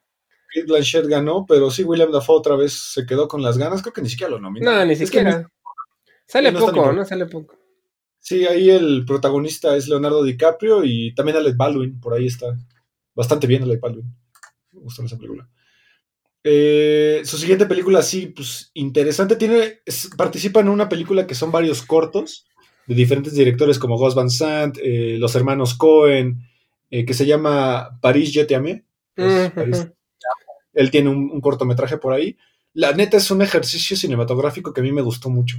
Kate 0.52 0.66
Blanchett 0.66 1.06
ganó, 1.06 1.46
pero 1.46 1.70
sí, 1.70 1.84
William 1.84 2.12
Dafoe 2.12 2.36
otra 2.36 2.56
vez 2.56 2.72
se 2.72 3.06
quedó 3.06 3.28
con 3.28 3.42
las 3.42 3.56
ganas. 3.56 3.82
Creo 3.82 3.92
que 3.92 4.02
ni 4.02 4.08
siquiera 4.08 4.30
lo 4.30 4.40
nominó. 4.40 4.72
No, 4.72 4.84
ni 4.84 4.96
siquiera. 4.96 5.50
Sale 6.26 6.52
poco, 6.52 6.92
¿no? 6.92 7.04
Sale 7.04 7.26
poco. 7.26 7.56
Sí, 8.18 8.46
ahí 8.46 8.70
el 8.70 9.04
protagonista 9.06 9.76
es 9.76 9.86
Leonardo 9.86 10.22
DiCaprio 10.22 10.82
y 10.82 11.14
también 11.14 11.36
Alec 11.36 11.56
Baldwin, 11.56 12.00
por 12.00 12.14
ahí 12.14 12.26
está 12.26 12.56
bastante 13.14 13.46
bien 13.46 13.62
el 13.62 13.78
Baldwin. 13.78 14.16
Me 14.72 14.80
gustó 14.80 15.04
esa 15.04 15.16
película. 15.16 15.48
Eh, 16.46 17.22
su 17.24 17.38
siguiente 17.38 17.64
película, 17.64 18.02
sí, 18.02 18.26
pues 18.26 18.70
interesante. 18.74 19.36
Tiene, 19.36 19.80
participa 20.16 20.60
en 20.60 20.68
una 20.68 20.90
película 20.90 21.26
que 21.26 21.34
son 21.34 21.50
varios 21.50 21.82
cortos 21.82 22.46
de 22.86 22.94
diferentes 22.94 23.32
directores 23.32 23.78
como 23.78 23.96
Gus 23.96 24.14
Van 24.14 24.28
Sant, 24.28 24.76
eh, 24.82 25.16
los 25.18 25.34
hermanos 25.34 25.74
Cohen, 25.74 26.46
eh, 26.90 27.06
que 27.06 27.14
se 27.14 27.24
llama 27.24 27.98
París, 28.02 28.30
je 28.32 28.44
te 28.44 28.54
amé. 28.54 28.84
Él 29.16 30.90
tiene 30.90 31.08
un, 31.08 31.30
un, 31.30 31.40
cortometraje 31.40 31.96
por 31.96 32.12
ahí. 32.12 32.36
La 32.74 32.92
neta 32.92 33.16
es 33.16 33.30
un 33.30 33.40
ejercicio 33.40 33.96
cinematográfico 33.96 34.74
que 34.74 34.80
a 34.80 34.84
mí 34.84 34.92
me 34.92 35.02
gustó 35.02 35.30
mucho. 35.30 35.58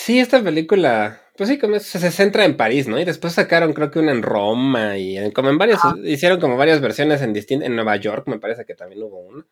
Sí, 0.00 0.20
esta 0.20 0.42
película 0.42 1.20
pues 1.38 1.50
sí, 1.50 1.58
como 1.58 1.78
se, 1.78 2.10
centra 2.10 2.44
en 2.44 2.56
París, 2.56 2.88
¿no? 2.88 2.98
Y 2.98 3.04
después 3.04 3.32
sacaron, 3.32 3.72
creo 3.72 3.92
que 3.92 4.00
una 4.00 4.10
en 4.10 4.22
Roma 4.22 4.98
y 4.98 5.32
como 5.32 5.50
en 5.50 5.56
varias, 5.56 5.80
hicieron 6.02 6.40
como 6.40 6.56
varias 6.56 6.80
versiones 6.80 7.22
en 7.22 7.32
en 7.36 7.76
Nueva 7.76 7.94
York, 7.94 8.26
me 8.26 8.40
parece 8.40 8.64
que 8.64 8.74
también 8.74 9.04
hubo 9.04 9.20
una. 9.20 9.46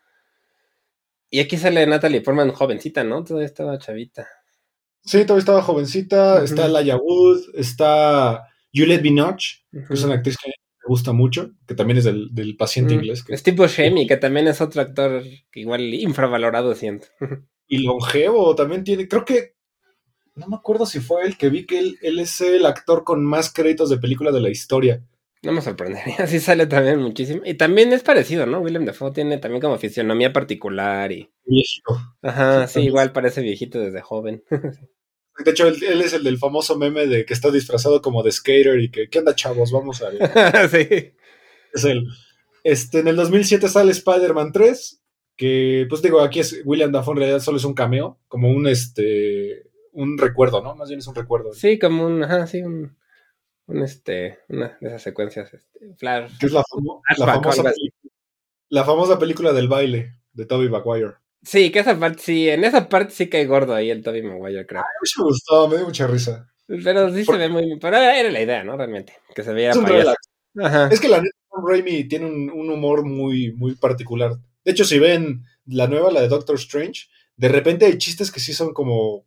Y 1.31 1.39
aquí 1.39 1.57
sale 1.57 1.87
Natalie 1.87 2.23
Portman 2.23 2.51
jovencita, 2.51 3.05
¿no? 3.05 3.23
Todavía 3.23 3.47
estaba 3.47 3.79
chavita. 3.79 4.27
Sí, 5.05 5.23
todavía 5.25 5.41
estaba 5.41 5.63
jovencita. 5.63 6.43
Está 6.43 6.67
Laia 6.67 6.97
Wood, 6.97 7.55
está 7.55 8.49
Juliette 8.75 9.03
Binoche, 9.03 9.65
que 9.71 9.95
es 9.95 10.03
una 10.03 10.15
actriz 10.15 10.37
que 10.39 10.49
me 10.49 10.89
gusta 10.89 11.13
mucho, 11.13 11.53
que 11.69 11.77
también 11.77 11.99
es 11.99 12.05
del, 12.05 12.57
paciente 12.57 12.95
inglés. 12.95 13.23
Que... 13.23 13.37
Steve 13.37 13.57
Buscemi, 13.57 14.09
que 14.09 14.17
también 14.17 14.49
es 14.49 14.61
otro 14.61 14.83
actor 14.83 15.23
que 15.53 15.61
igual 15.61 15.83
infravalorado 15.95 16.75
siento. 16.75 17.07
y 17.69 17.79
longevo 17.79 18.57
también 18.57 18.83
tiene, 18.83 19.07
creo 19.07 19.25
que 19.25 19.56
no 20.37 20.47
me 20.49 20.57
acuerdo 20.57 20.87
si 20.87 21.01
fue 21.01 21.25
él 21.25 21.37
que 21.37 21.49
vi 21.49 21.67
que 21.67 21.79
él, 21.79 22.19
es 22.19 22.41
el 22.43 22.67
actor 22.67 23.05
con 23.05 23.25
más 23.25 23.53
créditos 23.53 23.89
de 23.91 23.99
película 23.99 24.31
de 24.31 24.41
la 24.41 24.51
historia. 24.51 25.03
No 25.43 25.53
me 25.53 25.63
sorprendería, 25.63 26.17
así 26.19 26.41
sale 26.41 26.67
también 26.67 27.01
muchísimo. 27.01 27.43
Y 27.45 27.55
también 27.55 27.93
es 27.93 28.03
parecido, 28.03 28.47
¿no? 28.47 28.61
William 28.61 28.85
Dafoe 28.85 29.13
tiene 29.13 29.39
también 29.39 29.63
como 29.63 29.79
fisionomía 29.79 30.33
particular 30.33 31.11
y... 31.11 31.31
Viejito. 31.45 31.99
Ajá, 32.23 32.67
sí, 32.69 32.81
igual 32.81 33.13
parece 33.13 33.41
viejito 33.41 33.81
desde 33.81 34.03
joven. 34.03 34.45
De 35.45 35.51
hecho, 35.51 35.69
él, 35.69 35.83
es 35.83 36.15
el 36.15 36.25
del 36.25 36.39
famoso 36.39 36.79
meme 36.79 37.07
de 37.07 37.27
que 37.27 37.35
está 37.35 37.51
disfrazado 37.51 38.01
como 38.01 38.23
de 38.23 38.33
skater 38.33 38.81
y 38.81 38.91
que, 38.91 39.11
¿qué 39.11 39.19
onda, 39.19 39.35
chavos? 39.35 39.71
Vamos 39.71 40.03
a 40.03 40.09
ver. 40.09 40.31
sí. 40.71 41.13
Es 41.75 41.85
él. 41.85 42.07
Este, 42.65 43.01
en 43.01 43.09
el 43.09 43.17
2007 43.17 43.69
sale 43.69 43.93
Spider-Man 43.93 44.53
3, 44.53 45.03
que, 45.37 45.87
pues 45.91 46.01
digo, 46.01 46.21
aquí 46.21 46.41
es 46.41 46.63
William 46.65 46.91
Dafoe 46.91 47.13
en 47.13 47.19
realidad 47.19 47.41
solo 47.41 47.59
es 47.59 47.65
un 47.65 47.75
cameo, 47.75 48.19
como 48.29 48.51
un, 48.51 48.67
este, 48.67 49.67
un 49.97 50.19
recuerdo, 50.19 50.63
¿no? 50.63 50.75
Más 50.75 50.89
bien 50.89 51.01
es 51.01 51.07
un 51.07 51.15
recuerdo. 51.15 51.53
Sí, 51.53 51.79
como 51.79 52.07
un, 52.07 52.23
ajá, 52.23 52.47
sí, 52.47 52.63
un, 52.63 52.97
un 53.67 53.83
este, 53.83 54.39
una 54.49 54.77
de 54.81 54.89
esas 54.89 55.03
secuencias, 55.03 55.53
este, 55.53 55.95
flash. 55.97 56.39
Que 56.39 56.47
es 56.47 56.53
la, 56.53 56.63
famosa, 56.63 57.73
la 58.69 58.85
famosa 58.85 59.19
película 59.19 59.53
del 59.53 59.69
baile 59.69 60.13
de 60.33 60.45
Toby 60.45 60.69
Maguire. 60.69 61.15
Sí, 61.43 61.73
que 61.73 61.79
esa 61.79 61.99
parte, 61.99 62.23
sí, 62.23 62.49
en 62.49 62.65
esa 62.65 62.89
parte 62.89 63.13
sí 63.13 63.29
cae 63.29 63.47
gordo 63.47 63.75
ahí 63.75 63.91
el 63.91 64.03
Toby 64.03 64.23
Maguire, 64.23 64.67
creo. 64.67 64.83
A 64.83 64.85
mí 64.85 65.09
me 65.19 65.25
gustó, 65.25 65.69
me 65.69 65.77
dio 65.77 65.87
mucha 65.87 66.07
risa. 66.07 66.47
Pero 66.67 67.13
sí 67.13 67.25
se 67.25 67.37
ve 67.37 67.49
muy 67.49 67.65
bien, 67.65 67.79
pero 67.79 67.97
era 67.97 68.31
la 68.31 68.43
idea, 68.43 68.65
¿no? 68.65 68.77
Realmente, 68.77 69.15
que 69.35 69.43
se 69.43 69.53
veía 69.53 69.73
Ajá. 70.59 70.89
Es 70.91 71.01
que 71.01 71.09
la 71.09 71.19
neta, 71.19 71.37
Raimi 71.67 72.05
tiene 72.05 72.27
un, 72.27 72.51
un 72.51 72.71
humor 72.71 73.05
muy, 73.05 73.53
muy 73.53 73.75
particular. 73.75 74.33
De 74.65 74.73
hecho, 74.73 74.85
si 74.85 74.99
ven 74.99 75.45
la 75.67 75.87
nueva, 75.87 76.11
la 76.11 76.23
de 76.23 76.29
Doctor 76.29 76.57
Strange, 76.57 77.09
de 77.37 77.49
repente 77.49 77.87
hay 77.87 77.99
chistes 77.99 78.33
que 78.33 78.41
sí 78.41 78.53
son 78.55 78.73
como 78.73 79.27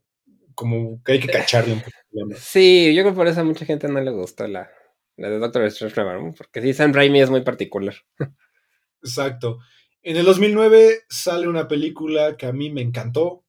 como 0.60 1.02
que 1.06 1.14
hay 1.14 1.20
que 1.22 1.30
cacharle 1.30 1.76
un 1.76 1.80
poco. 1.80 2.36
Sí, 2.38 2.94
yo 2.94 3.04
creo 3.04 3.14
que 3.14 3.18
por 3.18 3.28
eso 3.30 3.40
a 3.40 3.46
mucha 3.46 3.66
gente 3.66 3.88
no 3.88 4.02
le 4.02 4.12
gustó 4.12 4.46
la, 4.46 4.70
la 5.16 5.30
de 5.30 5.40
Doctor 5.40 5.64
Strange 5.64 6.34
porque 6.38 6.62
sí, 6.62 6.74
Sam 6.74 6.92
Raimi 6.92 7.22
es 7.22 7.30
muy 7.30 7.44
particular. 7.44 7.96
Exacto. 9.02 9.60
En 10.02 10.18
el 10.18 10.26
2009 10.26 11.04
sale 11.08 11.48
una 11.48 11.70
película 11.70 12.36
que 12.36 12.46
a 12.46 12.52
mí 12.52 12.70
me 12.72 12.82
encantó. 12.82 13.46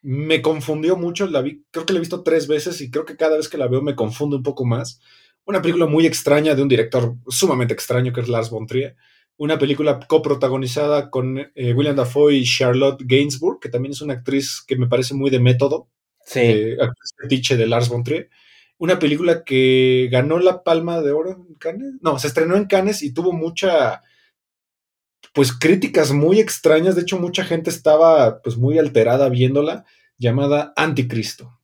Me 0.00 0.42
confundió 0.42 0.96
mucho, 0.96 1.26
la 1.26 1.42
vi, 1.42 1.64
creo 1.72 1.86
que 1.86 1.92
la 1.92 1.96
he 1.96 2.00
visto 2.00 2.22
tres 2.22 2.46
veces 2.46 2.80
y 2.80 2.88
creo 2.88 3.04
que 3.04 3.16
cada 3.16 3.36
vez 3.36 3.48
que 3.48 3.58
la 3.58 3.66
veo 3.66 3.82
me 3.82 3.96
confunde 3.96 4.36
un 4.36 4.44
poco 4.44 4.64
más. 4.64 5.00
Una 5.46 5.60
película 5.60 5.86
muy 5.86 6.06
extraña 6.06 6.54
de 6.54 6.62
un 6.62 6.68
director 6.68 7.16
sumamente 7.26 7.74
extraño 7.74 8.12
que 8.12 8.20
es 8.20 8.28
Lars 8.28 8.50
von 8.50 8.68
Trier, 8.68 8.94
una 9.36 9.58
película 9.58 9.98
coprotagonizada 10.06 11.10
con 11.10 11.38
eh, 11.38 11.74
William 11.74 11.96
Dafoe 11.96 12.34
y 12.34 12.44
Charlotte 12.44 13.02
Gainsbourg, 13.04 13.58
que 13.58 13.70
también 13.70 13.90
es 13.90 14.02
una 14.02 14.14
actriz 14.14 14.62
que 14.64 14.76
me 14.76 14.86
parece 14.86 15.14
muy 15.14 15.30
de 15.30 15.40
método, 15.40 15.88
Sí. 16.24 16.40
eh, 16.40 16.76
de 17.56 17.66
Lars 17.66 17.88
von 17.88 18.04
Trier. 18.04 18.30
Una 18.78 18.98
película 18.98 19.44
que 19.44 20.08
ganó 20.10 20.38
la 20.38 20.62
Palma 20.64 21.00
de 21.00 21.12
Oro 21.12 21.30
en 21.48 21.54
Cannes. 21.54 21.94
No, 22.00 22.18
se 22.18 22.26
estrenó 22.26 22.56
en 22.56 22.66
Cannes 22.66 23.02
y 23.02 23.14
tuvo 23.14 23.32
mucha, 23.32 24.02
pues 25.32 25.52
críticas 25.52 26.12
muy 26.12 26.40
extrañas. 26.40 26.96
De 26.96 27.02
hecho, 27.02 27.18
mucha 27.18 27.44
gente 27.44 27.70
estaba 27.70 28.42
pues 28.42 28.56
muy 28.56 28.78
alterada 28.78 29.28
viéndola, 29.28 29.84
llamada 30.18 30.72
Anticristo. 30.76 31.58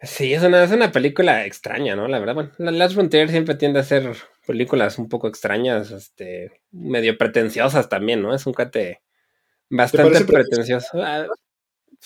Sí, 0.00 0.32
es 0.34 0.42
una, 0.42 0.62
es 0.62 0.70
una 0.72 0.92
película 0.92 1.46
extraña, 1.46 1.96
¿no? 1.96 2.06
La 2.06 2.18
verdad, 2.18 2.34
bueno, 2.34 2.52
la- 2.58 2.70
Lars 2.70 2.94
von 2.94 3.08
Trier 3.08 3.30
siempre 3.30 3.54
tiende 3.54 3.78
a 3.78 3.82
hacer 3.82 4.14
películas 4.46 4.98
un 4.98 5.08
poco 5.08 5.26
extrañas, 5.26 5.90
este, 5.90 6.60
medio 6.70 7.16
pretenciosas 7.16 7.88
también, 7.88 8.22
¿no? 8.22 8.34
Es 8.34 8.46
un 8.46 8.52
cuate 8.52 9.02
bastante 9.70 10.18
pretencioso. 10.26 11.02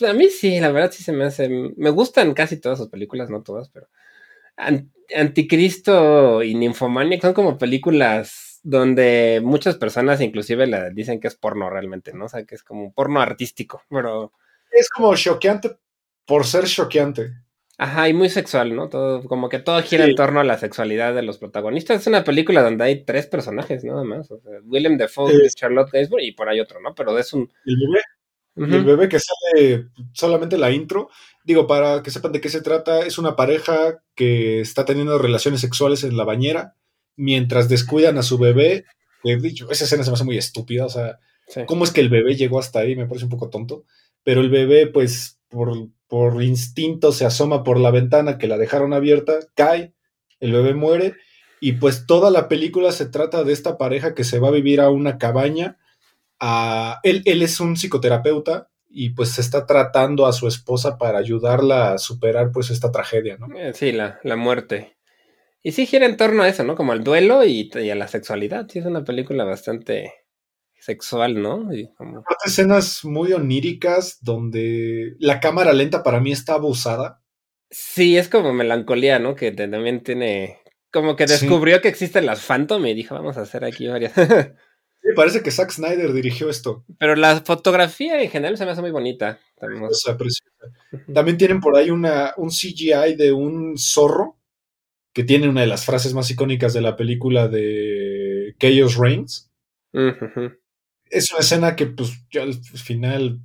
Pues 0.00 0.10
a 0.10 0.14
mí 0.14 0.28
sí, 0.30 0.58
la 0.60 0.72
verdad 0.72 0.90
sí 0.90 1.02
se 1.04 1.12
me 1.12 1.24
hace, 1.24 1.48
me 1.48 1.90
gustan 1.90 2.32
casi 2.34 2.58
todas 2.58 2.78
sus 2.78 2.88
películas, 2.88 3.28
no 3.30 3.42
todas, 3.42 3.68
pero 3.68 3.88
An- 4.56 4.90
Anticristo 5.14 6.42
y 6.42 6.54
Nymphomaniac 6.54 7.20
son 7.20 7.34
como 7.34 7.58
películas 7.58 8.60
donde 8.62 9.40
muchas 9.44 9.76
personas 9.76 10.20
inclusive 10.20 10.66
la 10.66 10.90
dicen 10.90 11.20
que 11.20 11.28
es 11.28 11.36
porno 11.36 11.68
realmente, 11.70 12.12
¿no? 12.14 12.24
O 12.24 12.28
sea, 12.28 12.44
que 12.44 12.54
es 12.54 12.62
como 12.62 12.82
un 12.84 12.92
porno 12.94 13.20
artístico, 13.20 13.82
pero... 13.90 14.32
Es 14.72 14.88
como 14.88 15.14
choqueante 15.14 15.76
por 16.26 16.46
ser 16.46 16.64
choqueante. 16.64 17.32
Ajá, 17.78 18.08
y 18.08 18.12
muy 18.14 18.28
sexual, 18.28 18.76
¿no? 18.76 18.88
Todo, 18.90 19.22
como 19.24 19.48
que 19.48 19.58
todo 19.58 19.82
gira 19.82 20.04
Sí. 20.04 20.10
en 20.10 20.16
torno 20.16 20.40
a 20.40 20.44
la 20.44 20.58
sexualidad 20.58 21.14
de 21.14 21.22
los 21.22 21.38
protagonistas. 21.38 22.02
Es 22.02 22.06
una 22.06 22.24
película 22.24 22.62
donde 22.62 22.84
hay 22.84 23.04
tres 23.04 23.26
personajes, 23.26 23.84
nada 23.84 24.04
más. 24.04 24.30
O 24.30 24.38
sea, 24.40 24.60
William 24.64 24.98
Defoe, 24.98 25.32
Eh. 25.32 25.48
Charlotte 25.54 25.90
Gainsbourg 25.90 26.22
y 26.22 26.32
por 26.32 26.48
ahí 26.50 26.60
otro, 26.60 26.80
¿no? 26.80 26.94
Pero 26.94 27.18
es 27.18 27.32
un... 27.32 27.50
El 27.64 27.76
bebé 27.78 28.02
Y 28.56 28.64
el 28.64 28.84
bebé 28.84 29.08
que 29.08 29.18
sale 29.20 29.86
solamente 30.12 30.58
la 30.58 30.70
intro, 30.70 31.08
digo, 31.44 31.66
para 31.66 32.02
que 32.02 32.10
sepan 32.10 32.32
de 32.32 32.40
qué 32.40 32.48
se 32.48 32.60
trata, 32.60 33.00
es 33.00 33.16
una 33.16 33.36
pareja 33.36 34.02
que 34.14 34.60
está 34.60 34.84
teniendo 34.84 35.16
relaciones 35.18 35.60
sexuales 35.60 36.04
en 36.04 36.16
la 36.16 36.24
bañera 36.24 36.74
mientras 37.16 37.68
descuidan 37.68 38.18
a 38.18 38.22
su 38.22 38.38
bebé. 38.38 38.84
He 39.24 39.36
dicho, 39.36 39.70
esa 39.70 39.84
escena 39.84 40.02
se 40.04 40.10
me 40.10 40.14
hace 40.14 40.24
muy 40.24 40.38
estúpida, 40.38 40.86
o 40.86 40.90
sea, 40.90 41.18
Sí. 41.46 41.62
¿cómo 41.66 41.82
es 41.82 41.90
que 41.90 42.00
el 42.00 42.10
bebé 42.10 42.36
llegó 42.36 42.60
hasta 42.60 42.78
ahí? 42.78 42.94
Me 42.94 43.06
parece 43.06 43.24
un 43.24 43.30
poco 43.30 43.50
tonto, 43.50 43.84
pero 44.22 44.40
el 44.40 44.50
bebé, 44.50 44.86
pues, 44.86 45.40
por, 45.48 45.72
por 46.06 46.42
instinto 46.44 47.10
se 47.10 47.24
asoma 47.24 47.64
por 47.64 47.80
la 47.80 47.90
ventana 47.90 48.38
que 48.38 48.46
la 48.46 48.56
dejaron 48.56 48.92
abierta, 48.92 49.40
cae, 49.56 49.92
el 50.38 50.52
bebé 50.52 50.74
muere, 50.74 51.14
y 51.60 51.72
pues 51.72 52.06
toda 52.06 52.30
la 52.30 52.48
película 52.48 52.92
se 52.92 53.06
trata 53.06 53.42
de 53.42 53.52
esta 53.52 53.78
pareja 53.78 54.14
que 54.14 54.22
se 54.22 54.38
va 54.38 54.48
a 54.48 54.52
vivir 54.52 54.80
a 54.80 54.90
una 54.90 55.18
cabaña 55.18 55.76
él, 57.02 57.22
él 57.24 57.42
es 57.42 57.60
un 57.60 57.76
psicoterapeuta 57.76 58.68
y 58.88 59.10
pues 59.10 59.30
se 59.30 59.40
está 59.40 59.66
tratando 59.66 60.26
a 60.26 60.32
su 60.32 60.48
esposa 60.48 60.98
para 60.98 61.18
ayudarla 61.18 61.92
a 61.92 61.98
superar 61.98 62.50
pues 62.52 62.70
esta 62.70 62.90
tragedia, 62.90 63.36
¿no? 63.38 63.46
Eh, 63.56 63.72
Sí, 63.74 63.92
la, 63.92 64.18
la 64.24 64.36
muerte. 64.36 64.96
Y 65.62 65.72
sí 65.72 65.86
gira 65.86 66.06
en 66.06 66.16
torno 66.16 66.42
a 66.42 66.48
eso, 66.48 66.64
¿no? 66.64 66.74
Como 66.74 66.92
al 66.92 67.04
duelo 67.04 67.44
y, 67.44 67.70
y 67.74 67.90
a 67.90 67.94
la 67.94 68.08
sexualidad. 68.08 68.66
Sí, 68.68 68.78
es 68.78 68.86
una 68.86 69.04
película 69.04 69.44
bastante 69.44 70.12
sexual, 70.80 71.40
¿no? 71.42 71.72
Y 71.74 71.92
como... 71.94 72.24
Escenas 72.44 73.04
muy 73.04 73.32
oníricas 73.34 74.18
donde 74.22 75.14
la 75.18 75.38
cámara 75.38 75.72
lenta 75.74 76.02
para 76.02 76.18
mí 76.20 76.32
está 76.32 76.54
abusada. 76.54 77.20
Sí, 77.70 78.16
es 78.16 78.28
como 78.28 78.52
melancolía, 78.54 79.18
¿no? 79.18 79.34
Que 79.36 79.52
también 79.52 80.02
tiene... 80.02 80.58
Como 80.90 81.14
que 81.14 81.28
Sí. 81.28 81.34
descubrió 81.46 81.80
que 81.82 81.88
existen 81.88 82.26
las 82.26 82.40
Phantom 82.40 82.84
y 82.86 82.94
dijo, 82.94 83.14
vamos 83.14 83.36
a 83.36 83.42
hacer 83.42 83.64
aquí 83.64 83.86
varias... 83.86 84.14
Me 85.02 85.14
parece 85.14 85.42
que 85.42 85.50
Zack 85.50 85.70
Snyder 85.70 86.12
dirigió 86.12 86.50
esto. 86.50 86.84
Pero 86.98 87.16
la 87.16 87.40
fotografía 87.40 88.20
en 88.22 88.30
general 88.30 88.58
se 88.58 88.64
me 88.64 88.72
hace 88.72 88.82
muy 88.82 88.90
bonita. 88.90 89.40
También. 89.58 89.84
O 89.84 89.94
sea, 89.94 90.16
preciosa. 90.16 90.50
También 91.12 91.38
tienen 91.38 91.60
por 91.60 91.76
ahí 91.76 91.90
una, 91.90 92.34
un 92.36 92.50
CGI 92.50 93.16
de 93.16 93.32
un 93.32 93.78
zorro 93.78 94.36
que 95.12 95.24
tiene 95.24 95.48
una 95.48 95.62
de 95.62 95.66
las 95.66 95.84
frases 95.84 96.14
más 96.14 96.30
icónicas 96.30 96.72
de 96.72 96.82
la 96.82 96.96
película 96.96 97.48
de 97.48 98.54
Chaos 98.58 98.96
Reigns. 98.96 99.50
Es 101.10 101.30
una 101.32 101.40
escena 101.40 101.76
que, 101.76 101.86
pues, 101.86 102.12
yo 102.30 102.42
al 102.42 102.54
final 102.54 103.40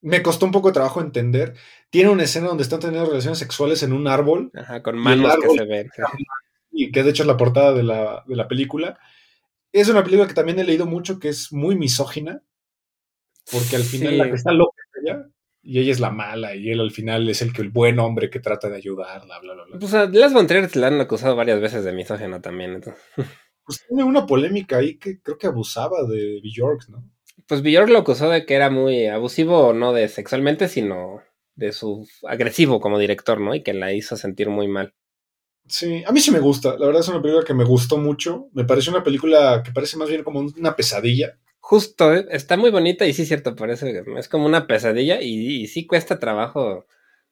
me 0.00 0.22
costó 0.22 0.46
un 0.46 0.52
poco 0.52 0.68
de 0.68 0.74
trabajo 0.74 1.00
entender. 1.00 1.54
Tiene 1.90 2.10
una 2.10 2.24
escena 2.24 2.48
donde 2.48 2.62
están 2.62 2.80
teniendo 2.80 3.08
relaciones 3.08 3.38
sexuales 3.38 3.82
en 3.82 3.92
un 3.92 4.06
árbol, 4.06 4.50
Ajá, 4.54 4.82
con 4.82 4.96
manos 4.98 5.36
que 5.36 5.48
se 5.48 5.64
ven. 5.64 5.88
y 6.70 6.90
que 6.90 7.02
de 7.02 7.10
hecho 7.10 7.22
es 7.22 7.26
la 7.26 7.36
portada 7.36 7.72
de 7.72 7.82
la, 7.82 8.24
de 8.26 8.36
la 8.36 8.48
película. 8.48 8.98
Es 9.74 9.88
una 9.88 10.04
película 10.04 10.28
que 10.28 10.34
también 10.34 10.58
he 10.60 10.64
leído 10.64 10.86
mucho, 10.86 11.18
que 11.18 11.28
es 11.28 11.52
muy 11.52 11.74
misógina, 11.76 12.42
porque 13.50 13.76
al 13.76 13.82
final 13.82 14.12
Sí. 14.12 14.16
la 14.18 14.24
que 14.28 14.36
está 14.36 14.52
loca 14.52 14.76
es 14.94 15.02
ella, 15.02 15.26
y 15.62 15.80
ella 15.80 15.90
es 15.92 15.98
la 16.00 16.10
mala, 16.10 16.54
y 16.54 16.70
él 16.70 16.80
al 16.80 16.92
final 16.92 17.28
es 17.28 17.42
el 17.42 17.52
que 17.52 17.62
el 17.62 17.70
buen 17.70 17.98
hombre 17.98 18.30
que 18.30 18.38
trata 18.38 18.68
de 18.68 18.76
ayudarla, 18.76 19.38
bla, 19.40 19.54
bla, 19.54 19.64
bla. 19.64 19.78
Pues 19.80 19.92
a 19.94 20.06
Las 20.06 20.32
von 20.32 20.46
Trier 20.46 20.74
la 20.76 20.86
han 20.86 21.00
acusado 21.00 21.34
varias 21.34 21.60
veces 21.60 21.84
de 21.84 21.92
misógino 21.92 22.40
también. 22.40 22.74
entonces. 22.74 23.02
Pues 23.66 23.82
tiene 23.88 24.04
una 24.04 24.26
polémica 24.26 24.76
ahí 24.76 24.98
que 24.98 25.22
creo 25.22 25.38
que 25.38 25.46
abusaba 25.46 26.02
de 26.06 26.38
Bjork, 26.42 26.86
¿no? 26.90 27.10
Pues 27.46 27.62
Bjork 27.62 27.88
lo 27.88 28.00
acusó 28.00 28.28
de 28.28 28.44
que 28.44 28.54
era 28.56 28.68
muy 28.68 29.06
abusivo, 29.06 29.72
no 29.72 29.94
de 29.94 30.08
sexualmente, 30.08 30.68
sino 30.68 31.22
de 31.54 31.72
su 31.72 32.06
agresivo 32.28 32.78
como 32.78 32.98
director, 32.98 33.40
¿no? 33.40 33.54
Y 33.54 33.62
que 33.62 33.72
la 33.72 33.94
hizo 33.94 34.18
sentir 34.18 34.50
muy 34.50 34.68
mal. 34.68 34.92
Sí, 35.66 36.04
a 36.06 36.12
mí 36.12 36.20
sí 36.20 36.30
me 36.30 36.40
gusta. 36.40 36.76
La 36.78 36.86
verdad 36.86 37.00
es 37.00 37.08
una 37.08 37.22
película 37.22 37.44
que 37.44 37.54
me 37.54 37.64
gustó 37.64 37.96
mucho. 37.96 38.48
Me 38.52 38.64
parece 38.64 38.90
una 38.90 39.02
película 39.02 39.62
que 39.64 39.72
parece 39.72 39.96
más 39.96 40.08
bien 40.08 40.22
como 40.22 40.40
una 40.40 40.76
pesadilla. 40.76 41.38
Justo, 41.60 42.14
¿eh? 42.14 42.26
está 42.30 42.58
muy 42.58 42.70
bonita 42.70 43.06
y 43.06 43.14
sí 43.14 43.22
es 43.22 43.28
cierto, 43.28 43.56
parece 43.56 44.02
es 44.18 44.28
como 44.28 44.44
una 44.44 44.66
pesadilla 44.66 45.22
y, 45.22 45.62
y 45.62 45.66
sí 45.66 45.86
cuesta 45.86 46.18
trabajo. 46.18 46.84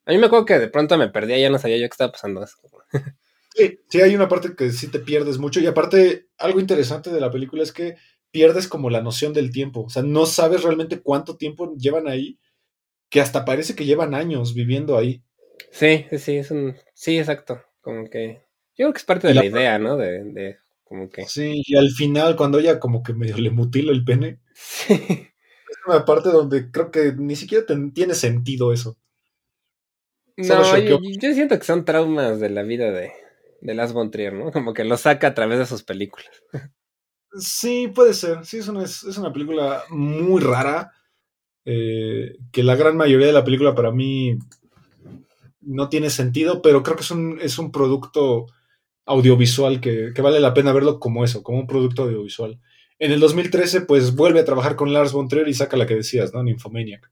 A 0.07 0.11
mí 0.11 0.17
me 0.17 0.27
acuerdo 0.27 0.47
que 0.47 0.59
de 0.59 0.69
pronto 0.69 0.97
me 0.97 1.09
perdía, 1.09 1.39
ya 1.39 1.51
no 1.51 1.59
sabía 1.59 1.77
yo 1.77 1.83
qué 1.83 1.93
estaba 1.93 2.13
pasando. 2.13 2.45
Sí, 3.55 3.81
sí, 3.87 4.01
hay 4.01 4.15
una 4.15 4.29
parte 4.29 4.57
que 4.57 4.71
sí 4.71 4.89
te 4.89 4.99
pierdes 4.99 5.37
mucho. 5.37 5.61
Y 5.61 5.67
aparte, 5.67 6.29
algo 6.39 6.59
interesante 6.59 7.11
de 7.11 7.21
la 7.21 7.31
película 7.31 7.63
es 7.63 7.71
que 7.71 7.97
pierdes 8.31 8.67
como 8.67 8.89
la 8.89 9.03
noción 9.03 9.35
del 9.35 9.51
tiempo. 9.51 9.83
O 9.83 9.91
sea, 9.91 10.03
no 10.03 10.25
sabes 10.25 10.63
realmente 10.63 11.03
cuánto 11.03 11.37
tiempo 11.37 11.75
llevan 11.77 12.09
ahí, 12.09 12.39
que 13.11 13.21
hasta 13.21 13.45
parece 13.45 13.77
que 13.77 13.85
llevan 13.85 14.15
años 14.15 14.55
viviendo 14.55 14.97
ahí. 14.97 15.23
Sí, 15.71 16.07
sí, 16.09 16.19
sí, 16.19 16.37
es 16.39 16.51
un... 16.51 16.77
Sí, 16.95 17.19
exacto. 17.19 17.63
Como 17.83 18.09
que... 18.09 18.41
Yo 18.77 18.87
creo 18.87 18.93
que 18.95 18.99
es 18.99 19.05
parte 19.05 19.29
de 19.29 19.35
la- 19.35 19.43
la 19.43 19.47
idea, 19.49 19.79
¿no? 19.79 19.97
De, 19.99 20.25
de 20.25 20.59
como 20.85 21.11
que... 21.11 21.27
Sí, 21.27 21.63
y 21.67 21.77
al 21.77 21.91
final, 21.91 22.37
cuando 22.37 22.59
ella 22.59 22.81
como 22.81 23.03
que 23.03 23.13
medio 23.15 23.37
le 23.39 23.51
mutila 23.51 23.93
el 23.93 24.05
pene, 24.05 24.41
Sí. 24.55 24.95
es 24.95 25.79
una 25.87 26.05
parte 26.05 26.29
donde 26.31 26.71
creo 26.71 26.91
que 26.91 27.13
ni 27.17 27.37
siquiera 27.37 27.67
ten- 27.67 27.93
tiene 27.93 28.15
sentido 28.15 28.73
eso. 28.73 28.97
No, 30.37 30.79
yo, 30.79 30.99
yo 31.21 31.35
siento 31.35 31.59
que 31.59 31.65
son 31.65 31.85
traumas 31.85 32.41
de 32.41 32.49
la 32.51 32.63
vida 32.63 32.91
de, 32.91 33.13
de 33.61 33.75
Las 33.75 33.93
von 33.93 34.11
Trier, 34.11 34.33
¿no? 34.33 34.51
Como 34.51 34.73
que 34.73 34.85
lo 34.85 34.97
saca 34.97 35.29
a 35.29 35.35
través 35.35 35.59
de 35.59 35.67
sus 35.67 35.83
películas. 35.83 36.31
Sí, 37.39 37.89
puede 37.95 38.13
ser. 38.15 38.45
Sí, 38.45 38.59
es 38.59 38.69
una, 38.69 38.85
es 38.85 39.03
una 39.19 39.33
película 39.33 39.85
muy 39.91 40.41
rara. 40.43 40.93
eh, 41.67 42.37
que 42.53 42.63
la 42.65 42.77
gran 42.77 42.97
mayoría 42.97 43.29
de 43.29 43.33
la 43.35 43.45
película 43.45 43.75
para 43.75 43.93
mí 43.93 44.39
no 45.63 45.89
tiene 45.89 46.11
sentido, 46.11 46.63
pero 46.63 46.83
creo 46.83 46.97
que 46.97 47.03
es 47.03 47.11
un, 47.11 47.39
es 47.41 47.59
un 47.59 47.73
producto 47.73 48.47
audiovisual 49.07 49.81
que, 49.81 50.13
que 50.15 50.23
vale 50.23 50.41
la 50.41 50.55
pena 50.55 50.73
verlo 50.73 51.01
como 51.01 51.25
eso, 51.25 51.43
como 51.43 51.59
un 51.59 51.67
producto 51.67 52.05
audiovisual. 52.05 52.61
En 52.99 53.13
el 53.13 53.21
2013, 53.21 53.83
pues 53.83 54.15
vuelve 54.15 54.41
a 54.41 54.45
trabajar 54.45 54.77
con 54.77 54.93
Lars 54.93 55.13
von 55.13 55.29
Trier 55.29 55.49
y 55.49 55.55
saca 55.55 55.77
la 55.77 55.87
que 55.87 55.97
decías, 55.97 56.33
¿no? 56.33 56.43
Nymphomaniac. 56.43 57.11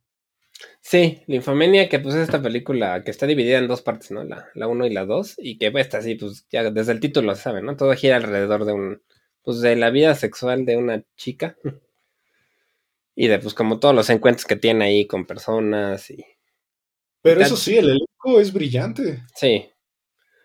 Sí, 0.80 1.22
Linfomenia, 1.26 1.88
que 1.88 2.00
pues 2.00 2.14
es 2.14 2.22
esta 2.22 2.42
película 2.42 3.04
que 3.04 3.10
está 3.10 3.26
dividida 3.26 3.58
en 3.58 3.68
dos 3.68 3.82
partes, 3.82 4.10
¿no? 4.10 4.24
La, 4.24 4.48
la 4.54 4.66
1 4.68 4.86
y 4.86 4.90
la 4.90 5.04
2, 5.04 5.36
y 5.38 5.58
que 5.58 5.70
pues, 5.70 5.86
está 5.86 5.98
así, 5.98 6.14
pues 6.14 6.46
ya 6.50 6.70
desde 6.70 6.92
el 6.92 7.00
título 7.00 7.34
se 7.34 7.42
sabe, 7.42 7.62
¿no? 7.62 7.76
Todo 7.76 7.94
gira 7.94 8.16
alrededor 8.16 8.64
de 8.64 8.72
un, 8.72 9.02
pues 9.42 9.60
de 9.60 9.76
la 9.76 9.90
vida 9.90 10.14
sexual 10.14 10.64
de 10.64 10.76
una 10.76 11.04
chica. 11.16 11.56
Y 13.16 13.26
de 13.26 13.38
pues 13.38 13.52
como 13.52 13.80
todos 13.80 13.94
los 13.94 14.08
encuentros 14.08 14.46
que 14.46 14.56
tiene 14.56 14.86
ahí 14.86 15.06
con 15.06 15.26
personas 15.26 16.10
y... 16.10 16.24
Pero 17.22 17.40
eso 17.40 17.56
sí, 17.56 17.76
el 17.76 17.86
elenco 17.90 18.40
es 18.40 18.52
brillante. 18.52 19.22
Sí, 19.34 19.66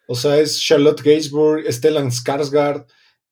O 0.07 0.15
sea, 0.15 0.37
es 0.37 0.59
Charlotte 0.61 1.01
Gainsbourg, 1.01 1.71
Stellan 1.71 2.11
Skarsgård, 2.11 2.85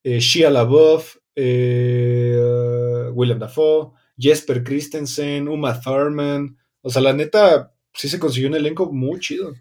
eh, 0.03 0.19
Shia 0.19 0.49
LaBeouf, 0.49 1.17
eh, 1.35 3.09
Willem 3.13 3.39
Dafoe, 3.39 3.91
Jesper 4.17 4.63
Christensen, 4.63 5.47
Uma 5.47 5.79
Thurman. 5.79 6.57
O 6.81 6.89
sea, 6.89 7.01
la 7.01 7.13
neta, 7.13 7.73
sí 7.93 8.09
se 8.09 8.19
consiguió 8.19 8.49
un 8.49 8.55
elenco 8.55 8.91
muy 8.91 9.19
chido. 9.19 9.53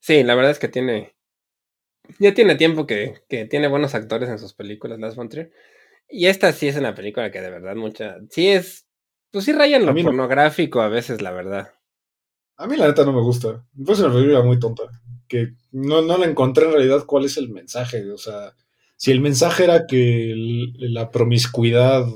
sí, 0.00 0.22
la 0.22 0.34
verdad 0.34 0.52
es 0.52 0.58
que 0.58 0.68
tiene... 0.68 1.14
Ya 2.20 2.34
tiene 2.34 2.54
tiempo 2.54 2.86
que, 2.86 3.22
que 3.28 3.46
tiene 3.46 3.66
buenos 3.68 3.94
actores 3.96 4.28
en 4.28 4.38
sus 4.38 4.54
películas, 4.54 5.00
Las 5.00 5.16
von 5.16 5.28
Trier. 5.28 5.50
Y 6.08 6.26
esta 6.28 6.52
sí 6.52 6.68
es 6.68 6.76
una 6.76 6.94
película 6.94 7.30
que 7.32 7.40
de 7.40 7.50
verdad 7.50 7.74
mucha... 7.76 8.18
Sí 8.30 8.48
es... 8.48 8.86
Pues 9.32 9.44
sí 9.44 9.52
rayan 9.52 9.82
A 9.82 9.86
lo 9.86 9.92
no. 9.94 10.02
pornográfico 10.04 10.80
a 10.80 10.88
veces, 10.88 11.20
la 11.20 11.32
verdad. 11.32 11.72
A 12.56 12.66
mí 12.66 12.76
la 12.76 12.86
neta 12.86 13.04
no 13.04 13.12
me 13.12 13.20
gusta. 13.20 13.64
Me 13.74 13.84
parece 13.84 14.04
una 14.04 14.14
película 14.14 14.42
muy 14.42 14.58
tonta. 14.58 14.84
Que 15.28 15.54
no, 15.72 16.02
no 16.02 16.16
la 16.18 16.26
encontré 16.26 16.66
en 16.66 16.72
realidad 16.72 17.04
cuál 17.06 17.24
es 17.24 17.36
el 17.36 17.50
mensaje. 17.50 18.10
O 18.10 18.18
sea, 18.18 18.54
si 18.96 19.12
el 19.12 19.20
mensaje 19.20 19.64
era 19.64 19.86
que 19.86 20.34
la 20.78 21.10
promiscuidad 21.10 22.06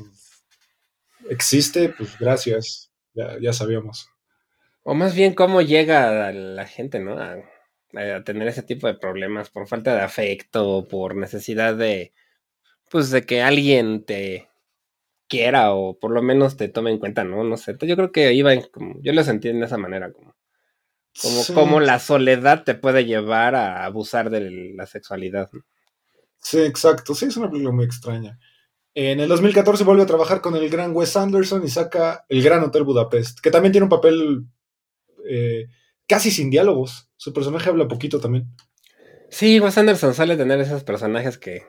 existe, 1.28 1.90
pues 1.90 2.18
gracias, 2.18 2.90
ya, 3.14 3.52
sabíamos. 3.52 4.08
O 4.82 4.94
más 4.94 5.14
bien 5.14 5.34
cómo 5.34 5.60
llega 5.62 6.32
la 6.32 6.66
gente, 6.66 7.00
¿no? 7.00 7.18
A, 7.18 7.36
a, 7.94 8.24
tener 8.24 8.48
ese 8.48 8.62
tipo 8.62 8.86
de 8.86 8.94
problemas 8.94 9.50
por 9.50 9.68
falta 9.68 9.94
de 9.94 10.02
afecto, 10.02 10.88
por 10.88 11.16
necesidad 11.16 11.74
de, 11.76 12.12
pues, 12.90 13.10
de 13.10 13.26
que 13.26 13.42
alguien 13.42 14.04
te 14.04 14.49
quiera 15.30 15.72
o 15.72 15.98
por 15.98 16.10
lo 16.10 16.20
menos 16.20 16.58
te 16.58 16.68
tome 16.68 16.90
en 16.90 16.98
cuenta, 16.98 17.24
¿no? 17.24 17.44
No 17.44 17.56
sé. 17.56 17.74
Yo 17.80 17.96
creo 17.96 18.12
que 18.12 18.34
iba, 18.34 18.50
como, 18.70 19.00
yo 19.00 19.14
lo 19.14 19.24
sentí 19.24 19.50
de 19.50 19.64
esa 19.64 19.78
manera, 19.78 20.12
como, 20.12 20.34
como, 21.22 21.44
como 21.54 21.80
la 21.80 21.98
soledad 22.00 22.64
te 22.64 22.74
puede 22.74 23.06
llevar 23.06 23.54
a 23.54 23.86
abusar 23.86 24.28
de 24.28 24.74
la 24.74 24.86
sexualidad. 24.86 25.48
Sí, 26.42 26.60
exacto. 26.60 27.14
Sí, 27.14 27.26
es 27.26 27.36
una 27.36 27.48
película 27.48 27.72
muy 27.72 27.86
extraña. 27.86 28.38
En 28.92 29.20
el 29.20 29.28
2014 29.28 29.84
vuelve 29.84 30.02
a 30.02 30.06
trabajar 30.06 30.40
con 30.40 30.56
el 30.56 30.68
gran 30.68 30.94
Wes 30.94 31.16
Anderson 31.16 31.64
y 31.64 31.68
saca 31.68 32.26
El 32.28 32.42
Gran 32.42 32.64
Hotel 32.64 32.82
Budapest, 32.82 33.38
que 33.40 33.52
también 33.52 33.72
tiene 33.72 33.84
un 33.84 33.90
papel 33.90 34.46
eh, 35.28 35.68
casi 36.08 36.32
sin 36.32 36.50
diálogos. 36.50 37.08
Su 37.16 37.32
personaje 37.32 37.68
habla 37.70 37.86
poquito 37.86 38.18
también. 38.18 38.48
Sí, 39.30 39.60
Wes 39.60 39.78
Anderson 39.78 40.12
suele 40.12 40.36
tener 40.36 40.58
esos 40.60 40.82
personajes 40.82 41.38
que, 41.38 41.62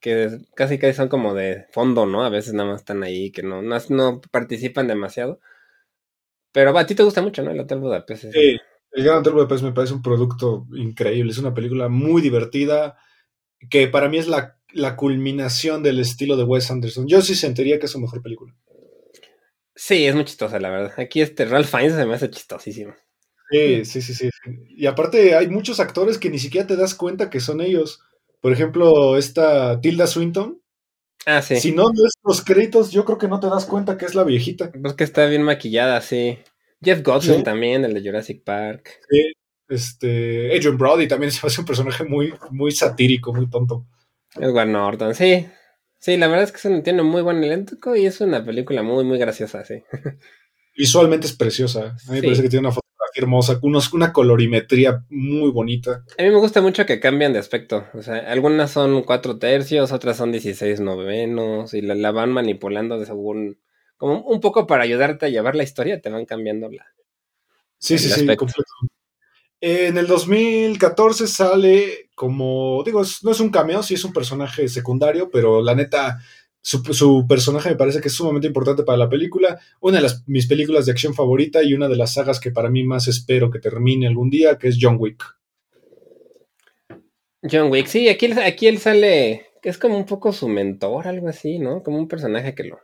que 0.00 0.38
casi 0.54 0.78
casi 0.78 0.94
son 0.94 1.08
como 1.08 1.34
de 1.34 1.66
fondo, 1.72 2.06
¿no? 2.06 2.24
A 2.24 2.28
veces 2.28 2.54
nada 2.54 2.70
más 2.70 2.80
están 2.80 3.02
ahí, 3.02 3.30
que 3.30 3.42
no, 3.42 3.62
no, 3.62 4.20
participan 4.30 4.88
demasiado. 4.88 5.40
Pero 6.52 6.76
a 6.76 6.86
ti 6.86 6.94
te 6.94 7.02
gusta 7.02 7.22
mucho, 7.22 7.42
¿no? 7.42 7.50
El 7.50 7.60
Hotel 7.60 7.80
Budapest. 7.80 8.32
Sí, 8.32 8.58
El 8.92 9.04
Gran 9.04 9.18
Hotel 9.18 9.34
Budapest 9.34 9.64
me 9.64 9.72
parece 9.72 9.94
un 9.94 10.02
producto 10.02 10.66
increíble. 10.74 11.32
Es 11.32 11.38
una 11.38 11.54
película 11.54 11.88
muy 11.88 12.22
divertida, 12.22 12.96
que 13.68 13.88
para 13.88 14.08
mí 14.08 14.18
es 14.18 14.28
la, 14.28 14.58
la 14.72 14.96
culminación 14.96 15.82
del 15.82 15.98
estilo 15.98 16.36
de 16.36 16.44
Wes 16.44 16.70
Anderson. 16.70 17.06
Yo 17.06 17.20
sí 17.20 17.34
sentiría 17.34 17.78
que 17.78 17.86
es 17.86 17.92
su 17.92 18.00
mejor 18.00 18.22
película. 18.22 18.54
Sí, 19.74 20.06
es 20.06 20.14
muy 20.14 20.24
chistosa, 20.24 20.58
la 20.58 20.70
verdad. 20.70 20.94
Aquí 20.98 21.20
este 21.20 21.44
Ralph 21.44 21.68
Fiennes 21.68 21.94
se 21.94 22.06
me 22.06 22.14
hace 22.14 22.30
chistosísimo. 22.30 22.94
Sí, 23.50 23.84
sí, 23.84 24.02
sí, 24.02 24.14
sí. 24.14 24.30
Y 24.70 24.86
aparte 24.86 25.34
hay 25.34 25.48
muchos 25.48 25.78
actores 25.78 26.18
que 26.18 26.30
ni 26.30 26.38
siquiera 26.38 26.66
te 26.66 26.76
das 26.76 26.94
cuenta 26.94 27.30
que 27.30 27.40
son 27.40 27.60
ellos. 27.60 28.00
Por 28.46 28.52
ejemplo, 28.52 29.16
esta 29.16 29.80
Tilda 29.80 30.06
Swinton. 30.06 30.62
Ah, 31.26 31.42
sí. 31.42 31.56
Si 31.56 31.72
no 31.72 31.88
ves 31.88 32.12
los 32.22 32.44
créditos, 32.44 32.92
yo 32.92 33.04
creo 33.04 33.18
que 33.18 33.26
no 33.26 33.40
te 33.40 33.48
das 33.48 33.64
cuenta 33.64 33.98
que 33.98 34.04
es 34.04 34.14
la 34.14 34.22
viejita. 34.22 34.70
Pues 34.70 34.94
que 34.94 35.02
está 35.02 35.26
bien 35.26 35.42
maquillada, 35.42 36.00
sí. 36.00 36.38
Jeff 36.80 37.02
Goldblum 37.02 37.42
también, 37.42 37.84
el 37.84 37.92
de 37.92 38.08
Jurassic 38.08 38.44
Park. 38.44 39.00
Sí. 39.10 39.32
Este, 39.68 40.56
Adrian 40.56 40.78
Brody 40.78 41.08
también 41.08 41.32
se 41.32 41.44
hace 41.44 41.60
un 41.60 41.66
personaje 41.66 42.04
muy, 42.04 42.32
muy 42.52 42.70
satírico, 42.70 43.34
muy 43.34 43.50
tonto. 43.50 43.84
Edward 44.36 44.68
Norton, 44.68 45.12
sí. 45.16 45.44
Sí, 45.98 46.16
la 46.16 46.28
verdad 46.28 46.44
es 46.44 46.52
que 46.52 46.58
se 46.58 46.82
tiene 46.82 47.02
muy 47.02 47.22
buen 47.22 47.42
elenco 47.42 47.96
y 47.96 48.06
es 48.06 48.20
una 48.20 48.44
película 48.44 48.84
muy, 48.84 49.02
muy 49.02 49.18
graciosa, 49.18 49.64
sí. 49.64 49.82
Visualmente 50.76 51.26
es 51.26 51.32
preciosa. 51.32 51.96
A 52.06 52.12
mí 52.12 52.20
me 52.20 52.22
parece 52.22 52.42
que 52.42 52.48
tiene 52.48 52.68
una 52.68 52.70
fotografía 52.70 52.85
hermosa, 53.16 53.58
una 53.62 54.12
colorimetría 54.12 55.04
muy 55.08 55.50
bonita. 55.50 56.04
A 56.18 56.22
mí 56.22 56.28
me 56.28 56.36
gusta 56.36 56.60
mucho 56.60 56.86
que 56.86 57.00
cambian 57.00 57.32
de 57.32 57.38
aspecto. 57.38 57.86
O 57.94 58.02
sea, 58.02 58.18
algunas 58.30 58.70
son 58.70 59.02
cuatro 59.02 59.38
tercios, 59.38 59.92
otras 59.92 60.16
son 60.16 60.32
16 60.32 60.80
novenos 60.80 61.74
y 61.74 61.80
la, 61.80 62.10
van 62.10 62.32
manipulando 62.32 62.98
de 62.98 63.06
según. 63.06 63.58
Como 63.96 64.20
un 64.20 64.40
poco 64.40 64.66
para 64.66 64.84
ayudarte 64.84 65.26
a 65.26 65.30
llevar 65.30 65.56
la 65.56 65.62
historia, 65.62 66.00
te 66.00 66.10
van 66.10 66.26
cambiando 66.26 66.70
la. 66.70 66.84
Sí, 67.78 67.98
sí, 67.98 68.10
sí, 68.10 68.26
En 69.60 69.96
el 69.96 70.06
2014 70.06 71.26
sale 71.26 72.10
como, 72.14 72.82
digo, 72.84 73.02
no 73.22 73.30
es 73.30 73.40
un 73.40 73.50
cameo, 73.50 73.82
sí 73.82 73.94
es 73.94 74.04
un 74.04 74.12
personaje 74.12 74.68
secundario, 74.68 75.30
pero 75.30 75.62
la 75.62 75.74
neta, 75.74 76.18
su, 76.66 77.26
personaje 77.28 77.70
me 77.70 77.76
parece 77.76 78.00
que 78.00 78.08
es 78.08 78.14
sumamente 78.14 78.48
importante 78.48 78.82
para 78.82 78.98
la 78.98 79.08
película. 79.08 79.60
Una 79.80 79.98
de 79.98 80.02
las, 80.02 80.26
mis 80.26 80.48
películas 80.48 80.84
de 80.84 80.92
acción 80.92 81.14
favorita 81.14 81.62
y 81.62 81.74
una 81.74 81.86
de 81.86 81.94
las 81.94 82.14
sagas 82.14 82.40
que 82.40 82.50
para 82.50 82.70
mí 82.70 82.82
más 82.82 83.06
espero 83.06 83.52
que 83.52 83.60
termine 83.60 84.08
algún 84.08 84.30
día, 84.30 84.58
que 84.58 84.66
es 84.66 84.78
John 84.80 84.96
Wick. 84.98 85.22
John 87.48 87.70
Wick, 87.70 87.86
sí, 87.86 88.08
aquí, 88.08 88.32
aquí 88.32 88.66
él 88.66 88.78
sale, 88.78 89.46
que 89.62 89.68
es 89.68 89.78
como 89.78 89.96
un 89.96 90.06
poco 90.06 90.32
su 90.32 90.48
mentor, 90.48 91.06
algo 91.06 91.28
así, 91.28 91.60
¿no? 91.60 91.84
Como 91.84 91.98
un 91.98 92.08
personaje 92.08 92.56
que 92.56 92.64
lo, 92.64 92.80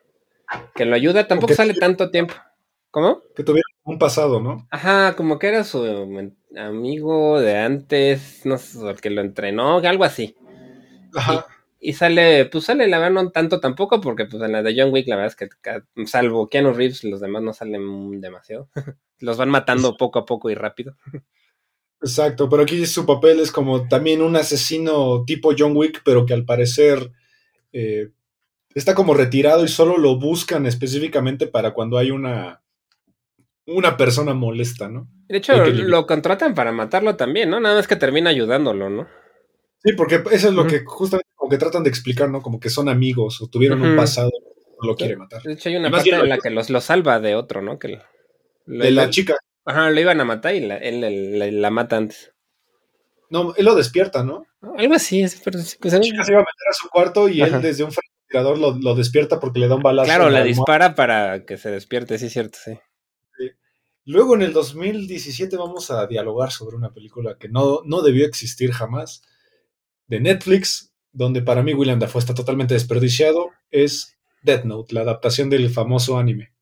que 0.76 0.85
lo 0.85 0.95
ayuda, 0.95 1.26
tampoco 1.26 1.55
sale 1.55 1.74
tanto 1.74 2.12
tiempo. 2.12 2.35
¿Cómo? 2.93 3.20
Que 3.35 3.43
tuviera 3.43 3.66
un 3.83 3.99
pasado, 3.99 4.41
¿no? 4.41 4.68
Ajá, 4.70 5.16
como 5.16 5.41
que 5.41 5.49
era 5.49 5.64
su 5.64 6.30
amigo 6.57 7.41
de 7.41 7.59
antes, 7.59 8.43
no 8.45 8.59
sé, 8.59 8.89
el 8.89 9.01
que 9.01 9.11
lo 9.11 9.22
entrenó, 9.22 9.78
algo 9.78 10.05
así. 10.05 10.37
Ajá. 11.16 11.47
Y, 11.49 11.62
sale, 11.93 12.45
pues 12.47 12.64
sale, 12.64 12.87
la 12.87 13.01
verdad, 13.01 13.22
no 13.22 13.30
tanto 13.30 13.59
tampoco, 13.59 14.01
porque 14.01 14.26
pues 14.26 14.41
en 14.43 14.53
la 14.53 14.62
de 14.62 14.74
John 14.76 14.93
Wick, 14.93 15.09
la 15.09 15.16
verdad 15.16 15.35
es 15.37 15.49
que, 15.64 16.07
salvo 16.07 16.49
Keanu 16.49 16.72
Reeves, 16.72 17.03
los 17.03 17.20
demás 17.20 17.43
no 17.43 17.53
salen 17.53 18.20
demasiado. 18.20 18.68
los 19.18 19.37
van 19.37 19.51
matando 19.51 19.97
poco 19.97 20.20
a 20.20 20.24
poco 20.24 20.49
y 20.49 20.55
rápido. 20.55 20.97
Exacto, 22.01 22.49
pero 22.49 22.62
aquí 22.62 22.87
su 22.87 23.05
papel 23.05 23.41
es 23.41 23.51
como 23.51 23.89
también 23.89 24.22
un 24.22 24.37
asesino 24.37 25.24
tipo 25.24 25.53
John 25.59 25.76
Wick, 25.76 26.03
pero 26.05 26.24
que 26.24 26.35
al 26.35 26.45
parecer 26.45 27.11
eh, 27.72 28.11
está 28.74 28.95
como 28.95 29.14
retirado 29.14 29.64
y 29.64 29.68
solo 29.68 29.99
lo 29.99 30.18
buscan 30.18 30.66
específicamente 30.66 31.47
para 31.49 31.72
cuando 31.72 31.99
hay 31.99 32.11
una 32.11 32.62
una 33.66 33.97
persona 33.97 34.35
molesta, 34.35 34.89
¿no? 34.89 35.09
De 35.28 35.39
hecho, 35.39 35.64
lo 35.64 36.07
contratan 36.07 36.55
para 36.55 36.72
matarlo 36.72 37.16
también, 37.16 37.51
¿no? 37.51 37.61
Nada 37.61 37.76
más 37.76 37.87
que 37.87 37.97
termina 37.97 38.30
ayudándolo, 38.30 38.91
¿no? 38.91 39.09
Sí, 39.85 39.93
porque 39.97 40.22
eso 40.30 40.49
es 40.49 40.55
lo 40.55 40.66
que 40.66 40.85
justamente 40.85 41.32
que 41.53 41.59
tratan 41.59 41.84
de 41.84 41.90
explicar, 41.90 42.30
¿no? 42.30 42.42
Como 42.42 42.59
que 42.59 42.70
son 42.70 42.88
amigos 42.88 43.40
o 43.40 43.48
tuvieron 43.48 43.80
un 43.82 43.96
pasado 43.96 44.30
no 44.82 44.88
lo 44.88 44.96
quiere 44.96 45.16
matar. 45.16 45.42
De 45.42 45.53
hecho, 45.53 45.68
hay 45.68 45.76
una 45.76 45.90
parte 45.90 46.11
en 46.11 46.28
la 46.28 46.38
que 46.38 46.50
los, 46.50 46.70
lo 46.70 46.80
salva 46.80 47.20
de 47.20 47.34
otro, 47.34 47.62
¿no? 47.62 47.78
Que 47.78 48.00
de 48.66 48.90
la 48.90 49.11
chica. 49.11 49.36
Ajá, 49.64 49.90
lo 49.90 50.00
iban 50.00 50.20
a 50.20 50.24
matar 50.24 50.55
y 50.55 50.61
la, 50.61 50.76
él, 50.76 51.62
la 51.62 51.70
mata 51.70 51.96
antes. 51.96 52.32
No, 53.30 53.55
él 53.57 53.64
lo 53.64 53.74
despierta, 53.74 54.24
¿no? 54.24 54.44
Algo 54.76 54.94
así, 54.94 55.24
pero 55.44 55.59
pues, 55.80 55.92
la 55.92 56.00
chica 56.00 56.24
se 56.24 56.32
iba 56.32 56.40
a 56.40 56.44
meter 56.44 56.68
a 56.68 56.72
su 56.72 56.88
cuarto 56.88 57.28
y 57.28 57.40
él 57.40 57.62
desde 57.62 57.84
un 57.84 57.92
francotirador 57.92 58.59
lo, 58.59 58.78
lo, 58.78 58.94
despierta 58.94 59.38
porque 59.40 59.61
le 59.61 59.68
da 59.68 59.76
un 59.76 59.82
balazo. 59.82 60.07
Claro, 60.07 60.30
la 60.30 60.42
dispara 60.42 60.94
para 60.94 61.44
que 61.44 61.57
se 61.59 61.70
despierte, 61.70 62.18
sí, 62.18 62.28
cierto, 62.28 62.59
sí. 62.64 62.78
Luego 64.05 64.34
en 64.34 64.42
el 64.42 64.53
2017 64.53 65.57
vamos 65.57 65.92
a 65.92 66.07
dialogar 66.09 66.50
sobre 66.50 66.76
una 66.76 66.92
película 66.92 67.36
que 67.38 67.48
no, 67.48 67.82
no 67.84 68.03
debió 68.03 68.26
existir 68.26 68.72
jamás, 68.72 69.22
de 70.09 70.20
Netflix, 70.20 70.91
donde 71.13 71.43
para 71.43 71.63
mí 71.63 71.75
William 71.75 71.99
Dafoe 71.99 72.21
está 72.21 72.35
totalmente 72.35 72.75
desperdiciado, 72.75 73.51
es 73.71 74.17
Death 74.43 74.65
Note, 74.65 74.95
la 74.95 75.03
adaptación 75.03 75.51
del 75.51 75.71
famoso 75.71 76.19
anime. 76.19 76.53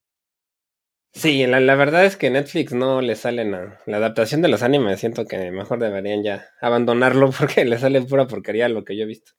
Sí, 1.12 1.44
la, 1.46 1.74
verdad 1.74 2.04
es 2.04 2.16
que 2.16 2.30
Netflix 2.30 2.72
no 2.72 3.00
le 3.00 3.16
sale 3.16 3.44
nada. 3.44 3.80
La 3.86 3.96
adaptación 3.96 4.42
de 4.42 4.48
los 4.48 4.62
animes 4.62 5.00
siento 5.00 5.26
que 5.26 5.50
mejor 5.50 5.80
deberían 5.80 6.22
ya 6.22 6.46
abandonarlo 6.60 7.30
porque 7.38 7.64
le 7.64 7.78
sale 7.78 8.02
pura 8.02 8.26
porquería 8.26 8.68
lo 8.68 8.84
que 8.84 8.96
yo 8.96 9.04
he 9.04 9.08
visto. 9.08 9.32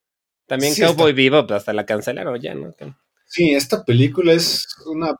También 0.47 0.76
Cowboy 0.76 1.14
Vivo, 1.14 1.47
pues 1.47 1.59
hasta 1.59 1.72
la 1.72 1.86
cancelaron 1.86 2.38
ya, 2.41 2.53
¿no? 2.53 2.76
Sí, 3.26 3.51
esta 3.51 3.86
película 3.86 4.34
es 4.34 4.68
una 4.86 5.16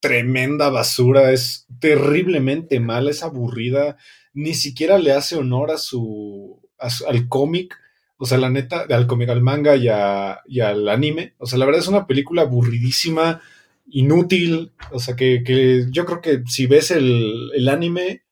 tremenda 0.00 0.70
basura, 0.70 1.32
es 1.32 1.66
terriblemente 1.80 2.80
mala, 2.80 3.10
es 3.10 3.22
aburrida, 3.22 3.98
ni 4.32 4.54
siquiera 4.54 4.98
le 4.98 5.12
hace 5.12 5.36
honor 5.36 5.70
a 5.70 5.76
su, 5.76 6.62
al 6.78 7.28
cómic, 7.28 7.78
o 8.16 8.26
sea, 8.26 8.38
la 8.38 8.50
neta, 8.50 8.86
al 8.88 9.06
cómic, 9.06 9.28
al 9.28 9.42
manga 9.42 9.76
y, 9.76 9.88
al 9.88 10.88
anime, 10.88 11.34
o 11.38 11.46
sea, 11.46 11.58
la 11.58 11.66
verdad 11.66 11.80
es 11.80 11.88
una 11.88 12.06
película 12.06 12.42
aburridísima, 12.42 13.42
inútil, 13.86 14.72
o 14.92 14.98
sea, 14.98 15.16
que, 15.16 15.86
yo 15.90 16.04
creo 16.04 16.20
que 16.20 16.42
si 16.46 16.66
ves 16.66 16.90
el, 16.90 17.68
anime, 17.68 18.22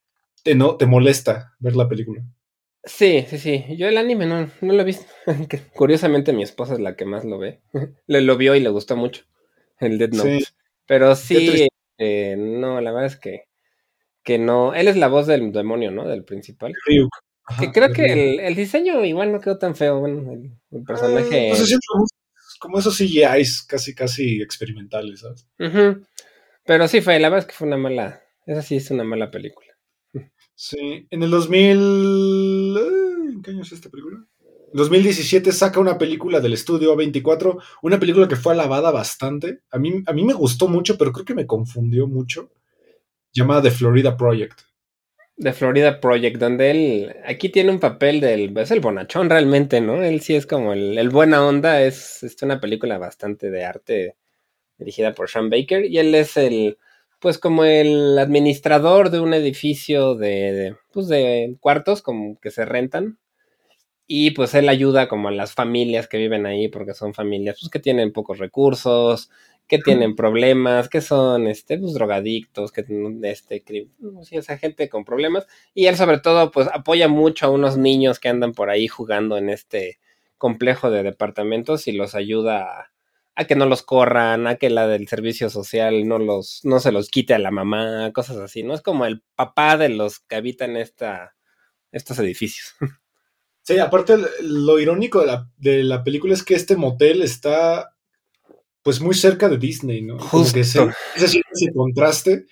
te, 0.43 0.55
no, 0.55 0.77
te 0.77 0.87
molesta 0.87 1.55
ver 1.59 1.77
la 1.77 1.89
película. 1.89 2.23
Sí, 2.85 3.25
sí, 3.29 3.39
sí. 3.39 3.65
Yo 3.77 3.87
el 3.87 3.97
anime 3.97 4.27
no, 4.27 4.51
no 4.61 4.73
lo 4.73 4.83
he 4.83 4.85
visto. 4.85 5.07
Curiosamente 5.75 6.33
mi 6.33 6.43
esposa 6.43 6.75
es 6.75 6.81
la 6.81 6.97
que 6.97 7.05
más 7.05 7.25
lo 7.25 7.39
ve. 7.39 7.61
le 8.07 8.21
lo 8.23 8.37
vio 8.37 8.57
y 8.57 8.61
le 8.61 8.71
gustó 8.71 8.97
mucho. 8.97 9.25
El 9.79 9.99
Dead 9.99 10.11
Note. 10.11 10.45
Pero 10.87 11.15
sí, 11.15 11.69
eh, 11.99 12.37
no, 12.37 12.81
la 12.81 12.91
verdad 12.91 13.07
es 13.07 13.17
que, 13.17 13.45
que 14.25 14.39
no. 14.39 14.75
Él 14.75 14.89
es 14.89 14.97
la 14.97 15.09
voz 15.09 15.29
del 15.29 15.53
demonio, 15.53 15.93
¿no? 15.93 16.09
Del 16.09 16.25
principal. 16.25 16.73
Que 17.59 17.73
creo 17.73 17.93
que 17.93 18.47
el, 18.47 18.55
diseño 18.55 19.05
igual 19.05 19.33
no 19.33 19.41
quedó 19.41 19.59
tan 19.59 19.75
feo. 19.75 20.01
Bueno, 20.01 20.33
el, 20.33 20.85
personaje. 20.85 21.51
no 21.51 21.57
sé 21.57 21.77
como 22.59 22.79
esos 22.79 22.97
CGIs 22.97 23.65
casi, 23.65 23.95
casi 23.95 24.41
experimentales, 24.41 25.21
¿sabes? 25.21 25.47
Pero 26.65 26.87
sí 26.87 27.01
fue, 27.01 27.19
la 27.19 27.29
verdad 27.29 27.47
es 27.47 27.53
que 27.53 27.59
fue 27.59 27.67
una 27.67 27.77
mala. 27.77 28.23
Esa 28.47 28.63
sí 28.63 28.77
es 28.77 28.91
una 28.91 29.05
mala 29.05 29.31
película. 29.31 29.67
Sí, 30.55 31.09
en 31.11 31.23
el 31.23 31.31
2000. 31.31 32.77
¿En 33.35 33.43
qué 33.43 33.51
año 33.51 33.63
es 33.63 33.73
esta 33.73 33.91
película? 33.91 34.25
2017 34.75 35.53
saca 35.53 35.81
una 35.81 35.99
película 35.99 36.41
del 36.41 36.55
estudio 36.55 36.95
A24, 36.97 37.61
una 37.83 37.99
película 37.99 38.29
que 38.29 38.37
fue 38.37 38.53
alabada 38.53 38.91
bastante. 38.91 39.61
A 39.71 39.79
mí, 39.79 40.03
a 40.07 40.13
mí 40.13 40.25
me 40.25 40.33
gustó 40.33 40.69
mucho, 40.69 40.97
pero 40.97 41.13
creo 41.13 41.25
que 41.25 41.35
me 41.35 41.47
confundió 41.47 42.07
mucho. 42.07 42.53
Llamada 43.33 43.63
The 43.63 43.71
Florida 43.71 44.17
Project. 44.17 44.61
De 45.43 45.53
Florida 45.53 46.01
Project, 46.01 46.39
donde 46.39 46.71
él 46.71 47.17
aquí 47.25 47.49
tiene 47.49 47.71
un 47.71 47.81
papel 47.81 48.21
del. 48.21 48.57
Es 48.57 48.71
el 48.71 48.81
bonachón 48.81 49.29
realmente, 49.29 49.81
¿no? 49.81 50.03
Él 50.03 50.21
sí 50.21 50.35
es 50.35 50.47
como 50.47 50.73
el, 50.73 51.09
buena 51.11 51.45
onda. 51.47 51.83
Es, 51.83 52.23
es, 52.23 52.41
una 52.43 52.61
película 52.61 52.99
bastante 52.99 53.51
de 53.51 53.65
arte 53.65 54.17
dirigida 54.79 55.15
por 55.15 55.29
Sean 55.29 55.51
Baker. 55.51 55.85
Y 55.85 55.99
él 55.99 56.15
es 56.15 56.37
el. 56.37 56.79
Pues 57.21 57.39
como 57.39 57.65
el 57.65 58.19
administrador 58.19 59.11
de 59.11 59.21
un 59.21 59.35
edificio 59.35 60.17
de, 60.17 60.53
de 60.53 60.77
pues 60.93 61.09
de 61.09 61.57
cuartos 61.61 62.03
como 62.03 62.39
que 62.41 62.51
se 62.51 62.65
rentan. 62.65 63.19
Y 64.07 64.33
pues 64.33 64.55
él 64.55 64.69
ayuda 64.69 65.09
como 65.09 65.29
a 65.29 65.33
las 65.33 65.55
familias 65.55 66.09
que 66.09 66.19
viven 66.19 66.47
ahí, 66.47 66.69
porque 66.69 66.95
son 66.95 67.15
familias 67.15 67.59
pues, 67.61 67.71
que 67.71 67.79
tienen 67.79 68.13
pocos 68.13 68.39
recursos, 68.39 69.31
que 69.73 69.79
tienen 69.79 70.15
problemas, 70.15 70.91
que 70.91 71.01
son 71.01 71.47
este, 71.47 71.79
pues, 71.79 71.95
drogadictos, 71.95 72.73
que 72.73 72.85
este, 73.23 73.65
sí, 74.23 74.37
esa 74.37 74.59
gente 74.59 74.91
con 74.91 75.07
problemas. 75.07 75.47
Y 75.73 75.87
él 75.87 75.97
sobre 75.97 76.19
todo 76.19 76.51
pues 76.51 76.69
apoya 76.75 77.09
mucho 77.09 77.47
a 77.47 77.49
unos 77.49 77.79
niños 77.79 78.21
que 78.21 78.29
andan 78.29 78.53
por 78.53 78.69
ahí 78.69 78.87
jugando 78.87 79.39
en 79.39 79.49
este 79.49 79.99
complejo 80.37 80.91
de 80.91 81.03
departamentos 81.03 81.89
y 81.89 81.93
los 81.93 82.15
ayuda 82.15 82.91
a, 83.35 83.45
que 83.47 83.57
no 83.57 83.65
los 83.65 83.83
corran, 83.83 84.47
a 84.47 84.57
que 84.57 84.69
la 84.69 84.87
del 84.87 85.09
servicio 85.09 85.49
social 85.49 86.07
no 86.07 86.19
los, 86.19 86.61
no 86.65 86.79
se 86.79 86.93
los 86.93 87.09
quite 87.09 87.33
a 87.33 87.39
la 87.39 87.51
mamá, 87.51 88.13
cosas 88.13 88.37
así, 88.37 88.63
¿no? 88.63 88.75
Es 88.75 88.83
como 88.83 89.07
el 89.07 89.23
papá 89.37 89.79
de 89.79 89.89
los 89.89 90.21
que 90.21 90.37
habitan 90.37 90.77
esta, 90.77 91.35
estos 91.93 92.19
edificios. 92.19 92.75
Sí, 93.65 93.79
aparte 93.79 94.17
lo 94.41 94.81
irónico 94.81 95.21
de 95.21 95.27
la, 95.27 95.49
de 95.57 95.85
la 95.85 96.03
película 96.03 96.35
es 96.35 96.43
que 96.43 96.57
este 96.57 96.75
motel 96.75 97.23
está 97.23 97.92
pues 98.83 99.01
muy 99.01 99.15
cerca 99.15 99.49
de 99.49 99.59
Disney, 99.59 100.03
¿no? 100.03 100.17
Como 100.17 100.51
que 100.53 100.61
ese, 100.61 100.81
ese, 101.17 101.73
contraste 101.75 102.47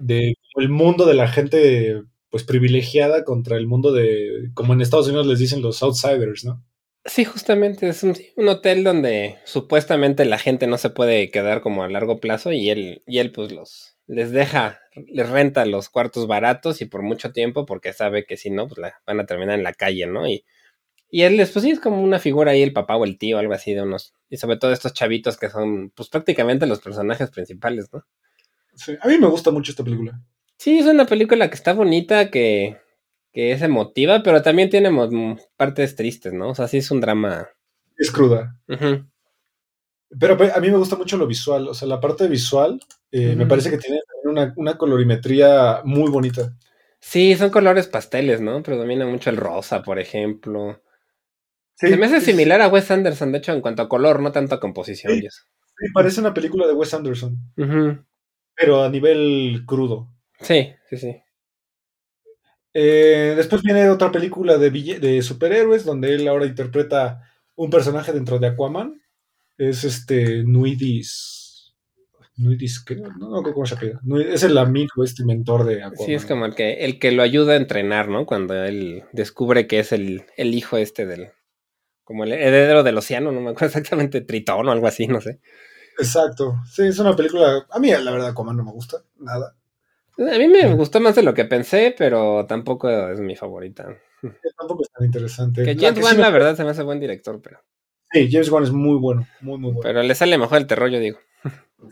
de 0.00 0.34
el 0.56 0.68
mundo 0.68 1.06
de 1.06 1.14
la 1.14 1.28
gente 1.28 2.02
pues 2.30 2.44
privilegiada 2.44 3.24
contra 3.24 3.56
el 3.56 3.66
mundo 3.66 3.92
de, 3.92 4.50
como 4.54 4.72
en 4.72 4.80
Estados 4.80 5.08
Unidos 5.08 5.26
les 5.26 5.38
dicen 5.38 5.62
los 5.62 5.82
outsiders, 5.82 6.44
¿no? 6.44 6.64
Sí, 7.04 7.24
justamente 7.24 7.88
es 7.88 8.02
un, 8.02 8.14
hotel 8.48 8.84
donde 8.84 9.38
supuestamente 9.44 10.24
la 10.26 10.38
gente 10.38 10.66
no 10.66 10.76
se 10.76 10.90
puede 10.90 11.30
quedar 11.30 11.62
como 11.62 11.82
a 11.82 11.88
largo 11.88 12.20
plazo 12.20 12.52
y 12.52 12.68
él, 12.68 13.02
y 13.06 13.18
él 13.18 13.32
pues 13.32 13.52
los 13.52 13.96
les 14.06 14.32
deja, 14.32 14.80
les 15.06 15.28
renta 15.28 15.64
los 15.66 15.88
cuartos 15.88 16.26
baratos 16.26 16.82
y 16.82 16.86
por 16.86 17.02
mucho 17.02 17.32
tiempo 17.32 17.64
porque 17.64 17.92
sabe 17.92 18.26
que 18.26 18.36
si 18.36 18.50
no, 18.50 18.66
pues 18.66 18.78
la, 18.78 19.00
van 19.06 19.20
a 19.20 19.26
terminar 19.26 19.56
en 19.56 19.62
la 19.62 19.72
calle, 19.72 20.06
¿no? 20.06 20.26
Y 20.28 20.44
y 21.10 21.22
él, 21.22 21.36
pues 21.36 21.64
sí, 21.64 21.70
es 21.70 21.80
como 21.80 22.02
una 22.02 22.18
figura 22.18 22.52
ahí, 22.52 22.62
el 22.62 22.72
papá 22.72 22.96
o 22.96 23.04
el 23.04 23.18
tío, 23.18 23.38
algo 23.38 23.52
así 23.52 23.74
de 23.74 23.82
unos. 23.82 24.14
Y 24.28 24.36
sobre 24.36 24.56
todo 24.56 24.72
estos 24.72 24.92
chavitos 24.92 25.36
que 25.36 25.50
son, 25.50 25.90
pues 25.90 26.08
prácticamente 26.08 26.66
los 26.66 26.80
personajes 26.80 27.30
principales, 27.30 27.88
¿no? 27.92 28.04
Sí, 28.74 28.96
a 29.00 29.08
mí 29.08 29.18
me 29.18 29.26
gusta 29.26 29.50
mucho 29.50 29.72
esta 29.72 29.84
película. 29.84 30.20
Sí, 30.56 30.78
es 30.78 30.86
una 30.86 31.06
película 31.06 31.48
que 31.48 31.56
está 31.56 31.72
bonita, 31.72 32.30
que, 32.30 32.76
que 33.32 33.52
es 33.52 33.62
emotiva, 33.62 34.22
pero 34.22 34.42
también 34.42 34.70
tiene 34.70 34.90
partes 35.56 35.96
tristes, 35.96 36.32
¿no? 36.32 36.50
O 36.50 36.54
sea, 36.54 36.68
sí 36.68 36.78
es 36.78 36.90
un 36.90 37.00
drama. 37.00 37.48
Es 37.96 38.10
cruda. 38.10 38.56
Pero 40.18 40.38
a 40.54 40.60
mí 40.60 40.70
me 40.70 40.76
gusta 40.76 40.96
mucho 40.96 41.16
lo 41.16 41.26
visual, 41.26 41.68
o 41.68 41.74
sea, 41.74 41.86
la 41.88 42.00
parte 42.00 42.26
visual 42.28 42.80
eh, 43.12 43.34
me 43.36 43.46
parece 43.46 43.70
que 43.70 43.78
tiene 43.78 44.00
una, 44.24 44.52
una 44.56 44.76
colorimetría 44.76 45.82
muy 45.84 46.10
bonita. 46.10 46.56
Sí, 47.00 47.34
son 47.36 47.50
colores 47.50 47.86
pasteles, 47.86 48.40
¿no? 48.40 48.62
Predomina 48.62 49.06
mucho 49.06 49.30
el 49.30 49.36
rosa, 49.36 49.82
por 49.82 49.98
ejemplo. 49.98 50.80
Se 51.80 51.96
me 51.96 52.06
hace 52.06 52.20
similar 52.20 52.60
a 52.60 52.68
Wes 52.68 52.90
Anderson, 52.90 53.32
de 53.32 53.38
hecho, 53.38 53.52
en 53.52 53.62
cuanto 53.62 53.82
a 53.82 53.88
color, 53.88 54.20
no 54.20 54.32
tanto 54.32 54.54
a 54.54 54.60
composición. 54.60 55.18
Sí, 55.18 55.28
parece 55.94 56.20
una 56.20 56.34
película 56.34 56.66
de 56.66 56.74
Wes 56.74 56.92
Anderson. 56.92 57.38
Pero 58.54 58.84
a 58.84 58.90
nivel 58.90 59.62
crudo. 59.66 60.12
Sí, 60.40 60.72
sí, 60.90 60.98
sí. 60.98 61.16
Eh, 62.74 63.32
después 63.34 63.62
viene 63.62 63.88
otra 63.88 64.12
película 64.12 64.58
de, 64.58 64.70
de 64.70 65.22
superhéroes, 65.22 65.84
donde 65.84 66.14
él 66.14 66.28
ahora 66.28 66.46
interpreta 66.46 67.22
un 67.56 67.70
personaje 67.70 68.12
dentro 68.12 68.38
de 68.38 68.48
Aquaman. 68.48 69.00
Es 69.56 69.84
este 69.84 70.44
Nuidis 70.44 71.74
Nuidis, 72.36 72.84
no, 73.18 73.42
no, 73.42 73.42
cómo 73.42 73.66
se 73.66 73.76
pide. 73.76 73.94
Es 74.32 74.42
el 74.44 74.56
amigo, 74.56 75.04
este 75.04 75.24
mentor 75.24 75.64
de 75.64 75.82
Aquaman. 75.82 76.06
Sí, 76.06 76.14
es 76.14 76.24
como 76.24 76.46
el 76.46 76.54
que, 76.54 76.84
el 76.84 76.98
que 76.98 77.12
lo 77.12 77.22
ayuda 77.22 77.54
a 77.54 77.56
entrenar, 77.56 78.08
¿no? 78.08 78.24
Cuando 78.24 78.54
él 78.64 79.04
descubre 79.12 79.66
que 79.66 79.80
es 79.80 79.92
el, 79.92 80.24
el 80.36 80.54
hijo 80.54 80.78
este 80.78 81.04
del, 81.04 81.32
como 82.10 82.24
el 82.24 82.32
heredero 82.32 82.82
del 82.82 82.98
océano, 82.98 83.30
no 83.30 83.40
me 83.40 83.50
acuerdo 83.50 83.66
exactamente, 83.78 84.22
Tritón 84.22 84.66
o 84.66 84.72
algo 84.72 84.88
así, 84.88 85.06
no 85.06 85.20
sé. 85.20 85.38
Exacto. 85.96 86.56
Sí, 86.68 86.82
es 86.82 86.98
una 86.98 87.14
película. 87.14 87.64
A 87.70 87.78
mí, 87.78 87.92
la 87.92 88.10
verdad, 88.10 88.34
como 88.34 88.52
no 88.52 88.64
me 88.64 88.72
gusta 88.72 89.04
nada. 89.20 89.54
A 90.18 90.38
mí 90.38 90.48
me 90.48 90.74
gustó 90.74 90.98
más 90.98 91.14
de 91.14 91.22
lo 91.22 91.34
que 91.34 91.44
pensé, 91.44 91.94
pero 91.96 92.46
tampoco 92.46 92.90
es 92.90 93.20
mi 93.20 93.36
favorita. 93.36 93.96
tampoco 94.58 94.82
es 94.82 94.90
tan 94.90 95.06
interesante. 95.06 95.62
Que 95.62 95.76
James 95.76 96.04
Wan, 96.04 96.20
la 96.20 96.30
verdad, 96.30 96.56
se 96.56 96.64
me 96.64 96.70
hace 96.70 96.82
buen 96.82 96.98
director, 96.98 97.40
pero. 97.40 97.60
Sí, 98.10 98.28
James 98.28 98.50
Wan 98.50 98.64
es 98.64 98.72
muy 98.72 98.98
bueno, 98.98 99.28
muy, 99.40 99.56
muy 99.56 99.70
bueno. 99.70 99.82
Pero 99.84 100.02
le 100.02 100.14
sale 100.16 100.36
mejor 100.36 100.58
el 100.58 100.66
terror, 100.66 100.90
yo 100.90 100.98
digo. 100.98 101.20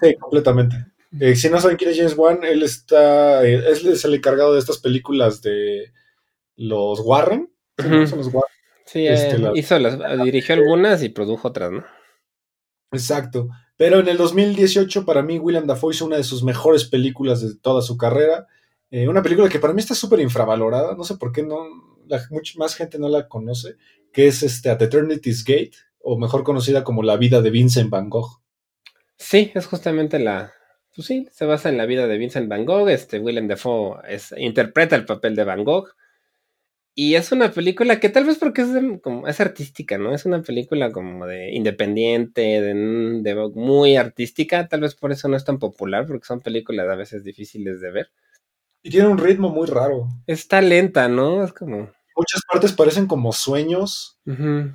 Sí, 0.02 0.16
completamente. 0.16 0.86
Eh, 1.20 1.36
si 1.36 1.48
no 1.48 1.60
saben 1.60 1.76
quién 1.76 1.90
es 1.90 1.96
James 1.96 2.18
Wan, 2.18 2.40
él 2.42 2.64
está. 2.64 3.46
Eh, 3.46 3.70
es 3.70 4.04
el 4.04 4.14
encargado 4.14 4.54
de 4.54 4.58
estas 4.58 4.78
películas 4.78 5.42
de 5.42 5.92
los 6.56 6.98
Warren. 7.04 7.52
son 7.76 8.18
los 8.18 8.34
Warren? 8.34 8.57
Sí, 8.88 9.06
este, 9.06 9.36
eh, 9.36 9.52
hizo 9.54 9.78
las, 9.78 9.98
dirigió 10.24 10.54
algunas 10.54 11.02
y 11.02 11.10
produjo 11.10 11.48
otras, 11.48 11.70
¿no? 11.70 11.84
Exacto. 12.90 13.50
Pero 13.76 13.98
en 14.00 14.08
el 14.08 14.16
2018, 14.16 15.04
para 15.04 15.22
mí, 15.22 15.38
William 15.38 15.66
Dafoe 15.66 15.92
hizo 15.92 16.06
una 16.06 16.16
de 16.16 16.24
sus 16.24 16.42
mejores 16.42 16.86
películas 16.86 17.42
de 17.42 17.54
toda 17.60 17.82
su 17.82 17.98
carrera. 17.98 18.46
Eh, 18.90 19.06
una 19.06 19.22
película 19.22 19.50
que 19.50 19.58
para 19.58 19.74
mí 19.74 19.80
está 19.80 19.94
súper 19.94 20.20
infravalorada. 20.20 20.96
No 20.96 21.04
sé 21.04 21.18
por 21.18 21.32
qué 21.32 21.42
no, 21.42 21.66
la, 22.06 22.22
mucha 22.30 22.54
más 22.58 22.74
gente 22.74 22.98
no 22.98 23.10
la 23.10 23.28
conoce. 23.28 23.76
Que 24.10 24.26
es 24.26 24.42
este, 24.42 24.70
At 24.70 24.80
Eternity's 24.80 25.44
Gate, 25.44 25.72
o 26.00 26.18
mejor 26.18 26.42
conocida 26.42 26.82
como 26.82 27.02
La 27.02 27.18
vida 27.18 27.42
de 27.42 27.50
Vincent 27.50 27.90
Van 27.90 28.08
Gogh. 28.08 28.40
Sí, 29.18 29.52
es 29.54 29.66
justamente 29.66 30.18
la. 30.18 30.54
Pues 30.96 31.06
sí, 31.06 31.28
se 31.30 31.44
basa 31.44 31.68
en 31.68 31.76
la 31.76 31.84
vida 31.84 32.06
de 32.06 32.16
Vincent 32.16 32.48
Van 32.48 32.64
Gogh. 32.64 32.88
Este 32.88 33.18
William 33.18 33.48
Dafoe 33.48 33.98
es, 34.08 34.34
interpreta 34.38 34.96
el 34.96 35.04
papel 35.04 35.36
de 35.36 35.44
Van 35.44 35.62
Gogh. 35.62 35.90
Y 37.00 37.14
es 37.14 37.30
una 37.30 37.52
película 37.52 38.00
que 38.00 38.08
tal 38.08 38.24
vez 38.24 38.38
porque 38.38 38.62
es, 38.62 38.68
como, 39.04 39.28
es 39.28 39.40
artística, 39.40 39.98
¿no? 39.98 40.12
Es 40.12 40.26
una 40.26 40.42
película 40.42 40.90
como 40.90 41.26
de 41.26 41.54
independiente, 41.54 42.60
de, 42.60 43.50
muy 43.54 43.94
artística, 43.94 44.66
tal 44.66 44.80
vez 44.80 44.96
por 44.96 45.12
eso 45.12 45.28
no 45.28 45.36
es 45.36 45.44
tan 45.44 45.60
popular, 45.60 46.08
porque 46.08 46.26
son 46.26 46.40
películas 46.40 46.88
a 46.88 46.96
veces 46.96 47.22
difíciles 47.22 47.80
de 47.80 47.92
ver. 47.92 48.10
Y 48.82 48.90
tiene 48.90 49.06
un 49.06 49.18
ritmo 49.18 49.48
muy 49.48 49.68
raro. 49.68 50.08
Está 50.26 50.60
lenta, 50.60 51.06
¿no? 51.06 51.44
Es 51.44 51.52
como... 51.52 51.88
Muchas 52.16 52.42
partes 52.50 52.72
parecen 52.72 53.06
como 53.06 53.32
sueños. 53.32 54.18
Eh, 54.26 54.72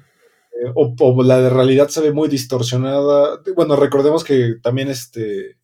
o, 0.76 0.96
o, 0.98 1.24
la 1.24 1.42
de 1.42 1.50
realidad 1.50 1.90
se 1.90 2.00
ve 2.00 2.14
muy 2.14 2.30
distorsionada. 2.30 3.42
Bueno, 3.54 3.76
recordemos 3.76 4.24
que 4.24 4.56
también 4.64 4.88
este 4.88 5.58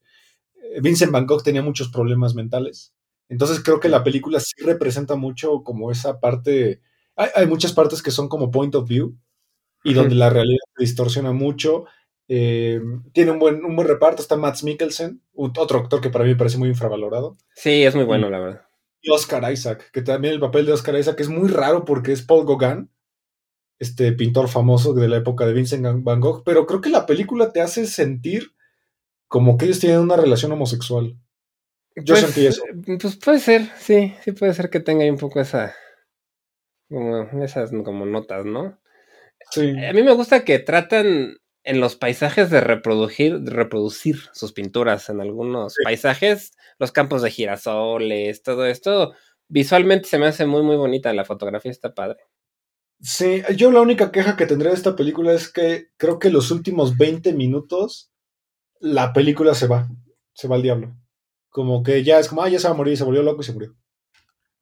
Vincent 0.81 1.13
Van 1.13 1.25
Gogh 1.25 1.41
tenía 1.41 1.61
muchos 1.61 1.87
problemas 1.87 2.35
mentales. 2.35 2.93
Entonces 3.29 3.61
creo 3.63 3.79
que 3.79 3.89
la 3.89 4.03
película 4.03 4.39
sí 4.39 4.55
representa 4.63 5.15
mucho 5.15 5.63
como 5.63 5.91
esa 5.91 6.19
parte, 6.19 6.81
hay, 7.15 7.47
muchas 7.47 7.73
partes 7.73 8.01
que 8.01 8.11
son 8.11 8.27
como 8.27 8.51
point 8.51 8.73
of 8.75 8.87
view 8.87 9.15
y 9.83 9.93
donde 9.93 10.15
la 10.15 10.29
realidad 10.29 10.59
se 10.75 10.83
distorsiona 10.83 11.31
mucho. 11.31 11.85
Eh, 12.27 12.81
tiene 13.13 13.31
un 13.31 13.39
buen, 13.39 13.63
un 13.63 13.75
buen 13.75 13.87
reparto, 13.87 14.21
está 14.21 14.35
Matt 14.35 14.63
Mikkelsen, 14.63 15.21
otro 15.33 15.79
actor 15.79 16.01
que 16.01 16.09
para 16.09 16.25
mí 16.25 16.31
me 16.31 16.35
parece 16.35 16.57
muy 16.57 16.69
infravalorado. 16.69 17.37
Sí, 17.55 17.83
es 17.83 17.95
muy 17.95 18.03
bueno, 18.03 18.29
la 18.29 18.39
verdad. 18.39 18.61
Y 19.01 19.11
Oscar 19.11 19.51
Isaac, 19.51 19.89
que 19.93 20.01
también 20.01 20.33
el 20.33 20.39
papel 20.39 20.65
de 20.65 20.73
Oscar 20.73 20.97
Isaac 20.97 21.19
es 21.19 21.29
muy 21.29 21.47
raro 21.49 21.85
porque 21.85 22.11
es 22.11 22.21
Paul 22.21 22.45
Gauguin, 22.45 22.89
este 23.77 24.11
pintor 24.11 24.49
famoso 24.49 24.93
de 24.93 25.07
la 25.07 25.17
época 25.17 25.45
de 25.45 25.53
Vincent 25.53 25.85
Van 26.03 26.19
Gogh, 26.19 26.43
pero 26.43 26.65
creo 26.65 26.81
que 26.81 26.89
la 26.89 27.05
película 27.05 27.51
te 27.51 27.61
hace 27.61 27.85
sentir 27.85 28.53
como 29.27 29.57
que 29.57 29.65
ellos 29.65 29.79
tienen 29.79 29.99
una 29.99 30.17
relación 30.17 30.51
homosexual. 30.51 31.15
Yo 32.03 32.15
pues, 32.15 32.19
sentí 32.21 32.45
eso. 32.45 32.63
Pues 33.01 33.15
puede 33.17 33.39
ser, 33.39 33.69
sí, 33.77 34.13
sí 34.23 34.31
puede 34.31 34.53
ser 34.53 34.69
que 34.69 34.79
tenga 34.79 35.03
ahí 35.03 35.09
un 35.09 35.17
poco 35.17 35.39
esa, 35.39 35.75
como 36.87 37.43
esas 37.43 37.71
como 37.83 38.05
notas, 38.05 38.45
¿no? 38.45 38.79
Sí. 39.51 39.73
A 39.85 39.93
mí 39.93 40.03
me 40.03 40.13
gusta 40.13 40.43
que 40.43 40.59
tratan 40.59 41.37
en 41.63 41.79
los 41.79 41.95
paisajes 41.95 42.49
de 42.49 42.61
reproducir, 42.61 43.39
de 43.39 43.51
reproducir 43.51 44.17
sus 44.33 44.53
pinturas 44.53 45.09
en 45.09 45.21
algunos 45.21 45.75
paisajes, 45.83 46.51
los 46.77 46.91
campos 46.91 47.21
de 47.21 47.31
girasoles, 47.31 48.43
todo 48.43 48.65
esto, 48.65 49.13
visualmente 49.47 50.07
se 50.07 50.19
me 50.19 50.27
hace 50.27 50.45
muy 50.45 50.63
muy 50.63 50.77
bonita, 50.77 51.13
la 51.13 51.25
fotografía 51.25 51.71
está 51.71 51.93
padre. 51.93 52.19
Sí, 53.01 53.43
yo 53.55 53.71
la 53.71 53.81
única 53.81 54.11
queja 54.11 54.35
que 54.35 54.45
tendré 54.45 54.69
de 54.69 54.75
esta 54.75 54.95
película 54.95 55.33
es 55.33 55.49
que 55.49 55.87
creo 55.97 56.19
que 56.19 56.29
los 56.29 56.51
últimos 56.51 56.97
20 56.97 57.33
minutos 57.33 58.11
la 58.81 59.13
película 59.13 59.53
se 59.53 59.67
va, 59.67 59.87
se 60.33 60.47
va 60.47 60.55
al 60.55 60.61
diablo 60.61 60.98
como 61.49 61.83
que 61.83 62.03
ya 62.03 62.19
es 62.19 62.27
como, 62.27 62.43
ah, 62.43 62.49
ya 62.49 62.59
se 62.59 62.67
va 62.67 62.73
a 62.73 62.77
morir, 62.77 62.97
se 62.97 63.03
volvió 63.03 63.23
loco 63.23 63.41
y 63.41 63.45
se 63.45 63.53
murió. 63.53 63.75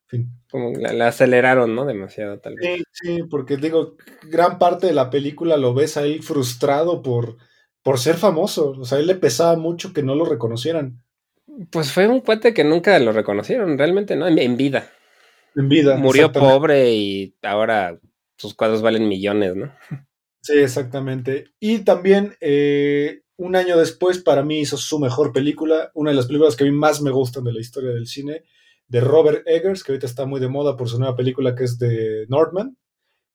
Fin. 0.08 0.30
Como 0.50 0.72
la, 0.72 1.08
aceleraron, 1.08 1.76
¿no? 1.76 1.86
Demasiado, 1.86 2.40
tal 2.40 2.56
vez. 2.56 2.84
Sí, 2.92 3.16
sí, 3.18 3.24
porque 3.24 3.58
digo, 3.58 3.98
gran 4.24 4.58
parte 4.58 4.88
de 4.88 4.94
la 4.94 5.10
película 5.10 5.58
lo 5.58 5.74
ves 5.74 5.98
ahí 5.98 6.20
frustrado 6.20 7.02
por, 7.02 7.38
por 7.84 8.00
ser 8.00 8.16
famoso. 8.16 8.72
O 8.72 8.86
sea, 8.86 8.98
a 8.98 9.02
él 9.02 9.08
le 9.08 9.16
pesaba 9.16 9.58
mucho 9.58 9.92
que 9.92 10.04
no 10.04 10.16
lo 10.16 10.24
reconocieran. 10.24 11.04
Pues 11.72 11.92
fue 11.92 12.08
un 12.08 12.22
cuate 12.22 12.54
que 12.54 12.64
nunca 12.64 12.98
lo 13.00 13.12
reconocieron, 13.12 13.78
realmente, 13.78 14.16
¿no? 14.16 14.28
En, 14.28 14.56
vida. 14.56 14.90
En 15.56 15.68
vida. 15.68 15.98
Murió 15.98 16.32
pobre 16.32 16.94
y 16.94 17.36
ahora 17.42 18.00
sus 18.38 18.54
cuadros 18.54 18.82
valen 18.82 19.10
millones, 19.10 19.56
¿no? 19.56 19.74
Sí, 20.42 20.60
exactamente. 20.60 21.52
Y 21.60 21.80
también 21.80 22.36
eh, 22.40 23.24
un 23.38 23.56
año 23.56 23.78
después, 23.78 24.18
para 24.18 24.44
mí 24.44 24.60
hizo 24.60 24.78
su 24.78 25.00
mejor 25.00 25.32
película, 25.32 25.92
una 25.94 26.10
de 26.10 26.16
las 26.16 26.26
películas 26.26 26.56
que 26.56 26.64
a 26.64 26.68
mí 26.68 26.74
más 26.74 27.02
me 27.02 27.12
gustan 27.12 27.44
de 27.44 27.54
la 27.54 27.62
historia 27.62 27.92
del 27.92 28.08
cine, 28.08 28.44
de 28.88 29.00
Robert 29.00 29.48
Eggers, 29.48 29.84
que 29.84 29.92
ahorita 29.92 30.08
está 30.08 30.26
muy 30.26 30.40
de 30.40 30.48
moda 30.48 30.76
por 30.76 30.90
su 30.90 30.98
nueva 30.98 31.16
película 31.16 31.56
que 31.56 31.64
es 31.64 31.78
de 31.78 32.26
Northman. 32.30 32.78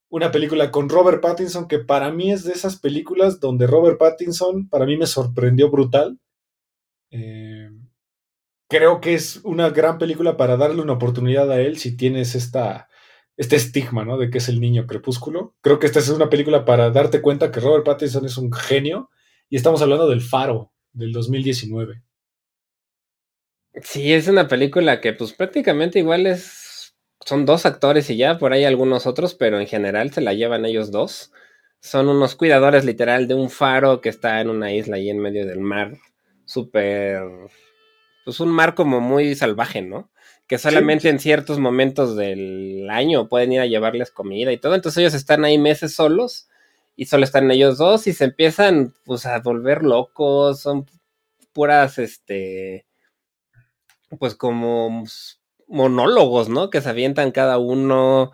Una 0.09 0.31
película 0.31 0.71
con 0.71 0.89
Robert 0.89 1.23
Pattinson, 1.23 1.69
que 1.69 1.79
para 1.79 2.11
mí 2.11 2.33
es 2.33 2.45
de 2.45 2.53
esas 2.53 2.79
películas 2.79 3.39
donde 3.39 3.67
Robert 3.67 3.99
Pattinson, 3.99 4.69
para 4.69 4.87
mí 4.87 4.97
me 4.97 5.07
sorprendió 5.07 5.71
brutal. 5.71 6.19
Eh, 7.11 7.71
creo 8.69 9.01
que 9.01 9.15
es 9.15 9.41
una 9.45 9.71
gran 9.71 9.99
película 9.99 10.37
para 10.37 10.57
darle 10.57 10.83
una 10.83 10.95
oportunidad 10.95 11.51
a 11.51 11.61
él 11.61 11.79
si 11.79 11.97
tienes 11.97 12.35
esta, 12.35 12.89
este 13.37 13.57
estigma, 13.57 14.05
¿no? 14.05 14.19
De 14.19 14.31
que 14.31 14.39
es 14.39 14.49
el 14.49 14.61
niño 14.61 14.87
crepúsculo. 14.87 15.55
Creo 15.61 15.79
que 15.79 15.87
esta 15.87 16.01
es 16.01 16.09
una 16.09 16.29
película 16.29 16.65
para 16.65 16.91
darte 16.91 17.23
cuenta 17.23 17.53
que 17.53 17.61
Robert 17.61 17.85
Pattinson 17.85 18.27
es 18.27 18.37
un 18.37 18.53
genio 18.53 19.11
y 19.53 19.57
estamos 19.57 19.83
hablando 19.83 20.09
del 20.09 20.23
Faro 20.23 20.73
del 20.95 21.13
2019. 21.13 22.03
Sí, 23.83 24.15
es 24.15 24.27
una 24.27 24.49
película 24.49 25.03
que 25.03 25.13
pues 25.13 25.35
prácticamente 25.35 25.99
igual 25.99 26.27
es... 26.27 26.95
Son 27.23 27.45
dos 27.45 27.67
actores 27.67 28.09
y 28.09 28.17
ya, 28.17 28.39
por 28.39 28.55
ahí 28.55 28.65
algunos 28.65 29.07
otros, 29.07 29.35
pero 29.35 29.61
en 29.61 29.67
general 29.67 30.11
se 30.11 30.23
la 30.23 30.33
llevan 30.33 30.65
ellos 30.65 30.91
dos. 30.91 31.33
Son 31.81 32.09
unos 32.09 32.35
cuidadores 32.35 32.87
literal 32.87 33.29
de 33.29 33.35
un 33.35 33.51
faro 33.51 34.01
que 34.01 34.09
está 34.09 34.41
en 34.41 34.49
una 34.49 34.73
isla 34.73 34.97
ahí 34.97 35.11
en 35.11 35.19
medio 35.19 35.45
del 35.45 35.61
mar. 35.61 35.99
Súper... 36.47 37.21
Pues 38.25 38.41
un 38.41 38.49
mar 38.49 38.75
como 38.75 39.03
muy 39.03 39.35
salvaje, 39.35 39.83
¿no? 39.83 40.11
Que 40.47 40.57
solamente 40.57 41.11
en 41.11 41.19
ciertos 41.19 41.59
momentos 41.59 42.17
del 42.17 42.89
año 42.89 43.29
pueden 43.29 43.53
ir 43.53 43.61
a 43.61 43.67
llevarles 43.67 44.13
comida 44.13 44.51
y 44.51 44.57
todo. 44.57 44.75
Entonces 44.75 45.03
ellos 45.03 45.13
están 45.13 45.45
ahí 45.45 45.59
meses 45.59 45.95
solos 45.95 46.49
y 46.97 47.07
solo 47.07 47.25
están 47.25 47.51
ellos 47.51 47.79
dos 47.79 48.07
y 48.07 48.13
se 48.13 48.25
empiezan 48.25 48.95
pues 49.05 49.27
a 49.27 49.41
volver 49.41 49.83
locos. 49.83 50.61
Son 50.61 50.87
puras, 51.53 51.99
este 51.99 52.87
pues 54.19 54.35
como 54.35 55.05
monólogos, 55.69 56.49
¿no? 56.49 56.71
Que 56.71 56.81
se 56.81 56.91
avientan 56.91 57.33
cada 57.33 57.59
uno. 57.59 58.33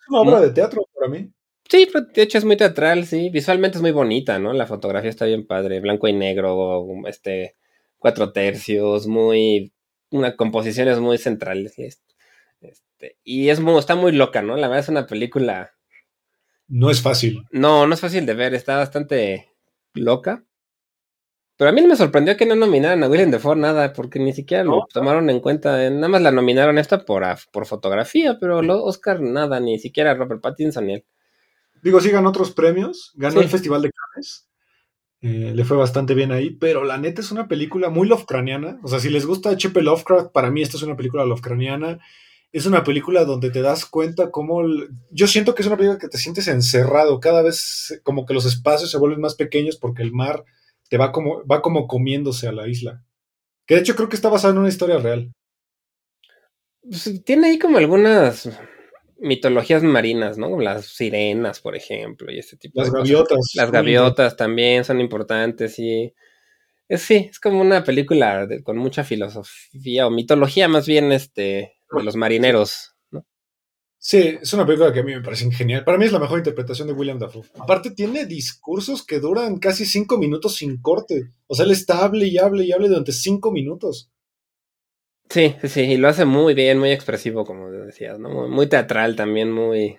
Es 0.00 0.08
una 0.08 0.20
obra 0.20 0.40
de 0.40 0.50
teatro 0.50 0.86
para 0.94 1.08
mí. 1.08 1.30
Sí, 1.68 1.88
de 2.14 2.22
hecho 2.22 2.38
es 2.38 2.44
muy 2.44 2.56
teatral, 2.56 3.06
sí. 3.06 3.28
Visualmente 3.30 3.78
es 3.78 3.82
muy 3.82 3.90
bonita, 3.90 4.38
¿no? 4.38 4.52
La 4.52 4.66
fotografía 4.66 5.10
está 5.10 5.24
bien 5.26 5.46
padre, 5.46 5.80
blanco 5.80 6.06
y 6.06 6.12
negro, 6.12 6.86
este, 7.06 7.56
cuatro 7.98 8.32
tercios, 8.32 9.08
muy, 9.08 9.72
una 10.10 10.36
composiciones 10.36 11.00
muy 11.00 11.18
centrales. 11.18 11.76
Este, 11.78 13.18
y 13.24 13.48
es 13.48 13.60
muy, 13.60 13.78
está 13.78 13.96
muy 13.96 14.12
loca, 14.12 14.42
¿no? 14.42 14.56
La 14.56 14.68
verdad 14.68 14.84
es 14.84 14.88
una 14.88 15.06
película. 15.06 15.75
No 16.68 16.90
es 16.90 17.00
fácil. 17.00 17.44
No, 17.50 17.86
no 17.86 17.94
es 17.94 18.00
fácil 18.00 18.26
de 18.26 18.34
ver, 18.34 18.54
está 18.54 18.76
bastante 18.76 19.52
loca. 19.94 20.44
Pero 21.56 21.70
a 21.70 21.72
mí 21.72 21.80
me 21.86 21.96
sorprendió 21.96 22.36
que 22.36 22.44
no 22.44 22.54
nominaran 22.54 23.02
a 23.02 23.08
William 23.08 23.30
Defoe 23.30 23.56
nada, 23.56 23.92
porque 23.94 24.18
ni 24.18 24.32
siquiera 24.34 24.62
lo 24.62 24.86
tomaron 24.92 25.30
en 25.30 25.40
cuenta. 25.40 25.88
Nada 25.88 26.08
más 26.08 26.20
la 26.20 26.30
nominaron 26.30 26.76
esta 26.76 27.04
por, 27.04 27.24
por 27.50 27.66
fotografía, 27.66 28.36
pero 28.38 28.60
lo, 28.60 28.84
Oscar 28.84 29.20
nada, 29.20 29.58
ni 29.58 29.78
siquiera 29.78 30.14
Robert 30.14 30.42
Pattinson 30.42 30.86
ni 30.86 30.94
él. 30.94 31.04
Digo, 31.82 32.00
sí 32.00 32.10
ganó 32.10 32.28
otros 32.28 32.52
premios, 32.52 33.12
ganó 33.14 33.40
el 33.40 33.48
Festival 33.48 33.80
de 33.80 33.90
Cannes, 33.92 34.46
eh, 35.22 35.52
le 35.54 35.64
fue 35.64 35.76
bastante 35.76 36.14
bien 36.14 36.30
ahí, 36.30 36.50
pero 36.50 36.84
la 36.84 36.98
neta 36.98 37.20
es 37.20 37.30
una 37.30 37.48
película 37.48 37.88
muy 37.88 38.06
Lovecraftiana. 38.06 38.78
O 38.82 38.88
sea, 38.88 39.00
si 39.00 39.08
les 39.08 39.24
gusta 39.24 39.50
H.P. 39.50 39.82
Lovecraft, 39.82 40.32
para 40.32 40.50
mí 40.50 40.62
esta 40.62 40.76
es 40.76 40.82
una 40.82 40.96
película 40.96 41.24
Lovecraftiana. 41.24 41.98
Es 42.56 42.64
una 42.64 42.84
película 42.84 43.26
donde 43.26 43.50
te 43.50 43.60
das 43.60 43.84
cuenta 43.84 44.30
cómo... 44.30 44.62
Yo 45.10 45.26
siento 45.26 45.54
que 45.54 45.60
es 45.60 45.68
una 45.68 45.76
película 45.76 45.98
que 45.98 46.08
te 46.08 46.16
sientes 46.16 46.48
encerrado, 46.48 47.20
cada 47.20 47.42
vez 47.42 48.00
como 48.02 48.24
que 48.24 48.32
los 48.32 48.46
espacios 48.46 48.90
se 48.90 48.96
vuelven 48.96 49.20
más 49.20 49.34
pequeños 49.34 49.76
porque 49.76 50.02
el 50.02 50.10
mar 50.10 50.42
te 50.88 50.96
va 50.96 51.12
como, 51.12 51.46
va 51.46 51.60
como 51.60 51.86
comiéndose 51.86 52.48
a 52.48 52.52
la 52.52 52.66
isla. 52.66 53.04
Que 53.66 53.74
de 53.74 53.82
hecho 53.82 53.94
creo 53.94 54.08
que 54.08 54.16
está 54.16 54.30
basado 54.30 54.54
en 54.54 54.60
una 54.60 54.70
historia 54.70 54.96
real. 54.96 55.34
Pues, 56.80 57.22
tiene 57.26 57.48
ahí 57.48 57.58
como 57.58 57.76
algunas 57.76 58.48
mitologías 59.18 59.82
marinas, 59.82 60.38
¿no? 60.38 60.58
Las 60.58 60.86
sirenas, 60.86 61.60
por 61.60 61.76
ejemplo, 61.76 62.32
y 62.32 62.38
ese 62.38 62.56
tipo 62.56 62.80
Las 62.80 62.90
gaviotas. 62.90 63.52
Las 63.54 63.70
gaviotas 63.70 64.34
también 64.34 64.82
son 64.82 65.02
importantes 65.02 65.78
y... 65.78 66.14
Es, 66.88 67.02
sí, 67.02 67.28
es 67.30 67.38
como 67.38 67.60
una 67.60 67.84
película 67.84 68.48
con 68.64 68.78
mucha 68.78 69.04
filosofía 69.04 70.06
o 70.06 70.10
mitología 70.10 70.68
más 70.68 70.86
bien 70.86 71.12
este, 71.12 71.75
de 71.90 72.02
los 72.04 72.16
marineros. 72.16 72.96
Sí, 73.98 74.38
es 74.40 74.52
una 74.52 74.64
película 74.64 74.92
que 74.92 75.00
a 75.00 75.02
mí 75.02 75.14
me 75.14 75.20
parece 75.20 75.50
genial. 75.50 75.82
Para 75.82 75.98
mí 75.98 76.04
es 76.04 76.12
la 76.12 76.20
mejor 76.20 76.38
interpretación 76.38 76.86
de 76.86 76.94
William 76.94 77.18
Dafoe. 77.18 77.42
Aparte 77.58 77.90
tiene 77.90 78.24
discursos 78.24 79.04
que 79.04 79.18
duran 79.18 79.58
casi 79.58 79.84
cinco 79.84 80.16
minutos 80.16 80.54
sin 80.54 80.80
corte. 80.80 81.32
O 81.48 81.56
sea, 81.56 81.64
él 81.64 81.72
está 81.72 82.04
hable 82.04 82.26
y 82.26 82.38
hable 82.38 82.64
y 82.64 82.70
hable 82.70 82.86
durante 82.86 83.10
cinco 83.10 83.50
minutos. 83.50 84.12
Sí, 85.28 85.56
sí, 85.64 85.80
y 85.80 85.96
lo 85.96 86.06
hace 86.06 86.24
muy 86.24 86.54
bien, 86.54 86.78
muy 86.78 86.92
expresivo, 86.92 87.44
como 87.44 87.68
decías, 87.68 88.16
¿no? 88.20 88.48
Muy, 88.48 88.68
teatral 88.68 89.16
también, 89.16 89.50
muy... 89.50 89.98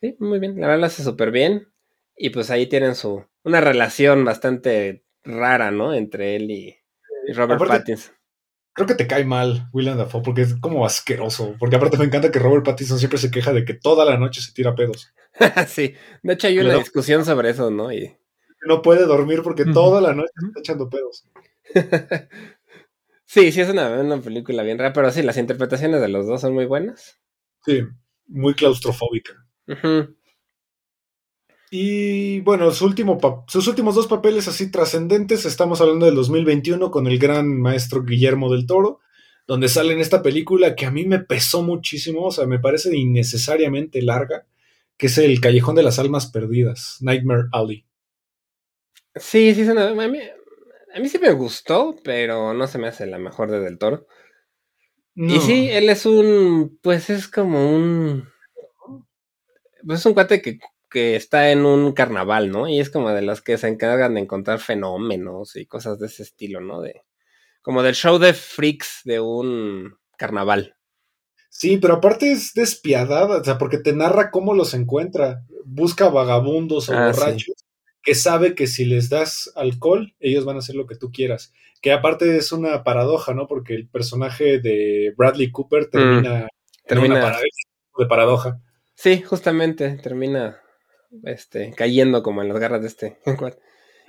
Sí, 0.00 0.16
muy 0.18 0.38
bien. 0.38 0.58
La 0.58 0.68
verdad 0.68 0.80
lo 0.80 0.86
hace 0.86 1.02
súper 1.02 1.30
bien. 1.30 1.68
Y 2.16 2.30
pues 2.30 2.50
ahí 2.50 2.68
tienen 2.68 2.94
su... 2.94 3.22
Una 3.44 3.60
relación 3.60 4.24
bastante 4.24 5.04
rara, 5.24 5.70
¿no? 5.72 5.92
Entre 5.92 6.36
él 6.36 6.50
y, 6.50 6.74
Robert 7.34 7.62
Pattinson 7.62 8.14
creo 8.72 8.86
que 8.86 8.94
te 8.94 9.06
cae 9.06 9.24
mal 9.24 9.68
William 9.72 9.98
Dafoe 9.98 10.22
porque 10.22 10.42
es 10.42 10.54
como 10.54 10.84
asqueroso. 10.86 11.54
Porque 11.58 11.76
aparte 11.76 11.98
me 11.98 12.04
encanta 12.04 12.30
que 12.30 12.38
Robert 12.38 12.64
Pattinson 12.64 12.98
siempre 12.98 13.18
se 13.18 13.30
queja 13.30 13.52
de 13.52 13.64
que 13.64 13.74
toda 13.74 14.04
la 14.04 14.16
noche 14.16 14.40
se 14.40 14.52
tira 14.52 14.74
pedos. 14.74 15.12
sí, 15.68 15.94
de 16.22 16.32
hecho 16.32 16.46
hay 16.46 16.58
una 16.58 16.74
discusión 16.74 17.24
sobre 17.24 17.50
eso, 17.50 17.70
¿no? 17.70 17.92
Y... 17.92 18.16
No 18.66 18.82
puede 18.82 19.06
dormir 19.06 19.42
porque 19.42 19.64
toda 19.64 20.00
la 20.00 20.14
noche 20.14 20.32
está 20.46 20.60
echando 20.60 20.88
pedos. 20.88 21.26
sí, 23.26 23.52
sí, 23.52 23.60
es 23.60 23.68
una, 23.68 24.20
película 24.20 24.62
bien 24.62 24.78
rara, 24.78 24.92
pero 24.92 25.10
sí, 25.10 25.22
las 25.22 25.36
interpretaciones 25.36 26.00
de 26.00 26.08
los 26.08 26.26
dos 26.26 26.40
son 26.40 26.54
muy 26.54 26.66
buenas. 26.66 27.18
Sí, 27.64 27.82
muy 28.26 28.54
claustrofóbica. 28.54 29.32
Y 31.74 32.40
bueno, 32.40 32.70
sus 32.70 32.82
últimos 32.82 33.94
dos 33.94 34.06
papeles 34.06 34.46
así 34.46 34.70
trascendentes, 34.70 35.46
estamos 35.46 35.80
hablando 35.80 36.04
del 36.04 36.14
2021 36.16 36.90
con 36.90 37.06
el 37.06 37.18
gran 37.18 37.58
maestro 37.58 38.04
Guillermo 38.04 38.52
del 38.52 38.66
Toro, 38.66 39.00
donde 39.46 39.70
sale 39.70 39.94
en 39.94 40.00
esta 40.00 40.22
película 40.22 40.76
que 40.76 40.84
a 40.84 40.90
mí 40.90 41.06
me 41.06 41.20
pesó 41.20 41.62
muchísimo, 41.62 42.24
o 42.26 42.30
sea, 42.30 42.44
me 42.44 42.58
parece 42.58 42.94
innecesariamente 42.94 44.02
larga, 44.02 44.44
que 44.98 45.06
es 45.06 45.16
El 45.16 45.40
Callejón 45.40 45.74
de 45.74 45.82
las 45.82 45.98
Almas 45.98 46.26
Perdidas, 46.26 46.98
Nightmare 47.00 47.48
Alley. 47.52 47.86
Sí, 49.14 49.54
sí, 49.54 49.62
a, 49.62 49.74
mí, 50.08 50.18
a 50.94 51.00
mí 51.00 51.08
sí 51.08 51.18
me 51.18 51.32
gustó, 51.32 51.96
pero 52.04 52.52
no 52.52 52.66
se 52.66 52.76
me 52.76 52.88
hace 52.88 53.06
la 53.06 53.16
mejor 53.16 53.50
de 53.50 53.60
Del 53.60 53.78
Toro. 53.78 54.06
Y 55.14 55.40
sí, 55.40 55.70
él 55.70 55.88
es 55.88 56.04
un, 56.04 56.78
pues 56.82 57.08
es 57.08 57.28
como 57.28 57.74
un... 57.74 58.28
Pues 59.86 60.00
es 60.00 60.06
un 60.06 60.12
cuate 60.12 60.42
que 60.42 60.58
que 60.92 61.16
está 61.16 61.50
en 61.50 61.64
un 61.64 61.92
carnaval, 61.92 62.50
¿no? 62.50 62.68
Y 62.68 62.78
es 62.78 62.90
como 62.90 63.10
de 63.10 63.22
los 63.22 63.40
que 63.40 63.56
se 63.58 63.68
encargan 63.68 64.14
de 64.14 64.20
encontrar 64.20 64.60
fenómenos 64.60 65.56
y 65.56 65.66
cosas 65.66 65.98
de 65.98 66.06
ese 66.06 66.22
estilo, 66.22 66.60
¿no? 66.60 66.80
De, 66.80 67.02
como 67.62 67.82
del 67.82 67.94
show 67.94 68.18
de 68.18 68.34
freaks 68.34 69.00
de 69.04 69.20
un 69.20 69.96
carnaval. 70.18 70.76
Sí, 71.48 71.78
pero 71.78 71.94
aparte 71.94 72.30
es 72.30 72.54
despiadada, 72.54 73.38
o 73.40 73.44
sea, 73.44 73.58
porque 73.58 73.78
te 73.78 73.92
narra 73.92 74.30
cómo 74.30 74.54
los 74.54 74.74
encuentra. 74.74 75.44
Busca 75.64 76.08
vagabundos 76.08 76.88
o 76.88 76.94
ah, 76.94 77.06
borrachos 77.06 77.54
que 78.02 78.14
sabe 78.14 78.54
que 78.54 78.66
si 78.66 78.84
les 78.84 79.08
das 79.08 79.52
alcohol, 79.54 80.14
ellos 80.18 80.44
van 80.44 80.56
a 80.56 80.58
hacer 80.58 80.74
lo 80.74 80.86
que 80.86 80.96
tú 80.96 81.12
quieras. 81.12 81.52
Que 81.80 81.92
aparte 81.92 82.36
es 82.36 82.52
una 82.52 82.84
paradoja, 82.84 83.32
¿no? 83.32 83.46
Porque 83.46 83.74
el 83.74 83.88
personaje 83.88 84.58
de 84.58 85.14
Bradley 85.16 85.50
Cooper 85.50 85.88
termina, 85.88 86.44
mm, 86.44 86.86
termina... 86.86 87.38
de 87.98 88.06
paradoja. 88.06 88.60
Sí, 88.94 89.22
justamente, 89.22 89.98
termina 90.02 90.61
este, 91.24 91.72
cayendo 91.76 92.22
como 92.22 92.42
en 92.42 92.48
las 92.48 92.58
garras 92.58 92.82
de 92.82 92.88
este. 92.88 93.18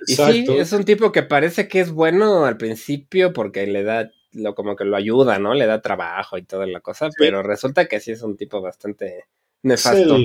y 0.06 0.14
sí, 0.14 0.46
es 0.48 0.72
un 0.72 0.84
tipo 0.84 1.12
que 1.12 1.22
parece 1.22 1.68
que 1.68 1.80
es 1.80 1.90
bueno 1.90 2.44
al 2.44 2.56
principio 2.56 3.32
porque 3.32 3.66
le 3.66 3.82
da, 3.82 4.10
lo, 4.32 4.54
como 4.54 4.76
que 4.76 4.84
lo 4.84 4.96
ayuda, 4.96 5.38
¿no? 5.38 5.54
Le 5.54 5.66
da 5.66 5.82
trabajo 5.82 6.38
y 6.38 6.42
toda 6.42 6.66
la 6.66 6.80
cosa, 6.80 7.08
pero 7.18 7.42
resulta 7.42 7.86
que 7.86 8.00
sí 8.00 8.12
es 8.12 8.22
un 8.22 8.36
tipo 8.36 8.60
bastante 8.60 9.26
nefasto. 9.62 10.18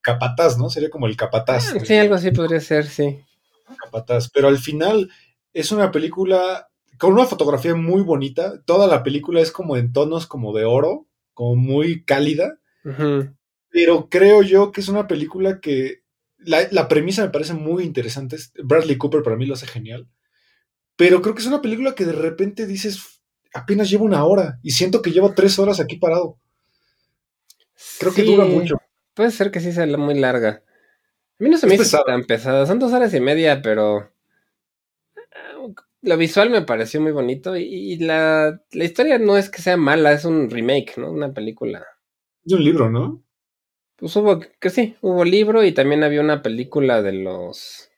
capataz, 0.00 0.58
¿no? 0.58 0.70
Sería 0.70 0.90
como 0.90 1.06
el 1.06 1.16
capataz. 1.16 1.74
Ah, 1.74 1.80
sí, 1.84 1.94
algo 1.96 2.14
así 2.14 2.30
podría 2.30 2.60
ser, 2.60 2.86
sí. 2.86 3.20
Capataz, 3.84 4.30
pero 4.30 4.48
al 4.48 4.58
final 4.58 5.10
es 5.52 5.72
una 5.72 5.90
película 5.90 6.68
con 6.98 7.12
una 7.12 7.26
fotografía 7.26 7.74
muy 7.74 8.02
bonita. 8.02 8.62
Toda 8.64 8.86
la 8.86 9.02
película 9.02 9.40
es 9.40 9.50
como 9.50 9.76
en 9.76 9.92
tonos 9.92 10.26
como 10.26 10.52
de 10.52 10.64
oro, 10.64 11.06
como 11.32 11.56
muy 11.56 12.04
cálida. 12.04 12.58
Pero 13.70 14.08
creo 14.08 14.42
yo 14.42 14.70
que 14.70 14.80
es 14.80 14.88
una 14.88 15.06
película 15.06 15.60
que 15.60 16.03
la, 16.44 16.88
premisa 16.88 17.22
me 17.22 17.30
parece 17.30 17.54
muy 17.54 17.84
interesante. 17.84 18.36
Bradley 18.62 18.96
Cooper 18.96 19.22
para 19.22 19.36
mí 19.36 19.46
lo 19.46 19.54
hace 19.54 19.66
genial. 19.66 20.08
Pero 20.96 21.22
creo 21.22 21.34
que 21.34 21.40
es 21.40 21.48
una 21.48 21.62
película 21.62 21.94
que 21.94 22.04
de 22.04 22.12
repente 22.12 22.66
dices, 22.66 23.20
apenas 23.52 23.90
lleva 23.90 24.04
una 24.04 24.24
hora 24.24 24.60
y 24.62 24.70
siento 24.70 25.02
que 25.02 25.10
llevo 25.10 25.34
tres 25.34 25.58
horas 25.58 25.80
aquí 25.80 25.96
parado. 25.96 26.38
Creo 27.98 28.14
que 28.14 28.22
dura 28.22 28.44
mucho. 28.44 28.76
Puede 29.14 29.30
ser 29.30 29.50
que 29.50 29.60
sí 29.60 29.72
sea 29.72 29.86
muy 29.86 30.18
larga. 30.18 30.62
A 31.40 31.42
mí 31.42 31.50
no 31.50 31.56
se 31.56 31.66
me 31.66 31.74
hizo 31.74 32.02
tan 32.04 32.24
pesada. 32.24 32.66
Son 32.66 32.78
dos 32.78 32.92
horas 32.92 33.12
y 33.14 33.20
media, 33.20 33.60
pero 33.62 34.12
lo 36.04 36.16
visual 36.18 36.50
me 36.50 36.62
pareció 36.62 37.00
muy 37.00 37.12
bonito 37.12 37.56
y, 37.56 37.96
la, 37.96 38.60
la, 38.72 38.84
historia 38.84 39.18
no 39.18 39.36
es 39.36 39.48
que 39.48 39.62
sea 39.62 39.76
mala, 39.76 40.12
es 40.12 40.24
un 40.24 40.50
remake, 40.50 40.98
¿no? 40.98 41.10
Una 41.10 41.32
película. 41.32 41.84
De 42.44 42.56
un 42.56 42.64
libro, 42.64 42.90
¿no? 42.90 43.23
Pues 43.96 44.14
hubo, 44.16 44.40
que 44.40 44.70
sí, 44.70 44.96
hubo 45.00 45.24
libro 45.24 45.64
y 45.64 45.72
también 45.72 46.02
había 46.02 46.20
una 46.20 46.42
película 46.42 47.02
de 47.02 47.12
los 47.12 47.90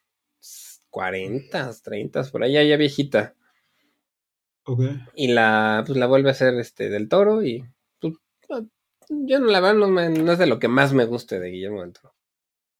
40, 0.89 1.71
30, 1.83 2.23
por 2.31 2.43
allá, 2.43 2.63
ya 2.63 2.77
viejita. 2.77 3.35
Ok. 4.63 4.81
Y 5.15 5.29
la, 5.29 5.83
pues 5.85 5.97
la 5.97 6.07
vuelve 6.07 6.29
a 6.29 6.33
hacer 6.33 6.53
este 6.55 6.89
del 6.89 7.09
toro 7.09 7.43
y 7.43 7.63
pues, 7.99 8.63
yo 9.09 9.39
no 9.39 9.47
la 9.47 9.59
verdad 9.59 9.75
no, 9.75 9.87
no 9.87 10.31
es 10.31 10.39
de 10.39 10.47
lo 10.47 10.59
que 10.59 10.67
más 10.67 10.93
me 10.93 11.05
guste 11.05 11.39
de 11.39 11.49
Guillermo 11.49 11.81
del 11.81 11.93
Toro. 11.93 12.13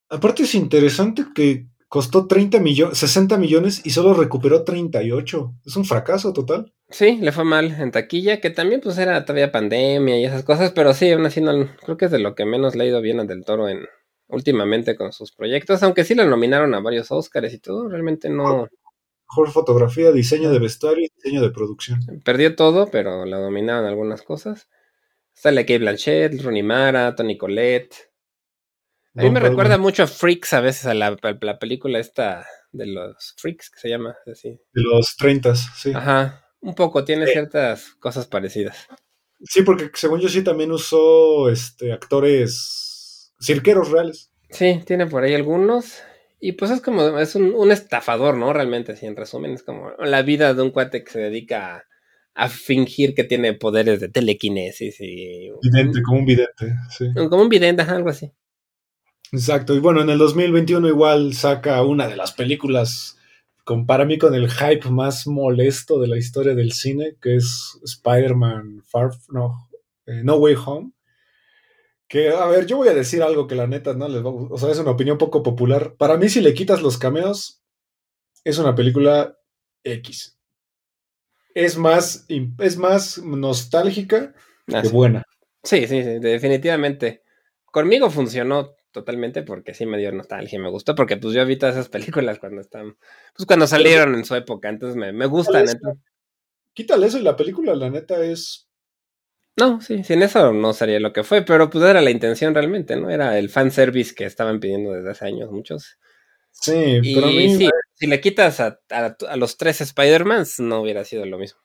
Aparte 0.09 0.43
es 0.43 0.55
interesante 0.55 1.25
que 1.33 1.67
costó 1.87 2.27
30 2.27 2.59
millones, 2.59 2.97
60 2.97 3.37
millones 3.37 3.85
y 3.85 3.91
solo 3.91 4.13
recuperó 4.13 4.63
38. 4.63 5.53
Es 5.65 5.75
un 5.75 5.85
fracaso 5.85 6.33
total. 6.33 6.73
Sí, 6.89 7.17
le 7.17 7.31
fue 7.31 7.43
mal 7.43 7.65
en 7.79 7.91
taquilla, 7.91 8.39
que 8.39 8.49
también 8.49 8.79
pues 8.81 8.97
era 8.97 9.25
todavía 9.25 9.51
pandemia 9.51 10.19
y 10.19 10.25
esas 10.25 10.43
cosas, 10.43 10.71
pero 10.71 10.93
sí, 10.93 11.11
aún 11.11 11.25
así 11.25 11.41
no, 11.41 11.69
creo 11.83 11.97
que 11.97 12.05
es 12.05 12.11
de 12.11 12.19
lo 12.19 12.33
que 12.33 12.45
menos 12.45 12.75
le 12.75 12.85
ha 12.85 12.87
ido 12.87 13.01
bien 13.01 13.19
a 13.19 13.25
Del 13.25 13.43
Toro 13.43 13.67
en 13.67 13.87
últimamente 14.29 14.95
con 14.95 15.11
sus 15.11 15.31
proyectos, 15.33 15.83
aunque 15.83 16.03
sí 16.03 16.15
lo 16.15 16.25
nominaron 16.25 16.73
a 16.73 16.79
varios 16.79 17.11
Oscars 17.11 17.53
y 17.53 17.59
todo, 17.59 17.89
realmente 17.89 18.29
no... 18.29 18.67
Mejor 19.29 19.51
fotografía, 19.51 20.13
diseño 20.13 20.49
de 20.51 20.59
vestuario 20.59 21.05
y 21.05 21.11
diseño 21.13 21.41
de 21.41 21.51
producción. 21.51 21.99
Perdió 22.23 22.55
todo, 22.55 22.89
pero 22.89 23.25
la 23.25 23.37
dominaron 23.37 23.85
algunas 23.85 24.21
cosas. 24.21 24.69
Sale 25.33 25.65
Kate 25.65 25.79
Blanchett, 25.79 26.41
Rooney 26.41 26.63
Mara, 26.63 27.13
Tony 27.13 27.37
Collette, 27.37 28.07
a 29.17 29.23
mí 29.23 29.31
me 29.31 29.39
recuerda 29.39 29.79
mucho 29.79 30.03
a 30.03 30.07
Freaks 30.07 30.53
a 30.53 30.61
veces, 30.61 30.85
a 30.85 30.93
la, 30.93 31.15
película 31.59 31.97
esta 31.97 32.45
de 32.71 32.85
los 32.85 33.33
Freaks, 33.37 33.71
que 33.71 33.79
se 33.79 33.89
llama 33.89 34.15
así. 34.31 34.49
De 34.49 34.81
los 34.83 35.15
30, 35.17 35.55
sí. 35.55 35.91
Ajá, 35.95 36.46
un 36.67 36.75
poco, 36.75 37.05
tiene 37.05 37.27
ciertas 37.27 37.95
cosas 37.99 38.27
parecidas. 38.27 38.87
Sí, 39.41 39.61
porque 39.61 39.89
según 39.93 40.19
yo 40.19 40.27
sí 40.27 40.43
también 40.43 40.69
usó 40.71 41.49
este, 41.49 41.93
actores 41.93 43.33
cirqueros 43.41 43.89
reales. 43.89 44.31
Sí, 44.49 44.81
tiene 44.85 45.07
por 45.07 45.23
ahí 45.23 45.33
algunos. 45.33 46.01
Y 46.41 46.51
pues 46.53 46.71
es 46.71 46.81
como, 46.81 47.19
es 47.19 47.35
un, 47.35 47.71
estafador, 47.71 48.37
¿no? 48.37 48.51
Realmente, 48.51 48.97
sí, 48.97 49.05
en 49.05 49.15
resumen, 49.15 49.53
es 49.53 49.63
como 49.63 49.91
la 49.97 50.21
vida 50.23 50.53
de 50.53 50.61
un 50.61 50.71
cuate 50.71 51.05
que 51.05 51.11
se 51.11 51.19
dedica 51.19 51.77
a, 51.77 51.83
a 52.35 52.49
fingir 52.49 53.15
que 53.15 53.23
tiene 53.23 53.53
poderes 53.53 54.01
de 54.01 54.09
telequinesis 54.09 54.99
y... 54.99 55.49
Vidente, 55.61 56.01
como 56.03 56.19
un 56.19 56.25
vidente, 56.25 56.75
sí. 56.89 57.07
Como 57.13 57.43
un 57.43 57.49
vidente, 57.49 57.83
algo 57.83 58.09
así. 58.09 58.29
Exacto, 59.31 59.73
y 59.73 59.79
bueno, 59.79 60.01
en 60.01 60.09
el 60.09 60.17
2021 60.17 60.87
igual 60.89 61.33
saca 61.33 61.81
una 61.83 62.07
de 62.09 62.17
las 62.17 62.33
películas 62.33 63.16
mí 64.05 64.17
con 64.17 64.33
el 64.33 64.49
hype 64.49 64.89
más 64.89 65.27
molesto 65.27 65.99
de 65.99 66.07
la 66.07 66.17
historia 66.17 66.55
del 66.55 66.71
cine, 66.71 67.17
que 67.21 67.35
es 67.35 67.77
Spider-Man 67.83 68.83
Far 68.85 69.11
no, 69.29 69.69
eh, 70.05 70.21
no 70.23 70.35
Way 70.37 70.55
Home. 70.65 70.91
Que, 72.07 72.29
a 72.29 72.45
ver, 72.45 72.65
yo 72.65 72.77
voy 72.77 72.87
a 72.87 72.93
decir 72.93 73.21
algo 73.21 73.47
que 73.47 73.55
la 73.55 73.67
neta 73.67 73.93
no 73.93 74.07
les 74.07 74.23
va 74.23 74.29
O 74.29 74.57
sea, 74.57 74.71
es 74.71 74.79
una 74.79 74.91
opinión 74.91 75.17
poco 75.17 75.43
popular. 75.43 75.95
Para 75.97 76.15
mí, 76.15 76.29
si 76.29 76.39
le 76.39 76.53
quitas 76.53 76.81
los 76.81 76.97
cameos, 76.97 77.61
es 78.45 78.57
una 78.57 78.75
película 78.75 79.37
X. 79.83 80.39
Es 81.53 81.77
más, 81.77 82.25
es 82.59 82.77
más 82.77 83.17
nostálgica 83.17 84.33
ah, 84.73 84.81
que 84.81 84.87
buena. 84.87 85.23
Sí, 85.63 85.85
sí, 85.87 86.03
sí, 86.03 86.19
definitivamente. 86.19 87.23
Conmigo 87.65 88.09
funcionó 88.09 88.76
totalmente 88.91 89.43
porque 89.43 89.73
sí 89.73 89.85
me 89.85 89.97
dio 89.97 90.11
nostalgia 90.11 90.57
y 90.57 90.61
me 90.61 90.69
gustó 90.69 90.95
porque 90.95 91.17
pues 91.17 91.33
yo 91.33 91.45
vi 91.45 91.57
todas 91.57 91.75
esas 91.75 91.89
películas 91.89 92.39
cuando 92.39 92.61
están, 92.61 92.97
pues 93.35 93.45
cuando 93.45 93.67
salieron 93.67 94.15
en 94.15 94.25
su 94.25 94.35
época, 94.35 94.69
entonces 94.69 94.95
me, 94.95 95.11
me 95.13 95.25
gustan. 95.25 95.65
Quítale 96.73 97.07
eso 97.07 97.17
y 97.17 97.23
la 97.23 97.35
película, 97.35 97.75
la 97.75 97.89
neta 97.89 98.23
es... 98.23 98.67
No, 99.55 99.81
sí, 99.81 100.03
sin 100.03 100.21
eso 100.21 100.53
no 100.53 100.73
sería 100.73 100.99
lo 100.99 101.11
que 101.11 101.23
fue, 101.23 101.41
pero 101.41 101.69
pues 101.71 101.83
era 101.83 102.01
la 102.01 102.11
intención 102.11 102.53
realmente, 102.53 102.95
¿no? 102.95 103.09
Era 103.09 103.39
el 103.39 103.49
fanservice 103.49 104.13
que 104.13 104.25
estaban 104.25 104.59
pidiendo 104.59 104.91
desde 104.91 105.09
hace 105.09 105.25
años 105.25 105.51
muchos. 105.51 105.97
Sí, 106.51 106.99
pero 107.15 107.27
a 107.27 107.31
mí... 107.31 107.69
si 107.95 108.07
le 108.07 108.21
quitas 108.21 108.59
a, 108.59 108.79
a, 108.89 109.37
los 109.37 109.57
tres 109.57 109.81
Spider-Mans, 109.81 110.59
no 110.59 110.81
hubiera 110.81 111.03
sido 111.03 111.25
lo 111.25 111.39
mismo. 111.39 111.59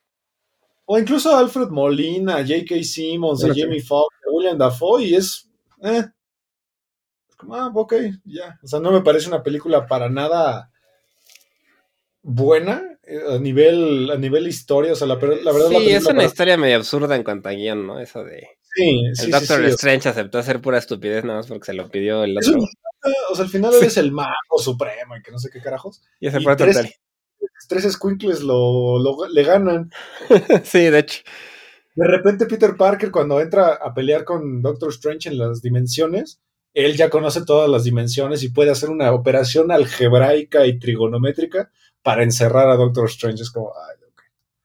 O 0.87 0.99
incluso 0.99 1.35
a 1.35 1.39
Alfred 1.39 1.69
Molina, 1.69 2.39
J.K. 2.39 2.83
Simmons, 2.83 3.45
a 3.45 3.49
Jamie 3.49 3.83
Foxx, 3.83 4.17
a 4.27 4.31
William 4.31 4.59
Dafoe, 4.59 5.05
y 5.05 5.15
es... 5.15 5.51
Eh, 5.83 6.05
ah, 7.51 7.71
ok, 7.75 7.95
ya. 8.25 8.59
O 8.63 8.67
sea, 8.67 8.81
no 8.81 8.93
me 8.93 9.03
parece 9.03 9.29
una 9.29 9.43
película 9.43 9.87
para 9.87 10.09
nada 10.09 10.71
buena 12.23 12.83
eh, 13.05 13.21
a 13.31 13.39
nivel, 13.39 14.11
a 14.11 14.17
nivel 14.17 14.47
historia. 14.47 14.93
O 14.93 14.97
sea, 14.97 15.07
la, 15.07 15.15
la 15.15 15.53
verdad. 15.53 15.69
Sí, 15.69 15.91
es 15.91 16.07
una 16.07 16.25
historia 16.25 16.57
medio 16.57 16.77
absurda 16.77 17.17
en 17.17 17.25
cuanto 17.25 17.49
a 17.49 17.53
guion, 17.53 17.87
¿no? 17.87 17.99
Eso 17.99 18.25
de. 18.25 18.49
Sí, 18.75 19.05
el 19.23 19.31
Doctor 19.31 19.65
Strange 19.67 20.09
aceptó 20.09 20.39
hacer 20.39 20.61
pura 20.61 20.79
estupidez 20.79 21.25
nada 21.25 21.41
más 21.41 21.47
porque 21.47 21.67
se 21.67 21.75
lo 21.75 21.91
pidió 21.91 22.25
el 22.25 22.39
otro. 22.39 22.59
o 23.31 23.35
sea, 23.35 23.45
al 23.45 23.51
final 23.51 23.75
es 23.75 23.97
el 23.99 24.13
mago 24.13 24.59
supremo 24.59 25.17
y 25.17 25.23
que 25.23 25.31
no 25.31 25.39
sé 25.39 25.51
qué 25.51 25.61
carajos. 25.61 26.03
Y 26.21 26.29
ese 26.29 26.41
fue 26.41 26.57
tres, 26.57 26.99
tres 27.69 27.93
squinkles 27.93 28.43
lo, 28.43 28.99
le 29.29 29.43
ganan. 29.45 29.91
sí, 30.65 30.85
de 30.85 30.99
hecho. 31.01 31.23
De 31.95 32.07
repente 32.07 32.47
Peter 32.47 32.75
Parker 32.75 33.11
cuando 33.11 33.41
entra 33.41 33.75
a 33.75 33.93
pelear 33.93 34.25
con 34.25 34.63
Doctor 34.63 34.91
Strange 34.91 35.29
en 35.29 35.37
las 35.37 35.61
dimensiones, 35.61 36.41
él 36.75 36.97
ya 36.97 37.11
conoce 37.11 37.45
todas 37.45 37.69
las 37.69 37.85
dimensiones 37.85 38.43
y 38.43 38.49
puede 38.51 38.71
hacer 38.71 38.91
una 38.91 39.13
operación 39.13 39.71
algebraica 39.71 40.67
y 40.67 40.79
trigonométrica 40.79 41.71
para 42.03 42.23
encerrar 42.23 42.69
a 42.69 42.77
Doctor 42.77 43.07
Strange. 43.07 43.43
Es 43.43 43.51
como, 43.51 43.73
ay, 43.77 44.03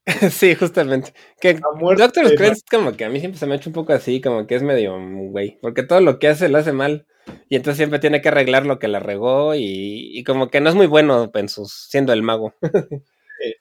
Sí, 0.32 0.55
justamente. 0.55 1.14
Que 1.39 1.53
Doctor 1.53 2.26
Strange 2.26 2.62
como 2.70 2.93
que 2.93 3.05
a 3.05 3.10
mí 3.10 3.20
siempre 3.20 3.39
se 3.39 3.45
me 3.45 3.53
ha 3.53 3.58
hecho 3.58 3.70
un 3.70 3.74
poco 3.74 3.93
así, 3.93 4.22
como 4.22 4.47
que 4.47 4.55
es 4.55 4.64
medio 4.64 4.97
güey, 5.30 5.58
porque 5.62 5.84
todo 5.84 6.01
lo 6.01 6.20
que 6.20 6.28
hace 6.28 6.49
lo 6.49 6.58
hace 6.58 6.72
mal 6.72 7.05
y 7.49 7.58
entonces 7.58 7.78
siempre 7.78 7.99
tiene 7.99 8.22
que 8.22 8.30
arreglar 8.30 8.66
lo 8.66 8.80
que 8.80 8.88
le 8.88 8.99
regó 8.99 9.53
y, 9.55 10.24
como 10.26 10.49
que 10.49 10.62
no 10.62 10.70
es 10.70 10.76
muy 10.76 10.88
bueno 10.88 11.30
en 11.34 11.49
sus, 11.49 11.88
siendo 11.89 12.14
el 12.14 12.24
mago. 12.24 12.53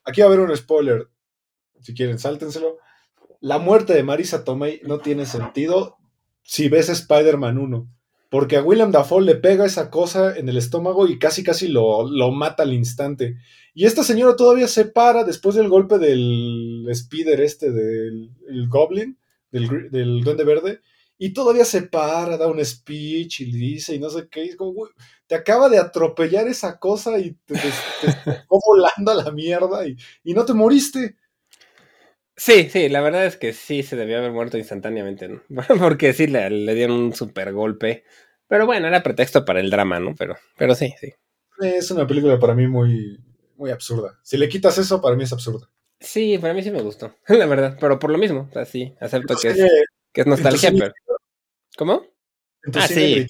Aquí 0.04 0.20
va 0.20 0.26
a 0.26 0.30
haber 0.30 0.40
un 0.40 0.56
spoiler, 0.56 1.08
si 1.80 1.94
quieren, 1.94 2.18
sáltenselo. 2.18 2.78
La 3.40 3.58
muerte 3.58 3.92
de 3.92 4.04
Marisa 4.04 4.44
Tomei 4.44 4.80
no 4.84 4.98
tiene 4.98 5.26
sentido 5.26 5.98
si 6.42 6.68
ves 6.68 6.88
Spider-Man 6.88 7.58
1 7.58 7.95
porque 8.36 8.58
a 8.58 8.62
William 8.62 8.92
Dafoe 8.92 9.24
le 9.24 9.36
pega 9.36 9.64
esa 9.64 9.88
cosa 9.88 10.36
en 10.36 10.46
el 10.50 10.58
estómago 10.58 11.08
y 11.08 11.18
casi 11.18 11.42
casi 11.42 11.68
lo, 11.68 12.06
lo, 12.06 12.30
mata 12.32 12.64
al 12.64 12.74
instante. 12.74 13.38
Y 13.72 13.86
esta 13.86 14.04
señora 14.04 14.36
todavía 14.36 14.68
se 14.68 14.84
para 14.84 15.24
después 15.24 15.54
del 15.54 15.70
golpe 15.70 15.96
del 15.96 16.84
Spider 16.90 17.40
este, 17.40 17.72
del 17.72 18.28
Goblin, 18.68 19.18
del, 19.50 20.20
Duende 20.22 20.44
Verde, 20.44 20.80
y 21.16 21.32
todavía 21.32 21.64
se 21.64 21.84
para, 21.84 22.36
da 22.36 22.46
un 22.46 22.62
speech 22.62 23.40
y 23.40 23.52
dice 23.52 23.94
y 23.94 23.98
no 23.98 24.10
sé 24.10 24.28
qué, 24.30 24.44
es 24.44 24.56
como, 24.56 24.86
te 25.26 25.34
acaba 25.34 25.70
de 25.70 25.78
atropellar 25.78 26.46
esa 26.46 26.78
cosa 26.78 27.18
y 27.18 27.38
te, 27.46 27.54
te, 27.54 27.62
volando 28.50 29.12
a 29.12 29.14
la 29.14 29.30
mierda 29.30 29.88
y, 29.88 29.96
y 30.24 30.34
no 30.34 30.44
te 30.44 30.52
moriste. 30.52 31.16
Sí, 32.38 32.68
sí, 32.68 32.90
la 32.90 33.00
verdad 33.00 33.24
es 33.24 33.38
que 33.38 33.54
sí 33.54 33.82
se 33.82 33.96
debió 33.96 34.18
haber 34.18 34.30
muerto 34.30 34.58
instantáneamente, 34.58 35.26
¿no? 35.26 35.40
Porque 35.78 36.12
sí 36.12 36.26
le, 36.26 36.50
le, 36.50 36.74
dieron 36.74 36.98
un 36.98 37.14
super 37.14 37.50
golpe. 37.54 38.04
Pero 38.48 38.66
bueno, 38.66 38.86
era 38.86 39.02
pretexto 39.02 39.44
para 39.44 39.60
el 39.60 39.70
drama, 39.70 39.98
¿no? 39.98 40.14
Pero, 40.16 40.36
pero 40.56 40.74
sí, 40.74 40.94
sí. 41.00 41.12
Es 41.60 41.90
una 41.90 42.06
película 42.06 42.38
para 42.38 42.54
mí 42.54 42.66
muy, 42.66 43.18
muy 43.56 43.70
absurda. 43.70 44.18
Si 44.22 44.36
le 44.36 44.48
quitas 44.48 44.78
eso, 44.78 45.00
para 45.00 45.16
mí 45.16 45.24
es 45.24 45.32
absurda. 45.32 45.68
Sí, 45.98 46.38
para 46.38 46.54
mí 46.54 46.62
sí 46.62 46.70
me 46.70 46.82
gustó, 46.82 47.14
la 47.28 47.46
verdad. 47.46 47.76
Pero 47.80 47.98
por 47.98 48.10
lo 48.10 48.18
mismo, 48.18 48.46
o 48.50 48.52
sea, 48.52 48.64
sí, 48.64 48.94
acepto 49.00 49.36
que 49.36 49.48
es, 49.48 49.56
que 50.12 50.20
es 50.20 50.26
nostalgia, 50.26 50.72
pero. 50.72 50.92
¿Cómo? 51.76 52.02
Ah, 52.74 52.88
sí. 52.88 53.26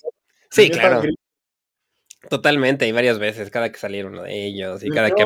Sí, 0.50 0.70
claro. 0.70 1.02
Totalmente, 2.28 2.86
y 2.88 2.92
varias 2.92 3.18
veces, 3.18 3.50
cada 3.50 3.70
que 3.70 3.78
salieron 3.78 4.14
uno 4.14 4.22
de 4.22 4.46
ellos 4.46 4.82
y 4.82 4.90
cada 4.90 5.10
que. 5.10 5.22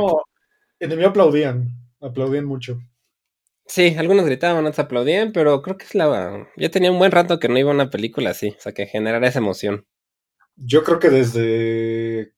En 0.81 0.93
el 0.93 0.99
mío 0.99 1.09
aplaudían, 1.09 1.69
aplaudían 2.01 2.45
mucho. 2.45 2.79
Sí, 3.71 3.95
algunos 3.97 4.27
gritaban, 4.27 4.67
otros 4.67 4.81
aplaudían, 4.81 5.31
pero 5.31 5.63
creo 5.63 5.79
que 5.79 5.85
es 5.85 5.95
la. 5.95 6.49
Ya 6.57 6.73
tenía 6.73 6.91
un 6.91 6.99
buen 6.99 7.13
rato 7.13 7.39
que 7.39 7.49
no 7.49 7.57
iba 7.57 7.71
a 7.71 7.75
una 7.75 7.89
película 7.89 8.31
así, 8.31 8.49
o 8.49 8.61
sea, 8.61 8.73
que 8.73 8.89
generara 8.89 9.29
esa 9.29 9.39
emoción. 9.39 9.87
Yo 10.57 10.83
creo 10.83 10.99
que 10.99 11.09
desde. 11.09 12.33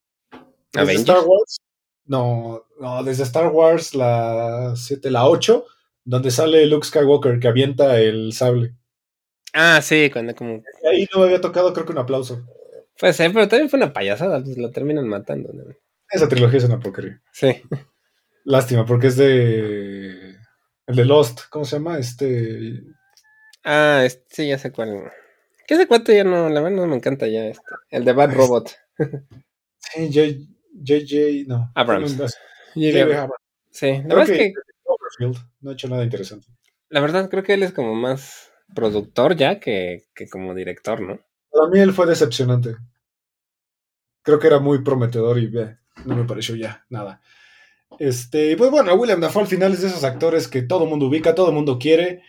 desde 0.74 0.92
Star 0.92 1.20
Wars. 1.24 1.56
No, 2.04 2.66
no, 2.78 3.02
desde 3.02 3.22
Star 3.22 3.46
Wars, 3.46 3.94
la 3.94 4.74
7, 4.76 5.10
la 5.10 5.26
8, 5.26 5.64
donde 6.04 6.30
sale 6.30 6.66
Luke 6.66 6.86
Skywalker 6.86 7.40
que 7.40 7.48
avienta 7.48 7.98
el 7.98 8.34
sable. 8.34 8.74
Ah, 9.54 9.80
sí, 9.80 10.10
cuando 10.12 10.34
como. 10.34 10.62
Ahí 10.90 11.08
no 11.14 11.20
me 11.20 11.24
había 11.28 11.40
tocado, 11.40 11.72
creo 11.72 11.86
que 11.86 11.92
un 11.92 11.98
aplauso. 11.98 12.44
Pues 13.00 13.16
sí, 13.16 13.24
pero 13.32 13.48
también 13.48 13.70
fue 13.70 13.78
una 13.78 13.94
payasada, 13.94 14.44
pues 14.44 14.58
lo 14.58 14.70
terminan 14.70 15.08
matando. 15.08 15.50
Esa 16.10 16.28
trilogía 16.28 16.58
es 16.58 16.64
una 16.64 16.78
porquería. 16.78 17.22
Sí. 17.32 17.62
Lástima, 18.44 18.84
porque 18.84 19.06
es 19.06 19.16
de 19.16 20.31
el 20.86 20.96
de 20.96 21.04
Lost, 21.04 21.42
¿cómo 21.50 21.64
se 21.64 21.76
llama? 21.76 21.98
Este. 21.98 22.82
Ah, 23.64 24.06
sí, 24.28 24.48
ya 24.48 24.58
sé 24.58 24.72
cuál. 24.72 25.10
Que 25.66 25.74
ese 25.74 25.86
cuate 25.86 26.16
ya 26.16 26.24
no, 26.24 26.48
la 26.48 26.60
verdad 26.60 26.76
no 26.76 26.86
me 26.86 26.96
encanta 26.96 27.26
ya 27.26 27.46
este. 27.46 27.64
El 27.90 28.04
de 28.04 28.12
Bad 28.12 28.34
Robot. 28.34 28.70
Sí, 29.78 30.08
JJ, 30.10 31.46
no. 31.46 31.70
Abrams. 31.74 32.16
J.J. 32.16 33.02
Abrams. 33.02 33.32
Sí, 33.70 34.02
la 34.06 34.14
verdad 34.14 34.30
es 34.30 34.38
que. 34.38 34.54
No 35.60 35.70
ha 35.70 35.72
hecho 35.74 35.88
nada 35.88 36.04
interesante. 36.04 36.46
La 36.88 37.00
verdad, 37.00 37.28
creo 37.28 37.42
que 37.42 37.54
él 37.54 37.62
es 37.62 37.72
como 37.72 37.94
más 37.94 38.50
productor 38.74 39.36
ya 39.36 39.60
que, 39.60 40.04
que 40.14 40.28
como 40.28 40.54
director, 40.54 41.00
¿no? 41.00 41.20
Para 41.50 41.68
mí 41.68 41.80
él 41.80 41.92
fue 41.92 42.06
decepcionante. 42.06 42.76
Creo 44.22 44.38
que 44.38 44.46
era 44.46 44.58
muy 44.58 44.82
prometedor 44.82 45.38
y 45.38 45.46
ve, 45.46 45.78
no 46.06 46.16
me 46.16 46.24
pareció 46.24 46.54
ya 46.54 46.86
nada. 46.88 47.20
Este, 48.02 48.56
pues 48.56 48.68
bueno, 48.72 48.92
William 48.94 49.20
Dafoe 49.20 49.42
al 49.42 49.48
final 49.48 49.74
es 49.74 49.82
de 49.82 49.86
esos 49.86 50.02
actores 50.02 50.48
que 50.48 50.62
todo 50.62 50.82
el 50.82 50.90
mundo 50.90 51.06
ubica, 51.06 51.36
todo 51.36 51.50
el 51.50 51.54
mundo 51.54 51.78
quiere. 51.78 52.22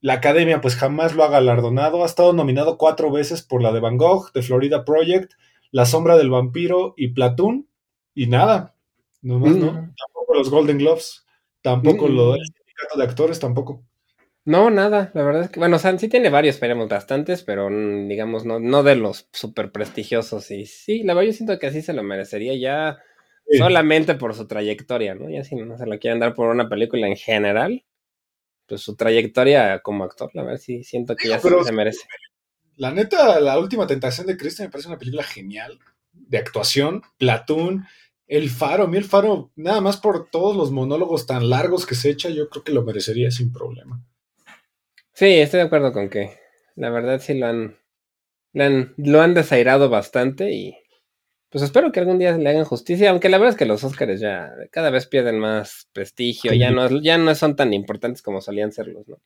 La 0.00 0.14
academia 0.14 0.60
pues 0.60 0.74
jamás 0.74 1.14
lo 1.14 1.22
ha 1.22 1.28
galardonado. 1.28 2.02
Ha 2.02 2.06
estado 2.06 2.32
nominado 2.32 2.76
cuatro 2.76 3.08
veces 3.12 3.40
por 3.40 3.62
la 3.62 3.70
de 3.70 3.78
Van 3.78 3.98
Gogh, 3.98 4.32
de 4.32 4.42
Florida 4.42 4.84
Project, 4.84 5.34
La 5.70 5.86
Sombra 5.86 6.16
del 6.16 6.28
Vampiro 6.28 6.94
y 6.96 7.12
Platoon. 7.12 7.68
Y 8.16 8.26
nada, 8.26 8.74
nomás, 9.20 9.54
¿no? 9.54 9.66
Mm. 9.70 9.94
Tampoco 9.94 10.34
los 10.34 10.50
Golden 10.50 10.78
Gloves, 10.78 11.24
tampoco 11.62 12.08
Mm. 12.08 12.16
lo 12.16 12.32
del 12.32 12.44
sindicato 12.44 12.98
de 12.98 13.04
actores, 13.04 13.38
tampoco. 13.38 13.84
No, 14.44 14.70
nada, 14.70 15.12
la 15.14 15.22
verdad 15.22 15.42
es 15.44 15.50
que, 15.50 15.60
bueno, 15.60 15.76
o 15.76 15.78
sea, 15.78 15.96
sí 16.00 16.08
tiene 16.08 16.30
varios, 16.30 16.56
esperemos 16.56 16.88
bastantes, 16.88 17.44
pero 17.44 17.70
mm, 17.70 18.08
digamos, 18.08 18.44
no, 18.44 18.58
no 18.58 18.82
de 18.82 18.96
los 18.96 19.28
súper 19.30 19.70
prestigiosos. 19.70 20.50
Y 20.50 20.66
sí, 20.66 21.04
la 21.04 21.14
verdad 21.14 21.28
yo 21.30 21.36
siento 21.36 21.60
que 21.60 21.68
así 21.68 21.80
se 21.80 21.92
lo 21.92 22.02
merecería 22.02 22.56
ya 22.56 22.98
Sí. 23.48 23.58
solamente 23.58 24.14
por 24.14 24.34
su 24.34 24.46
trayectoria, 24.46 25.14
¿no? 25.14 25.28
Ya 25.28 25.44
si 25.44 25.54
no 25.56 25.76
se 25.76 25.86
lo 25.86 25.98
quieren 25.98 26.20
dar 26.20 26.34
por 26.34 26.48
una 26.48 26.68
película 26.68 27.06
en 27.06 27.16
general, 27.16 27.84
pues 28.66 28.80
su 28.80 28.96
trayectoria 28.96 29.80
como 29.80 30.04
actor, 30.04 30.30
la 30.34 30.42
verdad 30.42 30.58
sí 30.60 30.84
siento 30.84 31.14
que 31.16 31.28
ya 31.28 31.40
Pero- 31.40 31.62
se 31.64 31.72
merece. 31.72 32.06
La 32.76 32.90
neta, 32.90 33.38
La 33.40 33.58
Última 33.58 33.86
Tentación 33.86 34.26
de 34.26 34.36
Cristo 34.36 34.62
me 34.62 34.70
parece 34.70 34.88
una 34.88 34.98
película 34.98 35.22
genial 35.22 35.78
de 36.12 36.38
actuación, 36.38 37.02
Platoon, 37.18 37.84
El 38.26 38.48
Faro. 38.48 38.84
A 38.84 38.88
mí 38.88 38.96
El 38.96 39.04
Faro, 39.04 39.50
nada 39.56 39.80
más 39.82 39.98
por 39.98 40.30
todos 40.30 40.56
los 40.56 40.70
monólogos 40.70 41.26
tan 41.26 41.50
largos 41.50 41.84
que 41.84 41.94
se 41.94 42.08
echa, 42.10 42.30
yo 42.30 42.48
creo 42.48 42.64
que 42.64 42.72
lo 42.72 42.82
merecería 42.82 43.30
sin 43.30 43.52
problema. 43.52 44.02
Sí, 45.12 45.26
estoy 45.26 45.58
de 45.60 45.66
acuerdo 45.66 45.92
con 45.92 46.08
que 46.08 46.38
la 46.76 46.88
verdad 46.88 47.20
sí 47.20 47.34
lo 47.34 47.46
han, 47.46 47.76
lo 48.54 48.64
han, 48.64 48.94
lo 48.96 49.20
han 49.20 49.34
desairado 49.34 49.90
bastante 49.90 50.50
y 50.52 50.74
pues 51.52 51.62
espero 51.62 51.92
que 51.92 52.00
algún 52.00 52.18
día 52.18 52.34
le 52.38 52.48
hagan 52.48 52.64
justicia, 52.64 53.10
aunque 53.10 53.28
la 53.28 53.36
verdad 53.36 53.50
es 53.50 53.58
que 53.58 53.66
los 53.66 53.84
Oscars 53.84 54.18
ya 54.18 54.54
cada 54.70 54.88
vez 54.88 55.06
pierden 55.06 55.38
más 55.38 55.86
prestigio, 55.92 56.54
ya 56.54 56.70
no, 56.70 56.88
ya 57.02 57.18
no 57.18 57.34
son 57.34 57.56
tan 57.56 57.74
importantes 57.74 58.22
como 58.22 58.40
solían 58.40 58.72
serlos, 58.72 59.06
¿no? 59.06 59.20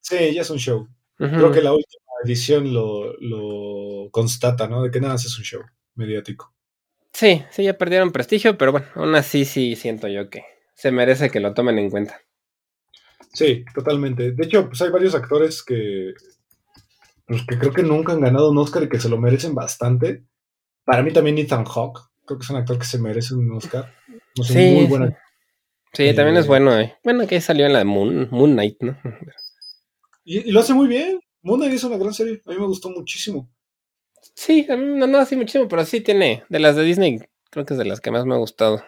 Sí, 0.00 0.34
ya 0.34 0.42
es 0.42 0.50
un 0.50 0.58
show. 0.58 0.86
Creo 1.16 1.50
que 1.50 1.62
la 1.62 1.72
última 1.72 2.04
edición 2.22 2.74
lo, 2.74 3.14
lo 3.18 4.10
constata, 4.10 4.68
¿no? 4.68 4.82
De 4.82 4.90
que 4.90 5.00
nada 5.00 5.14
más 5.14 5.24
es 5.24 5.38
un 5.38 5.44
show 5.44 5.62
mediático. 5.94 6.54
Sí, 7.12 7.42
sí, 7.50 7.64
ya 7.64 7.78
perdieron 7.78 8.12
prestigio, 8.12 8.58
pero 8.58 8.72
bueno, 8.72 8.86
aún 8.94 9.14
así 9.14 9.46
sí 9.46 9.74
siento 9.74 10.06
yo 10.06 10.28
que 10.28 10.44
se 10.74 10.92
merece 10.92 11.30
que 11.30 11.40
lo 11.40 11.54
tomen 11.54 11.78
en 11.78 11.90
cuenta. 11.90 12.20
Sí, 13.32 13.64
totalmente. 13.74 14.32
De 14.32 14.44
hecho, 14.44 14.68
pues 14.68 14.82
hay 14.82 14.90
varios 14.90 15.14
actores 15.14 15.62
que, 15.62 16.12
pues, 17.26 17.42
que 17.46 17.58
creo 17.58 17.72
que 17.72 17.82
nunca 17.82 18.12
han 18.12 18.20
ganado 18.20 18.50
un 18.50 18.58
Oscar 18.58 18.82
y 18.82 18.88
que 18.90 19.00
se 19.00 19.08
lo 19.08 19.18
merecen 19.18 19.54
bastante. 19.54 20.24
Para 20.90 21.02
mí 21.04 21.12
también 21.12 21.38
Ethan 21.38 21.64
Hawke, 21.64 22.00
creo 22.26 22.38
que 22.38 22.42
es 22.44 22.50
un 22.50 22.56
actor 22.56 22.78
que 22.78 22.84
se 22.84 22.98
merece 22.98 23.34
un 23.34 23.52
Oscar. 23.52 23.94
No 24.36 24.42
sé, 24.44 24.52
Sí, 24.54 24.74
muy 24.74 24.82
sí. 24.82 24.86
buena. 24.88 25.18
Sí, 25.92 26.14
también 26.14 26.36
es 26.36 26.46
Eh, 26.46 26.48
bueno, 26.48 26.78
eh. 26.78 26.96
Bueno, 27.04 27.26
que 27.26 27.40
salió 27.40 27.66
en 27.66 27.72
la 27.72 27.78
de 27.80 27.84
Moon, 27.84 28.28
Moon 28.30 28.52
Knight, 28.52 28.76
¿no? 28.80 28.98
Y, 30.24 30.48
y 30.48 30.52
lo 30.52 30.60
hace 30.60 30.74
muy 30.74 30.88
bien. 30.88 31.20
Moon 31.42 31.60
Knight 31.60 31.74
es 31.74 31.84
una 31.84 31.96
gran 31.96 32.12
serie. 32.12 32.42
A 32.46 32.50
mí 32.50 32.58
me 32.58 32.66
gustó 32.66 32.90
muchísimo. 32.90 33.50
Sí, 34.34 34.66
a 34.70 34.76
mí 34.76 34.84
no, 34.98 35.06
no 35.06 35.18
así 35.18 35.36
muchísimo, 35.36 35.68
pero 35.68 35.84
sí 35.84 36.00
tiene. 36.00 36.44
De 36.48 36.58
las 36.58 36.76
de 36.76 36.82
Disney, 36.84 37.20
creo 37.50 37.64
que 37.64 37.74
es 37.74 37.78
de 37.78 37.84
las 37.84 38.00
que 38.00 38.10
más 38.10 38.24
me 38.26 38.34
ha 38.34 38.38
gustado. 38.38 38.82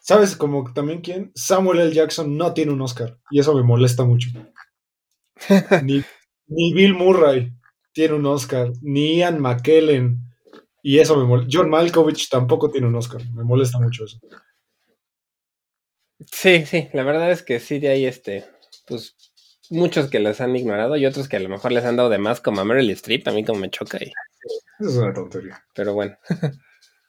¿Sabes 0.00 0.36
como 0.36 0.70
también 0.72 1.00
quién? 1.00 1.32
Samuel 1.34 1.80
L. 1.80 1.92
Jackson 1.92 2.36
no 2.36 2.52
tiene 2.52 2.72
un 2.72 2.80
Oscar. 2.82 3.18
Y 3.30 3.40
eso 3.40 3.54
me 3.54 3.62
molesta 3.62 4.04
mucho. 4.04 4.28
Ni, 5.82 6.04
ni 6.46 6.72
Bill 6.74 6.94
Murray 6.94 7.52
tiene 7.92 8.14
un 8.14 8.26
Oscar. 8.26 8.70
Ni 8.82 9.16
Ian 9.18 9.40
McKellen. 9.40 10.18
Y 10.86 10.98
eso 10.98 11.16
me 11.16 11.24
molesta. 11.24 11.50
John 11.50 11.70
Malkovich 11.70 12.28
tampoco 12.28 12.70
tiene 12.70 12.86
un 12.86 12.94
Oscar. 12.94 13.22
Me 13.32 13.42
molesta 13.42 13.80
mucho 13.80 14.04
eso. 14.04 14.18
Sí, 16.30 16.66
sí, 16.66 16.88
la 16.92 17.04
verdad 17.04 17.30
es 17.30 17.42
que 17.42 17.58
sí, 17.58 17.78
de 17.78 17.88
ahí 17.88 18.04
este, 18.04 18.44
pues 18.86 19.16
muchos 19.70 20.10
que 20.10 20.20
les 20.20 20.42
han 20.42 20.54
ignorado 20.54 20.96
y 20.96 21.06
otros 21.06 21.26
que 21.26 21.36
a 21.36 21.40
lo 21.40 21.48
mejor 21.48 21.72
les 21.72 21.86
han 21.86 21.96
dado 21.96 22.10
de 22.10 22.18
más, 22.18 22.42
como 22.42 22.60
a 22.60 22.66
Meryl 22.66 22.90
Streep, 22.90 23.26
a 23.26 23.32
mí 23.32 23.46
como 23.46 23.60
me 23.60 23.70
choca, 23.70 23.96
y, 23.98 24.12
Eso 24.78 24.90
es 24.90 24.96
una 24.96 25.14
tontería. 25.14 25.64
pero 25.74 25.94
bueno. 25.94 26.18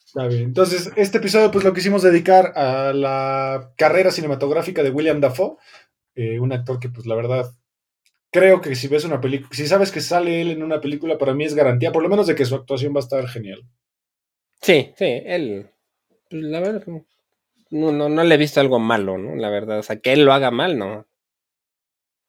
Está 0.06 0.28
bien. 0.28 0.44
Entonces, 0.44 0.94
este 0.96 1.18
episodio 1.18 1.52
pues 1.52 1.66
lo 1.66 1.74
quisimos 1.74 2.02
dedicar 2.02 2.58
a 2.58 2.94
la 2.94 3.74
carrera 3.76 4.10
cinematográfica 4.10 4.84
de 4.84 4.92
William 4.92 5.20
Dafoe, 5.20 5.58
eh, 6.16 6.40
un 6.40 6.54
actor 6.54 6.80
que 6.80 6.88
pues 6.88 7.06
la 7.08 7.16
verdad 7.16 7.52
creo 8.36 8.60
que 8.60 8.76
si 8.76 8.90
ves 8.90 9.06
una 9.06 9.22
película, 9.22 9.50
si 9.54 9.66
sabes 9.66 9.94
que 9.94 10.02
sale 10.02 10.42
él 10.42 10.52
en 10.52 10.62
una 10.62 10.82
película, 10.82 11.18
para 11.18 11.34
mí 11.34 11.46
es 11.46 11.56
garantía, 11.56 11.94
por 11.94 12.04
lo 12.04 12.10
menos 12.10 12.28
de 12.28 12.36
que 12.36 12.44
su 12.44 12.54
actuación 12.54 12.94
va 12.94 13.00
a 13.00 13.04
estar 13.04 13.26
genial. 13.30 13.64
Sí, 14.62 14.92
sí, 14.98 15.22
él, 15.26 15.70
pues, 16.30 16.44
la 16.44 16.60
verdad, 16.60 16.84
no, 17.70 17.92
no, 17.94 18.10
no, 18.10 18.24
le 18.26 18.36
he 18.36 18.38
visto 18.38 18.60
algo 18.60 18.78
malo, 18.78 19.18
¿no? 19.18 19.36
La 19.38 19.50
verdad, 19.50 19.80
o 19.80 19.84
sea, 19.84 20.00
que 20.00 20.12
él 20.12 20.26
lo 20.26 20.34
haga 20.34 20.52
mal, 20.52 20.78
¿no? 20.78 21.08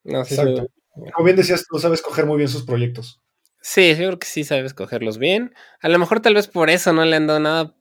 No, 0.04 0.24
sí, 0.24 0.34
Exacto. 0.34 0.68
Como 1.12 1.24
bien 1.24 1.36
decías, 1.36 1.66
tú 1.68 1.78
sabes 1.80 2.02
coger 2.02 2.24
muy 2.24 2.36
bien 2.36 2.48
sus 2.48 2.64
proyectos. 2.64 3.20
Sí, 3.60 3.90
yo 3.90 3.96
creo 3.96 4.18
que 4.20 4.28
sí 4.28 4.44
sabes 4.44 4.74
cogerlos 4.74 5.18
bien. 5.18 5.54
A 5.80 5.88
lo 5.88 5.98
mejor 5.98 6.20
tal 6.20 6.34
vez 6.34 6.46
por 6.46 6.70
eso 6.70 6.92
no 6.92 7.04
le 7.04 7.16
han 7.16 7.26
dado 7.26 7.40
nada 7.40 7.74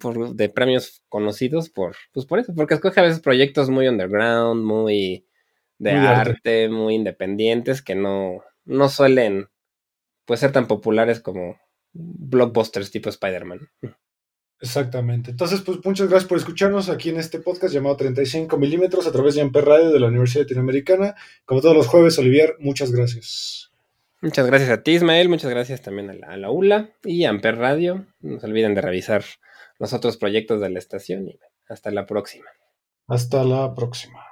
por, 0.00 0.34
de 0.34 0.48
premios 0.48 1.02
conocidos, 1.10 1.68
por, 1.68 1.94
pues 2.12 2.24
por 2.24 2.38
eso, 2.38 2.54
porque 2.54 2.74
escoge 2.74 3.00
a 3.00 3.02
veces 3.02 3.20
proyectos 3.20 3.68
muy 3.68 3.86
underground, 3.86 4.64
muy 4.64 5.25
de 5.78 5.92
Muy 5.92 6.06
arte. 6.06 6.30
arte, 6.30 6.68
muy 6.68 6.94
independientes, 6.94 7.82
que 7.82 7.94
no, 7.94 8.42
no 8.64 8.88
suelen 8.88 9.48
pues 10.24 10.40
ser 10.40 10.52
tan 10.52 10.66
populares 10.66 11.20
como 11.20 11.58
blockbusters 11.92 12.90
tipo 12.90 13.08
Spider-Man. 13.08 13.68
Exactamente. 14.60 15.30
Entonces, 15.30 15.60
pues 15.60 15.78
muchas 15.84 16.08
gracias 16.08 16.28
por 16.28 16.38
escucharnos 16.38 16.88
aquí 16.88 17.10
en 17.10 17.18
este 17.18 17.40
podcast 17.40 17.74
llamado 17.74 17.96
35 17.96 18.56
milímetros 18.56 19.06
a 19.06 19.12
través 19.12 19.34
de 19.34 19.42
Amper 19.42 19.64
Radio 19.64 19.90
de 19.90 20.00
la 20.00 20.08
Universidad 20.08 20.44
Latinoamericana. 20.44 21.14
Como 21.44 21.60
todos 21.60 21.76
los 21.76 21.86
jueves, 21.86 22.18
Olivier, 22.18 22.56
muchas 22.58 22.90
gracias. 22.90 23.70
Muchas 24.22 24.46
gracias 24.46 24.70
a 24.70 24.82
ti, 24.82 24.92
Ismael. 24.92 25.28
Muchas 25.28 25.50
gracias 25.50 25.82
también 25.82 26.08
a 26.08 26.14
la, 26.14 26.26
a 26.28 26.36
la 26.38 26.50
ULA 26.50 26.90
y 27.04 27.24
a 27.24 27.30
Amper 27.30 27.56
Radio. 27.58 28.06
No 28.20 28.40
se 28.40 28.46
olviden 28.46 28.74
de 28.74 28.80
revisar 28.80 29.24
los 29.78 29.92
otros 29.92 30.16
proyectos 30.16 30.60
de 30.60 30.70
la 30.70 30.78
estación 30.78 31.28
y 31.28 31.38
hasta 31.68 31.90
la 31.90 32.06
próxima. 32.06 32.46
Hasta 33.08 33.44
la 33.44 33.74
próxima. 33.74 34.25